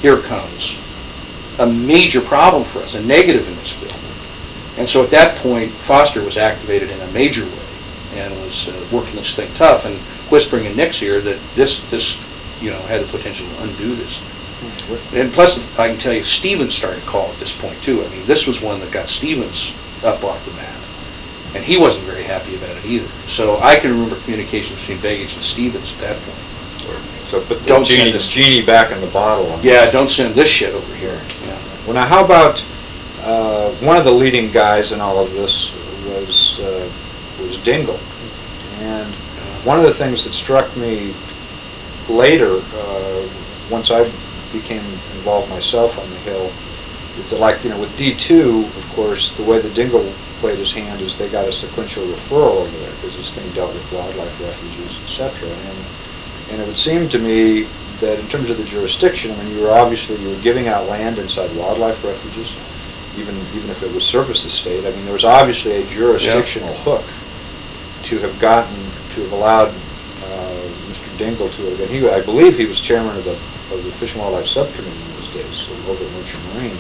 [0.02, 0.84] here comes
[1.60, 3.98] a major problem for us, a negative in this bill.
[4.80, 7.68] And so at that point, Foster was activated in a major way
[8.22, 9.96] and was uh, working this thing tough and
[10.32, 12.16] whispering in Nick's ear that this, this,
[12.62, 14.22] you know, had the potential to undo this.
[15.14, 18.02] And plus, I can tell you, Stevens started to call at this point too.
[18.04, 20.74] I mean, this was one that got Stevens up off the mat.
[21.56, 23.08] And he wasn't very happy about it either.
[23.28, 26.44] So I can remember communications between Begich and Stevens at that point.
[27.28, 29.48] So put the Don't send genie, this- genie back in the bottle.
[29.62, 29.92] Yeah, this.
[29.92, 31.20] don't send this shit over here.
[31.46, 31.58] Yeah.
[31.86, 32.64] Well, now, how about,
[33.24, 35.72] uh, one of the leading guys in all of this
[36.08, 36.88] was, uh,
[37.44, 38.00] was Dingell.
[38.82, 39.08] And
[39.66, 41.14] one of the things that struck me
[42.10, 43.22] later, uh,
[43.70, 44.04] once I
[44.56, 44.84] became
[45.20, 46.48] involved myself on the Hill,
[47.20, 50.06] is that like, you know, with D2, of course, the way the Dingell
[50.40, 53.74] played his hand is they got a sequential referral over there, because this thing dealt
[53.74, 55.50] with wildlife refuges, et cetera.
[55.50, 55.78] And,
[56.54, 57.64] and it would seem to me
[58.00, 60.88] that in terms of the jurisdiction, I mean, you were obviously, you were giving out
[60.88, 62.54] land inside wildlife refuges,
[63.18, 64.86] even, even if it was service estate.
[64.86, 67.04] I mean, there was obviously a jurisdictional hook
[68.06, 68.78] to have gotten,
[69.18, 69.74] to have allowed
[70.30, 70.67] uh.
[71.18, 73.34] Dingell to have, and he, I believe he was chairman of the,
[73.76, 76.78] of the Fish and Wildlife Subcommittee in those days, so over at Merchant Marine.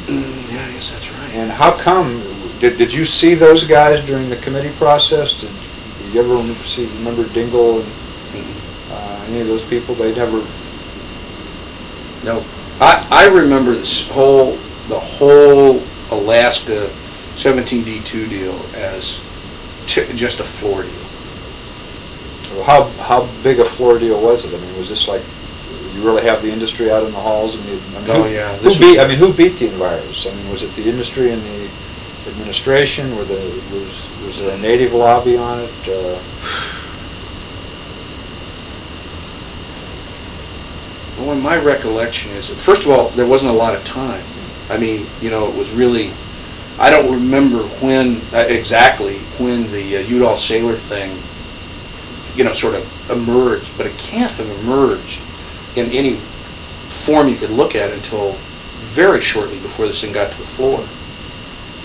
[0.53, 1.34] Yeah, I guess that's right.
[1.35, 2.22] And how come,
[2.59, 5.41] did, did you see those guys during the committee process?
[5.41, 7.89] Did, did you ever remember, see, remember Dingell and,
[8.93, 9.95] uh, any of those people?
[9.95, 10.39] They never,
[12.23, 12.43] No,
[12.80, 14.53] I, I remember this whole,
[14.88, 15.81] the whole
[16.11, 16.88] Alaska
[17.35, 19.19] 17D2 deal as
[19.88, 21.06] t- just a floor deal.
[22.63, 24.55] How, how big a floor deal was it?
[24.57, 25.21] I mean, was this like,
[25.95, 28.34] you really have the industry out in the halls and the, I mean, Oh, who-
[28.34, 30.27] yeah, Who beat, I mean, who beat the environs?
[30.27, 31.69] I mean, was it the industry and the
[32.31, 33.15] administration?
[33.15, 33.39] Were the,
[33.73, 35.71] was, was there a native lobby on it?
[35.88, 36.19] Uh,
[41.19, 44.21] Well, my recollection is, that, first of all, there wasn't a lot of time.
[44.69, 46.11] I mean, you know, it was really,
[46.79, 51.09] I don't remember when, uh, exactly, when the uh, Udall Saylor thing,
[52.38, 55.22] you know, sort of emerged, but it can't have emerged
[55.76, 58.31] in any form you could look at until
[58.93, 60.80] very shortly before this thing got to the floor.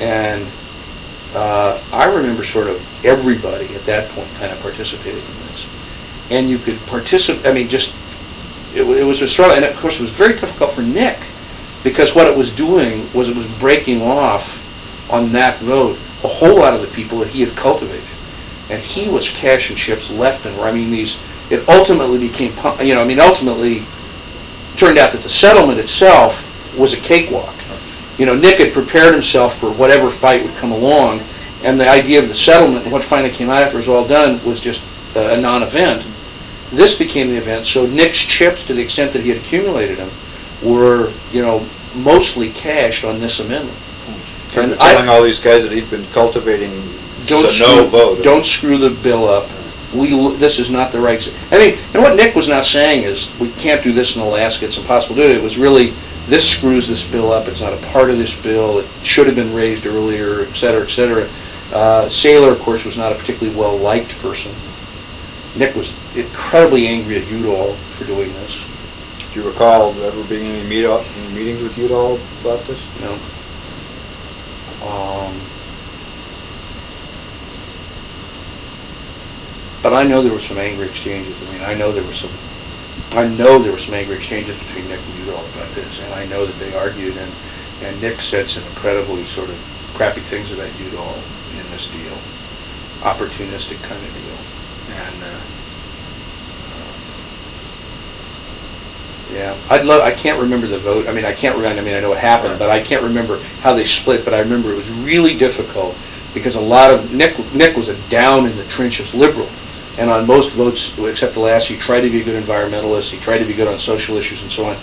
[0.01, 0.45] And
[1.35, 6.31] uh, I remember sort of everybody at that point kind of participating in this.
[6.31, 7.97] And you could participate, I mean, just
[8.77, 11.19] it, it was a struggle, and of course, it was very difficult for Nick,
[11.83, 16.59] because what it was doing was it was breaking off on that vote a whole
[16.59, 18.12] lot of the people that he had cultivated.
[18.71, 20.73] And he was cashing chips left and right.
[20.73, 21.19] I mean, these,
[21.51, 22.53] it ultimately became,
[22.87, 23.83] you know, I mean, ultimately,
[24.77, 26.49] turned out that the settlement itself
[26.79, 27.55] was a cakewalk.
[28.19, 31.21] You know, Nick had prepared himself for whatever fight would come along,
[31.65, 34.07] and the idea of the settlement and what finally came out after it was all
[34.07, 34.83] done was just
[35.17, 36.03] a non-event.
[36.71, 40.09] This became the event, so Nick's chips, to the extent that he had accumulated them,
[40.65, 41.67] were, you know,
[41.97, 43.77] mostly cashed on this amendment.
[44.55, 46.73] You're And I- telling all these guys that he'd been cultivating
[47.27, 48.23] Don't a no screw, vote.
[48.23, 49.49] don't screw the bill up.
[49.95, 53.05] We, this is not the right, s- I mean, and what Nick was not saying
[53.05, 55.37] is, we can't do this in Alaska, it's impossible to do it.
[55.37, 55.89] It was really,
[56.29, 59.37] this screws this bill up, it's not a part of this bill, it should have
[59.37, 61.25] been raised earlier, et cetera, et cetera.
[61.77, 64.51] Uh, Saylor, of course, was not a particularly well-liked person.
[65.61, 68.65] Nick was incredibly angry at Udall for doing this,
[69.35, 72.65] Do you recall ever being in any meet, any meetings with you at all about
[72.65, 72.81] this?
[73.05, 73.13] No.
[74.89, 75.33] Um,
[79.83, 81.35] But I know there were some angry exchanges.
[81.43, 82.31] I mean, I know there were some,
[83.19, 86.25] I know there were some angry exchanges between Nick and Udall about this, and I
[86.27, 87.31] know that they argued, and,
[87.83, 89.59] and Nick said some incredibly sort of
[89.99, 91.19] crappy things about Udall
[91.59, 92.15] in this deal,
[93.03, 94.39] opportunistic kind of deal.
[95.03, 95.43] And, uh,
[99.35, 101.95] yeah, I'd love, I can't remember the vote, I mean, I can't remember, I mean,
[101.95, 104.77] I know what happened, but I can't remember how they split, but I remember it
[104.77, 105.99] was really difficult,
[106.35, 109.49] because a lot of, Nick, Nick was a down in the trenches liberal,
[109.99, 113.19] and on most votes, except the last, he tried to be a good environmentalist, he
[113.19, 114.77] tried to be good on social issues and so on,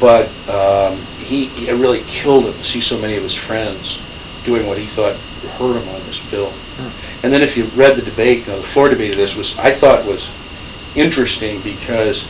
[0.00, 4.02] but um, he, it really killed him to see so many of his friends
[4.44, 5.16] doing what he thought
[5.58, 6.52] hurt him on this bill.
[7.22, 9.58] And then if you read the debate, you know, the floor debate of this was,
[9.58, 10.30] I thought was
[10.96, 12.24] interesting because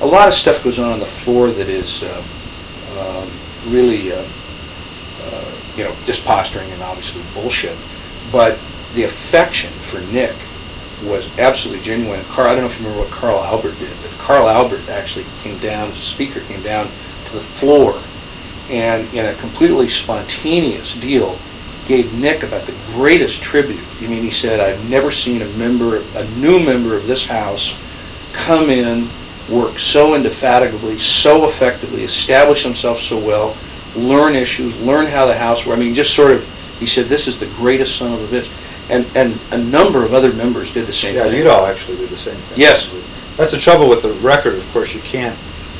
[0.00, 2.24] a lot of stuff goes on on the floor that is um,
[3.00, 3.28] um,
[3.72, 7.76] really, uh, uh, you know, just posturing and obviously bullshit.
[8.30, 8.56] But
[8.94, 10.36] the affection for Nick
[11.04, 12.20] was absolutely genuine.
[12.24, 15.24] Carl, I don't know if you remember what Carl Albert did, but Carl Albert actually
[15.42, 17.94] came down, the speaker came down to the floor
[18.70, 21.36] and in a completely spontaneous deal,
[21.86, 23.82] gave Nick about the greatest tribute.
[24.02, 27.72] I mean, he said, I've never seen a member, a new member of this House
[28.34, 29.08] come in,
[29.50, 33.56] work so indefatigably, so effectively, establish himself so well,
[33.96, 35.78] learn issues, learn how the House works.
[35.78, 36.42] I mean, just sort of,
[36.78, 38.67] he said, this is the greatest son of a bitch.
[38.90, 41.40] And, and a number of other members did the same Yeah, thing.
[41.40, 42.58] Udall actually did the same thing.
[42.58, 42.88] Yes.
[43.36, 45.36] That's the trouble with the record, of course, you can't,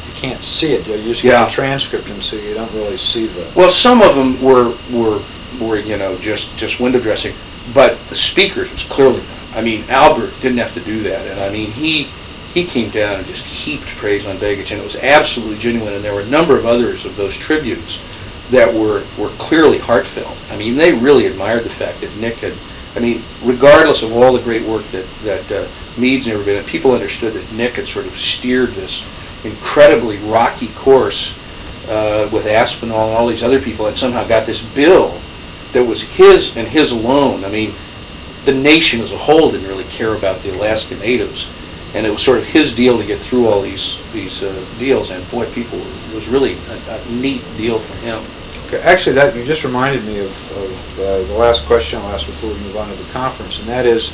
[0.07, 1.45] you can't see it, you just get Yeah.
[1.45, 3.51] the transcript and so you don't really see the.
[3.57, 5.21] Well, some of them were, were,
[5.61, 7.33] were, you know, just, just window dressing,
[7.75, 9.23] but the speakers was clearly,
[9.55, 12.05] I mean, Albert didn't have to do that, and I mean, he,
[12.53, 16.05] he came down and just heaped praise on Begich, and it was absolutely genuine, and
[16.05, 18.05] there were a number of others of those tributes
[18.51, 20.37] that were, were clearly heartfelt.
[20.53, 22.53] I mean, they really admired the fact that Nick had,
[22.97, 25.69] I mean, regardless of all the great work that, that uh,
[26.01, 29.05] Meeds never been, people understood that Nick had sort of steered this
[29.45, 31.37] incredibly rocky course
[31.89, 35.19] uh, with Aspinall and all these other people, and somehow got this bill
[35.73, 37.45] that was his and his alone.
[37.45, 37.73] I mean,
[38.45, 41.53] the nation as a whole didn't really care about the Alaska Natives,
[41.95, 45.11] and it was sort of his deal to get through all these these uh, deals.
[45.11, 48.23] And boy, people, it was really a, a neat deal for him.
[48.83, 52.51] Actually, that, you just reminded me of, of uh, the last question I'll ask before
[52.51, 54.13] we move on to the conference, and that is,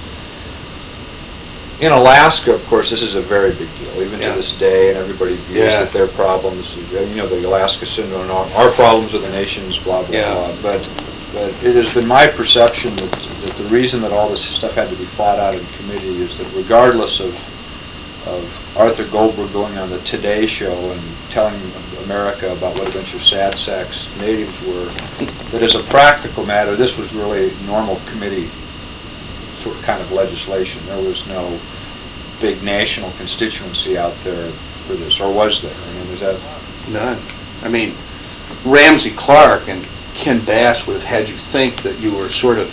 [1.82, 4.98] in Alaska, of course, this is a very big deal, even to this day, and
[4.98, 5.82] everybody views Yeah.
[5.82, 10.02] that their problems, you know, the Alaska syndrome, our our problems are the nation's, blah,
[10.06, 10.32] blah, Yeah.
[10.32, 10.52] blah.
[10.62, 10.88] But,
[11.34, 14.88] but it has been my perception that, that the reason that all this stuff had
[14.88, 17.34] to be fought out in committee is that regardless of,
[18.28, 21.00] of Arthur Goldberg going on the Today Show and
[21.34, 21.58] telling
[22.04, 24.86] America about what a bunch of sad sacks natives were,
[25.50, 28.46] that as a practical matter, this was really normal committee
[29.58, 30.80] sort of kind of legislation.
[30.86, 31.58] There was no
[32.40, 34.46] big national constituency out there
[34.86, 35.74] for this, or was there?
[35.74, 36.38] I mean, was that,
[36.92, 37.18] None.
[37.64, 37.94] I mean,
[38.64, 39.82] Ramsey Clark and
[40.14, 42.70] Ken Bass would have had you think that you were sort of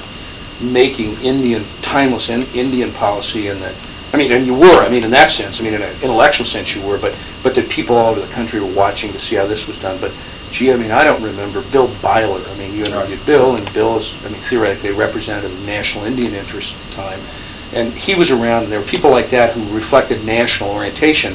[0.62, 3.74] making Indian, timeless in- Indian policy and that,
[4.14, 6.46] I mean, and you were, I mean, in that sense, I mean, in an intellectual
[6.46, 9.38] sense you were, but, but that people all over the country were watching to see
[9.38, 9.98] how this was done.
[10.02, 10.12] But
[10.52, 12.42] gee, I mean, I don't remember Bill Byler.
[12.46, 16.06] I mean, you interviewed Bill, and Bill is, I mean, theoretically a representative of national
[16.06, 17.20] Indian interests at the time.
[17.74, 21.34] And he was around, and there were people like that who reflected national orientation,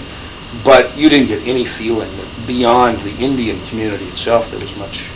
[0.65, 5.11] but you didn't get any feeling that beyond the Indian community itself, there was much,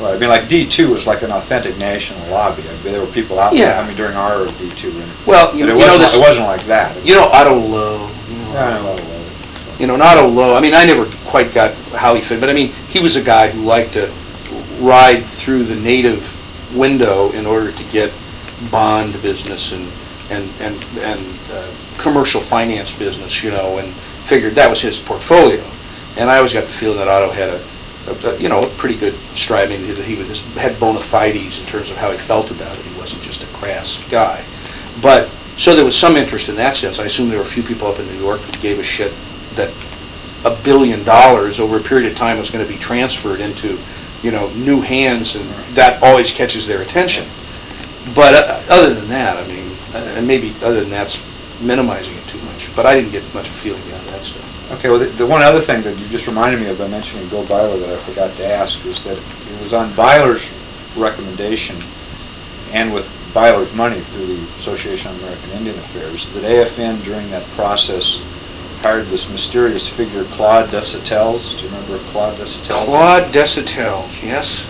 [0.00, 2.62] well, I mean, like D2 was like an authentic national lobby.
[2.62, 3.80] I mean, there were people out there, Yeah.
[3.80, 4.88] I mean, during our D2.
[4.88, 6.94] and- well, you But it you know this, it wasn't like that.
[7.04, 8.98] you know Otto Lowe, you know, Yeah, I know.
[9.78, 12.52] you know, not Lowe, I mean, I never quite got how he fit, but I
[12.54, 14.10] mean, he was a guy who liked to
[14.80, 16.36] ride through the native
[16.74, 18.10] window in order to get
[18.70, 19.86] bond business and,
[20.30, 21.20] and, and, and
[21.52, 21.66] uh,
[21.98, 25.62] commercial finance business, you know, and figured that was his portfolio.
[26.16, 27.60] And I always got the feeling that Otto had a,
[28.08, 31.60] a- a, you know, a pretty good stride, I mean, he was, had bona fides
[31.60, 32.84] in terms of how he felt about it.
[32.84, 34.42] He wasn't just a crass guy.
[35.02, 36.98] But, so there was some interest in that sense.
[36.98, 39.12] I assume there were a few people up in New York who gave a shit
[39.56, 39.70] that
[40.44, 43.76] a billion dollars over a period of time was going to be transferred into,
[44.22, 45.44] you know, new hands, and
[45.74, 47.24] that always catches their attention.
[48.14, 51.18] But uh, other than that, I mean, uh, and maybe other than that's
[51.60, 53.89] minimizing it too much, but I didn't get much of a feeling that.
[54.72, 57.28] Okay, well, the, the one other thing that you just reminded me of by mentioning
[57.28, 60.54] Bill Byler that I forgot to ask is that it was on Byler's
[60.96, 61.76] recommendation
[62.72, 67.42] and with Byler's money through the Association of American Indian Affairs that AFN during that
[67.58, 68.22] process
[68.82, 71.36] hired this mysterious figure Claude Desautel.
[71.58, 72.84] Do you remember Claude Desautel?
[72.86, 74.66] Claude Desautel, yes?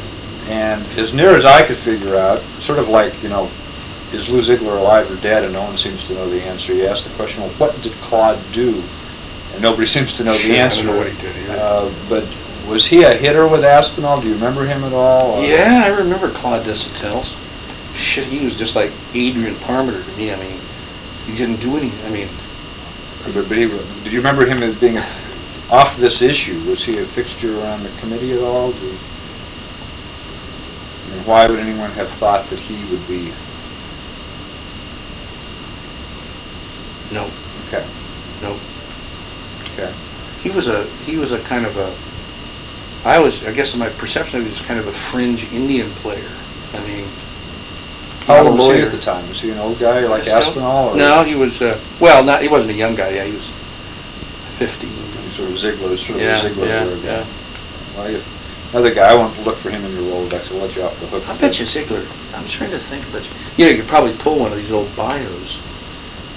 [0.48, 3.44] And as near as I could figure out, sort of like, you know,
[4.12, 6.74] is Lou Sigler alive or dead, and no one seems to know the answer.
[6.74, 8.82] You ask the question, well, what did Claude do?
[9.54, 10.84] And nobody seems to know Sure, the I answer.
[10.86, 11.58] don't know what he did either.
[11.58, 12.24] Uh, But
[12.68, 14.20] was he a hitter with Aspinall?
[14.20, 15.32] Do you remember him at all?
[15.38, 17.34] or- Yeah, I remember Claude Desautel's.
[17.94, 20.32] Shit, he was just like Adrian Parmenter to me.
[20.32, 20.56] I mean,
[21.26, 22.06] he didn't do anything.
[22.06, 22.28] I mean,
[23.34, 23.66] But but he,
[24.04, 25.04] did you remember him as being, a-
[25.70, 28.70] off this issue, was he a fixture around the committee at all?
[28.72, 28.94] Do you-
[31.10, 33.32] I mean, why would anyone have thought that he would be,
[37.12, 37.26] no,
[37.68, 37.84] okay,
[38.42, 38.54] no
[40.42, 41.88] he was a he was a kind of a
[43.08, 46.30] I was I guess my perception of him was kind of a fringe Indian player.
[46.72, 47.06] I mean,
[48.26, 49.26] how old was he at the time?
[49.28, 50.90] Was he an old guy like still, Aspinall?
[50.90, 50.96] Or?
[50.96, 51.62] No, he was.
[51.62, 53.10] Uh, well, not he wasn't a young guy.
[53.10, 53.48] Yeah, he was
[54.58, 54.86] fifty.
[54.86, 57.04] He sort of Sigler, sort yeah, of Sigler.
[57.04, 57.24] Yeah,
[58.72, 60.52] another guy, I want to look for him in your Rolodex.
[60.52, 61.28] I'll let you off the hook.
[61.28, 62.02] I bet you Sigler.
[62.38, 63.26] I'm trying to think, but
[63.58, 65.58] you know, you could probably pull one of these old bios.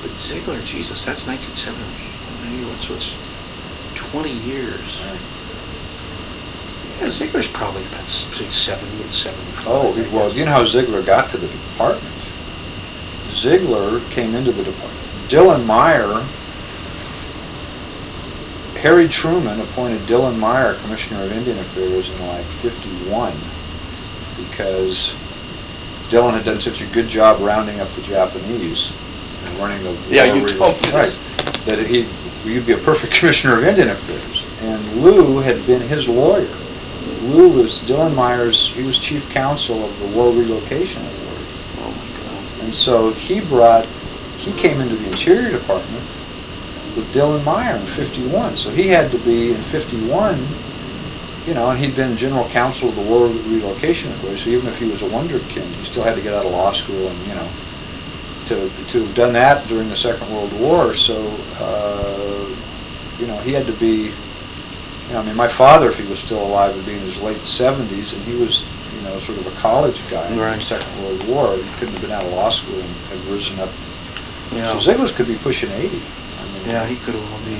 [0.02, 2.70] But Sigler, Jesus, that's 1978.
[2.70, 3.33] What's what's
[3.96, 5.02] 20 years.
[7.00, 9.66] Yeah, Sigler's probably about say 70 and 75.
[9.68, 10.32] Oh, well.
[10.34, 12.14] You know how Sigler got to the department?
[13.28, 15.30] Sigler came into the department.
[15.30, 16.24] Dillon Myer,
[18.80, 23.34] Harry Truman appointed Dillon Myer Commissioner of Indian Affairs in like 51
[24.46, 25.16] because
[26.10, 28.92] Dillon had done such a good job rounding up the Japanese
[29.46, 29.98] and running the.
[30.10, 31.20] Yeah, you told me right, this.
[31.66, 32.04] That he
[32.46, 34.48] you'd be a perfect Commissioner of Indian Affairs.
[34.64, 36.48] And Lou had been his lawyer.
[37.32, 41.48] Lou was Dillon Myer's, he was chief counsel of the War Relocation Authority.
[41.80, 42.66] Oh, my God.
[42.66, 43.86] And so he brought,
[44.40, 46.04] he came into the Interior Department
[46.96, 48.58] with Dillon Myer in 51.
[48.58, 50.36] So he had to be in 51,
[51.48, 54.40] you know, and he'd been general counsel of the War Relocation Authority.
[54.40, 56.72] So even if he was a wonderkind, he still had to get out of law
[56.72, 57.48] school and, you know,
[58.48, 58.56] to,
[58.92, 60.94] to have done that during the Second World War.
[60.94, 61.16] So,
[61.60, 62.46] uh,
[63.20, 64.12] you know, he had to be,
[65.08, 67.22] you know, I mean, my father, if he was still alive, would be in his
[67.22, 68.66] late 70s, and he was,
[68.98, 71.56] you know, sort of a college guy in the Second World War.
[71.56, 73.70] He couldn't have been out of law school and have risen up.
[74.54, 74.74] God.
[74.74, 75.88] So Sigler's could be pushing 80.
[75.88, 77.58] I mean, Yeah, he could have well be.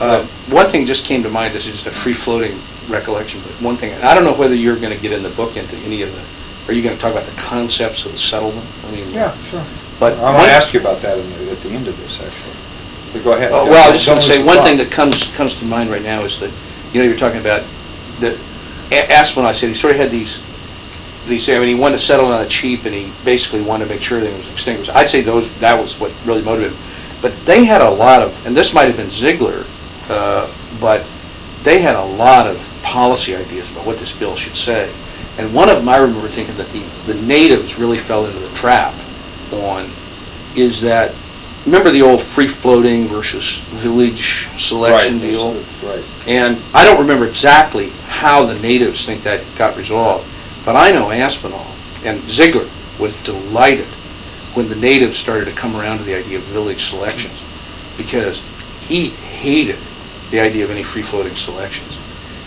[0.00, 0.22] Uh,
[0.54, 2.52] One thing just came to mind, this is just a free-floating
[2.90, 5.30] recollection, but one thing, and I don't know whether you're going to get in the
[5.30, 6.22] book into any of the,
[6.70, 8.66] are you going to talk about the concepts of the settlement?
[8.86, 9.62] I mean, Yeah, sure.
[10.02, 12.18] But I want to ask you about that in the, at the end of this,
[12.18, 12.58] actually.
[13.14, 13.52] But go ahead.
[13.54, 15.90] Oh, Well, I was just going to say, one thing that comes, comes to mind
[15.90, 16.50] right now is that,
[16.92, 17.62] you know, you're talking about,
[18.18, 18.34] that
[18.90, 20.42] A- Aspinall, I said, he sort of had these,
[21.28, 23.90] these, I mean, he wanted to settle on a cheap, and he basically wanted to
[23.94, 24.90] make sure that it was extinguished.
[24.90, 26.82] I'd say those, that was what really motivated him.
[27.22, 29.62] But they had a lot of, and this might have been Sigler,
[30.10, 30.50] uh,
[30.80, 31.06] but
[31.62, 34.90] they had a lot of policy ideas about what this bill should say.
[35.38, 38.52] And one of them, I remember thinking that the, the natives really fell into the
[38.56, 38.92] trap
[39.52, 39.84] on,
[40.56, 41.14] is that,
[41.66, 45.52] remember the old free-floating versus village selection Right, deal?
[45.84, 46.04] Right.
[46.28, 50.26] And I don't remember exactly how the natives think that got resolved,
[50.64, 51.66] but I know Aspinall
[52.04, 52.68] and Sigler
[53.00, 53.86] was delighted
[54.54, 57.40] when the natives started to come around to the idea of village selections,
[57.96, 58.42] because
[58.86, 59.78] he hated
[60.30, 61.98] the idea of any free-floating selections.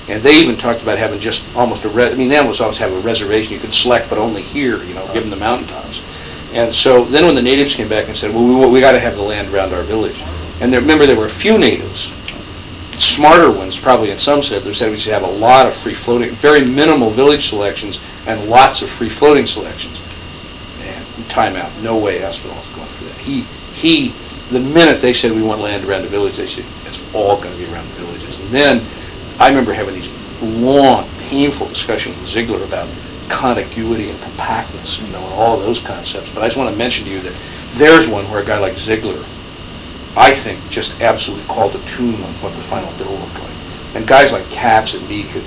[0.07, 2.77] And they even talked about having just almost a, re- I mean, the animals always
[2.77, 6.03] have a reservation, you could select, but only here, you know, given the mountaintops.
[6.55, 9.15] And so then when the natives came back and said, well, we, we gotta have
[9.15, 10.23] the land around our village.
[10.61, 12.15] And there, remember, there were a few natives
[12.99, 16.29] smarter ones, probably in some said, they said we should have a lot of free-floating,
[16.31, 19.99] very minimal village selections and lots of free-floating selections.
[20.79, 23.17] Man, timeout, no way Aspinall's going for that.
[23.19, 23.41] He,
[23.75, 24.09] he,
[24.51, 27.55] the minute they said we want land around the village, they said, it's all gonna
[27.57, 28.39] be around the villages.
[28.39, 28.81] And then,
[29.39, 30.11] I remember having these
[30.59, 32.87] long, painful discussions with Sigler about
[33.29, 36.33] contiguity and compactness, you know, and all those concepts.
[36.33, 37.33] But I just wanna mention to you that
[37.75, 39.23] there's one where a guy like Sigler
[40.17, 43.51] I think, just absolutely called a tune on what the final bill looked like.
[43.95, 45.43] And guys like Katz and me could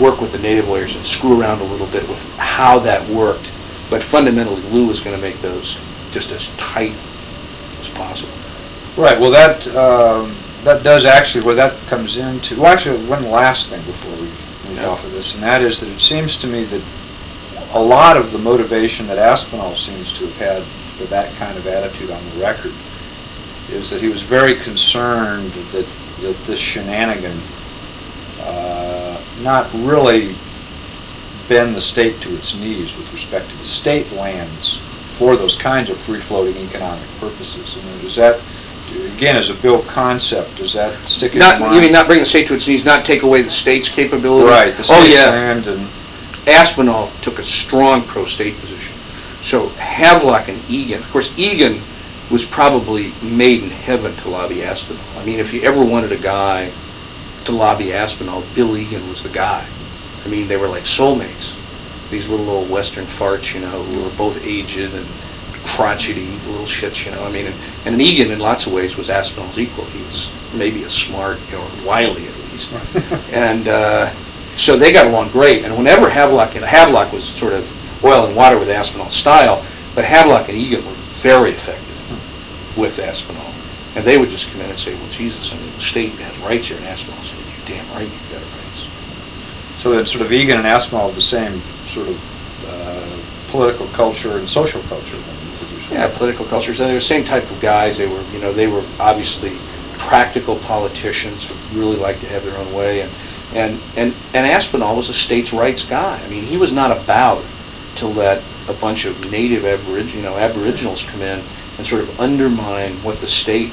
[0.00, 3.50] work with the native lawyers and screw around a little bit with how that worked.
[3.90, 5.82] But fundamentally, Lou was going to make those
[6.12, 6.94] just as tight
[7.82, 8.32] as possible.
[9.02, 10.30] Right, well, that, um,
[10.62, 14.30] that does actually, where that comes into, well, actually, one last thing before we
[14.74, 14.88] Yeah.
[14.88, 16.82] off of this, and that is that it seems to me that
[17.74, 21.66] a lot of the motivation that Aspinall seems to have had for that kind of
[21.66, 22.72] attitude on the record
[23.72, 25.86] is that he was very concerned that,
[26.20, 27.36] that this shenanigan
[28.42, 30.34] uh, not really
[31.48, 34.78] bend the state to its knees with respect to the state lands
[35.18, 37.76] for those kinds of free-floating economic purposes.
[37.76, 38.36] And is that,
[39.16, 41.74] again, as a bill concept, does that stick in your Not, mind?
[41.76, 44.46] you mean not bring the state to its knees, not take away the state's capability?
[44.48, 45.30] Right, the Oh, state's yeah.
[45.30, 45.86] land and,
[46.48, 48.92] Aspinall took a strong pro-state position.
[49.42, 51.74] So Havelock and Egan, of course, Egan
[52.32, 55.04] was probably made in heaven to lobby Aspinall.
[55.20, 56.70] I mean, if you ever wanted a guy
[57.44, 59.64] to lobby Aspinall, Bill Egan was the guy.
[60.24, 61.58] I mean, they were like soulmates.
[62.10, 65.06] These little old western farts, you know, who were both aged and
[65.64, 67.24] crotchety little shits, you know.
[67.24, 67.54] I mean, and,
[67.86, 69.84] and Egan in lots of ways was Aspinall's equal.
[69.86, 72.72] He was maybe a smart, you know, wily at least.
[73.32, 74.06] and uh,
[74.56, 75.64] so they got along great.
[75.64, 77.64] And whenever Havelock and Havelock was sort of
[78.04, 79.64] oil and water with Aspinall's style,
[79.94, 81.88] but Havelock and Egan were very effective
[82.76, 83.52] with Aspinall.
[83.94, 86.38] And they would just come in and say, well, Jesus, I mean, the state has
[86.40, 88.88] rights here, and Aspinall said, you're damn right you've got rights.
[89.76, 91.52] So that sort of Egan and Aspinall have the same
[91.84, 92.16] sort of
[92.64, 93.12] uh,
[93.52, 95.16] political culture and social culture.
[95.16, 95.81] then, would you say?
[95.92, 98.52] Yeah, political cultures, and they were the same type of guys, they were, you know,
[98.52, 99.52] they were obviously
[99.98, 103.10] practical politicians who really liked to have their own way, and,
[103.54, 106.18] and, and and Aspinall was a states' rights guy.
[106.24, 107.44] I mean, he was not about
[107.96, 111.38] to let a bunch of native aborig, you know, aboriginals come in
[111.78, 113.70] and sort of undermine what the state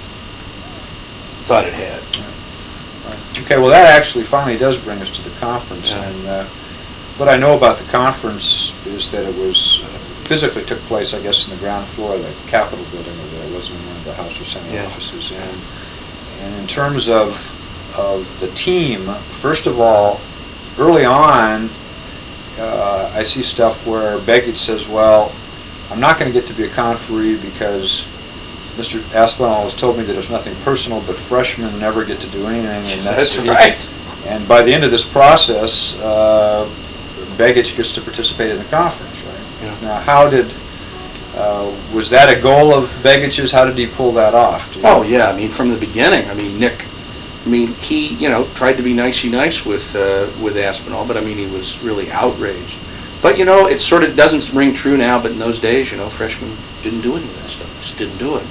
[1.47, 2.01] thought it had.
[3.45, 6.03] Okay, well, that actually finally does bring us to the conference, Yeah.
[6.03, 6.43] and uh,
[7.17, 9.81] what I know about the conference is that it was,
[10.29, 13.49] physically took place, I guess, in the ground floor of the Capitol building over there,
[13.49, 14.85] it wasn't in one of the House or Senate Yeah.
[14.85, 15.57] offices, and,
[16.45, 17.33] and in terms of,
[17.97, 19.01] of the team,
[19.41, 20.21] first of all,
[20.77, 21.67] early on,
[22.59, 25.31] uh, I see stuff where Begich says, well,
[25.89, 28.05] I'm not gonna get to be a conferee because
[28.77, 29.01] Mr.
[29.15, 32.69] Aspinall has told me that it's nothing personal, but freshmen never get to do anything,
[32.69, 33.35] and that's...
[33.35, 33.81] That's right.
[34.27, 36.69] And by the end of this process, uh,
[37.35, 39.08] Begich gets to participate in the conference?
[39.61, 39.75] Yeah.
[39.81, 40.45] Now, how did,
[41.35, 43.51] uh, was that a goal of Begich's?
[43.51, 44.73] How did he pull that off?
[44.73, 46.85] Do you- Oh, yeah, I mean, from the beginning, I mean, Nick,
[47.45, 51.17] I mean, he, you know, tried to be nicey nice with, uh, with Aspinall, but
[51.17, 52.77] I mean, he was really outraged.
[53.21, 55.97] But, you know, it sort of doesn't ring true now, but in those days, you
[55.97, 56.51] know, freshmen
[56.83, 58.43] didn't do any of that stuff, just didn't do it.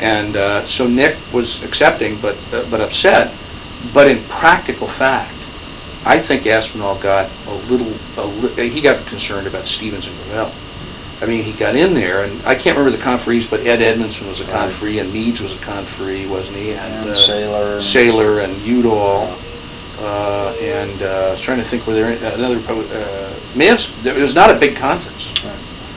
[0.00, 3.32] And uh, so Nick was accepting, but, uh, but upset.
[3.92, 5.33] But in practical fact,
[6.06, 10.52] I think Aspinall got a little, a li- he got concerned about Stevens and Gravel.
[11.22, 14.26] I mean, he got in there, and I can't remember the conferees, but Ed Edmondson
[14.28, 14.68] was a Right.
[14.68, 16.72] conferee, and Meeds was a conferee, wasn't he?
[16.72, 17.72] And uh, Saylor.
[17.74, 19.32] and- Saylor and Udall,
[20.02, 23.80] uh, and uh, I was trying to think, were there any- another, uh, may have,
[24.02, 25.32] there was not a big conference.
[25.44, 25.54] Right.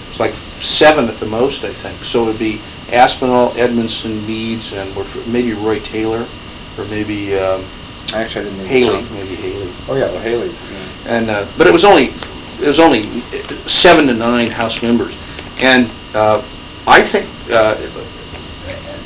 [0.08, 2.02] It's like seven at the most, I think.
[2.06, 2.62] So it would be
[2.94, 6.24] Aspinall, Edmondson, Meeds, and we're- maybe Roy Taylor,
[6.78, 7.62] or maybe um,
[8.14, 8.60] Actually, I didn't.
[8.60, 9.10] even Haley, know.
[9.14, 9.72] maybe Haley.
[9.90, 10.48] Oh, yeah, well, Haley.
[10.48, 11.18] yeah.
[11.18, 12.06] And, uh, but it was only,
[12.62, 13.04] it was only
[13.68, 15.16] seven to nine House members.
[15.62, 16.38] And uh,
[16.88, 17.76] I think uh,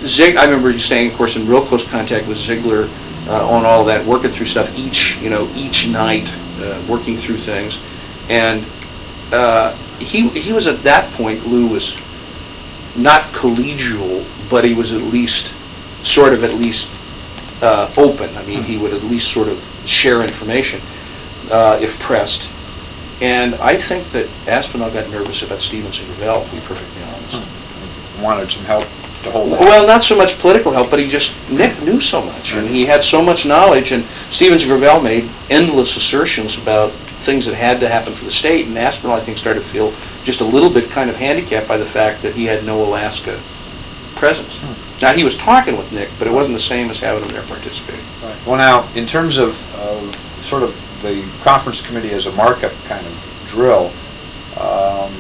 [0.06, 2.88] Zig, I remember staying, of course, in real close contact with Sigler
[3.30, 7.38] uh, on all that, working through stuff each, you know, each night, uh, working through
[7.38, 7.80] things.
[8.30, 8.64] And
[9.34, 11.95] uh, he, he was at that point, Lou was
[12.98, 15.53] not collegial, but he was at least,
[16.06, 16.90] sort of at least
[17.62, 18.30] uh, open.
[18.36, 20.80] I mean, he would at least sort of share information
[21.52, 22.50] uh, if pressed.
[23.22, 28.22] And I think that Aspinall got nervous about Stevenson and Gravel, to be perfectly honest.
[28.22, 28.84] Wanted some help
[29.24, 29.60] to hold that.
[29.60, 32.86] Well, not so much political help, but he just, Nick knew so much, and he
[32.86, 37.88] had so much knowledge, and Stevenson Gravel made endless assertions about things that had to
[37.88, 39.92] happen for the state, and Aspinall, I think, started to feel
[40.26, 43.38] just a little bit kind of handicapped by the fact that he had no Alaska
[44.18, 44.62] presence.
[45.02, 47.41] Now, he was talking with Nick, but it wasn't the same as having him there
[47.44, 48.06] participating.
[48.45, 50.15] Well, now, in terms of, of
[50.45, 53.90] sort of the conference committee as a markup kind of drill,
[54.61, 55.11] um,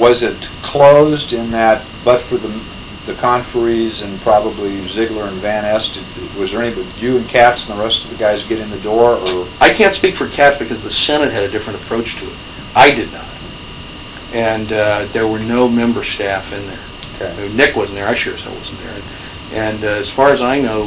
[0.00, 2.48] was it closed in that, but for the,
[3.10, 7.28] the conferees and probably Sigler and Van Ness, did- was there any, did you and
[7.28, 9.46] Katz and the rest of the guys get in the door, or?
[9.60, 12.36] I can't speak for Katz because the Senate had a different approach to it.
[12.74, 13.24] I did not.
[14.34, 16.85] And uh, there were no member staff in there.
[17.16, 17.50] Okay.
[17.56, 19.66] Nick wasn't there, I sure as hell wasn't there.
[19.66, 20.86] And uh, as far as I know,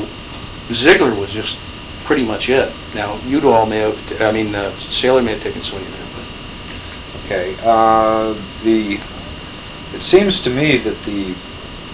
[0.70, 1.58] Sigler was just
[2.06, 2.74] pretty much it.
[2.94, 6.20] Now, Udall may have, I mean, uh, Saylor may have taken swing in there, but
[7.26, 8.34] Okay, uh,
[8.64, 8.94] the,
[9.94, 11.34] it seems to me that the,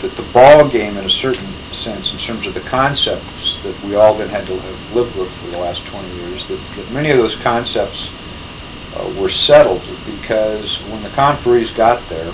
[0.01, 3.95] that the ball game in a certain sense, in terms of the concepts that we
[3.95, 7.11] all then had to have lived with for the last 20 years, that, that many
[7.11, 8.15] of those concepts
[8.95, 12.31] uh, were settled because when the conferees got there,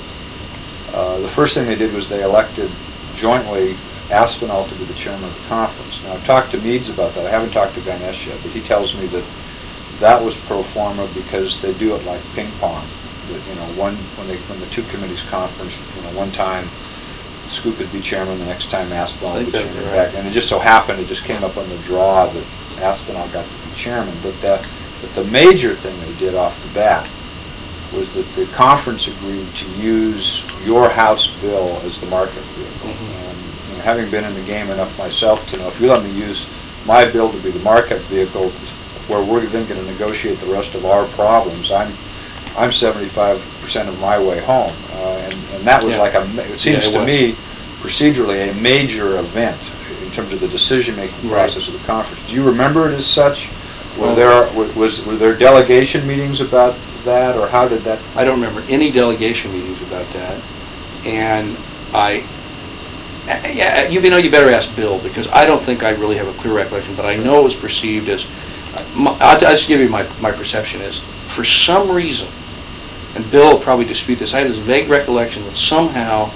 [0.94, 2.70] uh, the first thing they did was they elected
[3.16, 3.76] jointly
[4.12, 6.04] Aspinall to be the chairman of the conference.
[6.04, 7.26] Now, I've talked to Meeds about that.
[7.26, 9.24] I haven't talked to Van Ness yet, but he tells me that
[10.00, 12.84] that was pro forma because they do it like ping pong.
[13.32, 16.66] That, you know, one, when they, when the two committees conference, you know, one time
[17.48, 19.76] Scoop would be chairman, the next time Aspinall would be chairman.
[19.96, 20.12] right.
[20.12, 20.16] back.
[20.16, 22.46] And it just so happened, it just came up on the draw that
[22.82, 24.14] Aspinall got to be chairman.
[24.24, 24.60] But the,
[25.00, 27.08] but the major thing they did off the bat
[27.94, 32.90] was that the conference agreed to use your House bill as the markup vehicle.
[32.90, 33.74] Mhm.
[33.74, 36.48] And having been in the game enough myself to know, if you let me use
[36.86, 38.50] my bill to be the markup vehicle,
[39.08, 41.92] where we're then going to negotiate the rest of our problems, I'm,
[42.58, 44.72] I'm seventy-five percent of my way home.
[44.96, 46.02] Uh, And, and that was Yeah.
[46.02, 46.24] like a,
[46.54, 47.08] it seems it to was.
[47.08, 47.36] me
[47.82, 49.58] procedurally a major event
[50.04, 51.34] in terms of the decision-making Right.
[51.40, 52.22] process of the conference.
[52.28, 53.50] Do you remember it as such?
[53.98, 58.02] Were Well- there, was, were there delegation meetings about that, or how did that?
[58.15, 60.41] I don't remember any delegation meetings about that,
[61.06, 61.57] and
[61.94, 62.23] I,
[63.53, 66.40] yeah, you know, you better ask Bill, because I don't think I really have a
[66.40, 68.28] clear recollection, but I know it was perceived as,
[68.95, 72.28] I'll just give you my, my perception is, for some reason,
[73.15, 76.30] and Bill will probably dispute this, I have this vague recollection that somehow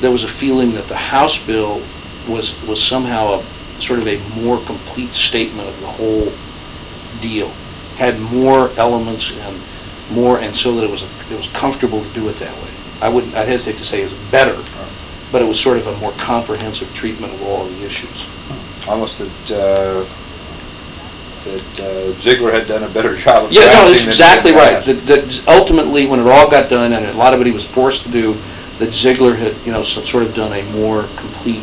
[0.00, 1.80] there was a feeling that the House bill
[2.28, 3.42] was, was somehow a,
[3.80, 6.30] sort of a more complete statement of the whole
[7.22, 7.50] deal,
[7.96, 9.56] had more elements and
[10.14, 12.70] more, and so that it was, it was comfortable to do it that way.
[13.00, 14.54] I wouldn't, I'd hesitate to say it was better,
[15.32, 18.28] but it was sort of a more comprehensive treatment of all the issues.
[18.88, 20.04] Almost that, uh,
[21.44, 24.50] that uh, Sigler had done a better job of Yeah, no, that's drafting than exactly
[24.52, 24.84] Jim right.
[24.84, 24.86] Bass.
[24.86, 27.66] That, that ultimately, when it all got done, and a lot of it he was
[27.66, 28.32] forced to do,
[28.78, 31.62] that Sigler had, you know, so- sort of done a more complete,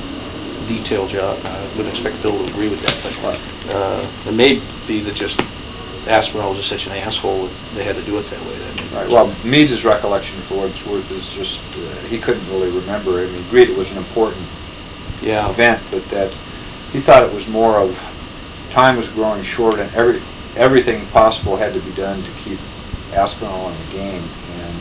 [0.67, 1.37] detailed job.
[1.43, 5.39] I wouldn't expect Bill to agree with that, but, uh, it may be that just
[6.07, 8.57] Aspinall was just such an asshole that they had to do it that way.
[8.57, 9.27] May be Right, well.
[9.45, 13.19] Meeds' recollection for what it's worth is just, uh, he couldn't really remember.
[13.19, 14.41] I mean, he agreed it was an important
[15.21, 16.29] Yeah, event, but that,
[16.91, 17.93] he thought it was more of,
[18.71, 20.19] time was growing short and every,
[20.57, 22.57] everything possible had to be done to keep
[23.13, 24.23] Aspinall in the game,
[24.59, 24.75] and,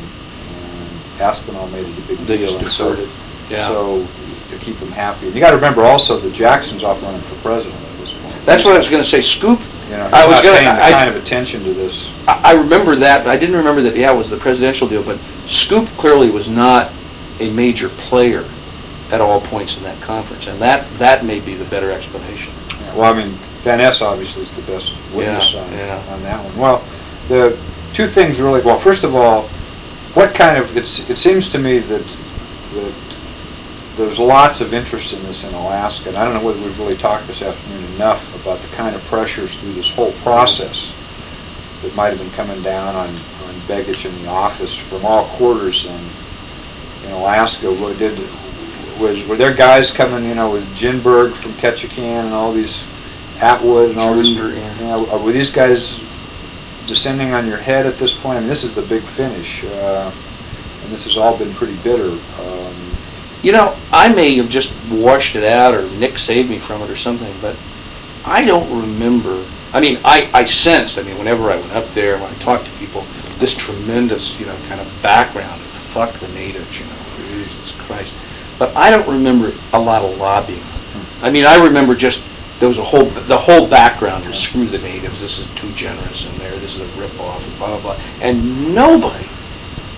[0.57, 2.47] and Aspinall made it a big they deal.
[2.47, 3.11] just and so- deferred it.
[3.51, 3.67] Yeah.
[3.69, 4.07] So,
[4.51, 5.27] to keep him happy.
[5.27, 8.35] And you gotta remember also that Jackson's off running for president at this point.
[8.47, 9.59] That's what I was gonna say, Scoop,
[9.91, 12.13] You know, I was not gonna- paying the I- kind of attention to this.
[12.29, 15.03] I I remember that, but I didn't remember that, yeah, it was the presidential deal,
[15.03, 16.91] but Scoop clearly was not
[17.41, 18.45] a major player
[19.13, 22.53] at all points in that conference, and that, that may be the better explanation.
[22.95, 23.31] Well, I mean,
[23.65, 26.13] Van Ness obviously is the best witness Yeah, on, yeah.
[26.15, 26.57] on that one.
[26.57, 26.83] Well,
[27.29, 27.57] the
[27.93, 29.43] two things really, well, first of all,
[30.15, 32.03] what kind of, it's, it seems to me that,
[32.75, 32.93] that
[34.01, 36.97] there's lots of interest in this in Alaska, and I don't know whether we've really
[36.97, 40.97] talked this afternoon enough about the kind of pressures through this whole process
[41.83, 45.87] that might have been coming down on, on Begich in the office from all quarters
[45.87, 47.67] in, in Alaska.
[47.67, 48.19] What did,
[49.01, 52.87] was, were there guys coming, you know, with Ginberg from Ketchikan and all these
[53.43, 55.99] Atwood and all these, you know, were these guys
[56.87, 58.37] descending on your head at this point?
[58.37, 62.11] I mean, this is the big finish, uh, and this has all been pretty bitter.
[62.11, 62.90] Um,
[63.43, 66.91] You know, I may have just washed it out, or Nick saved me from it
[66.91, 67.57] or something, but
[68.27, 69.43] I don't remember,
[69.73, 72.67] I mean, I, I sensed, I mean, whenever I went up there, when I talked
[72.67, 73.01] to people,
[73.41, 78.13] this tremendous, you know, kind of background of fuck the natives, you know, Jesus Christ.
[78.59, 80.61] But I don't remember a lot of lobbying.
[80.61, 81.25] Hmm.
[81.25, 82.29] I mean, I remember just,
[82.61, 86.31] there was a whole, the whole background was screw the natives, this is too generous
[86.31, 87.99] in there, this is a ripoff, blah, blah, blah.
[88.21, 89.25] And nobody,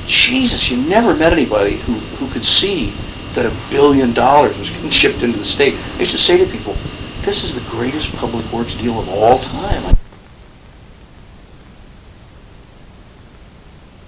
[0.07, 2.95] Jesus, you never met anybody who, who could see
[3.35, 5.75] that a billion dollars was getting shipped into the state.
[5.97, 6.75] I used to say to people,
[7.23, 9.97] this is the greatest public works deal of all time.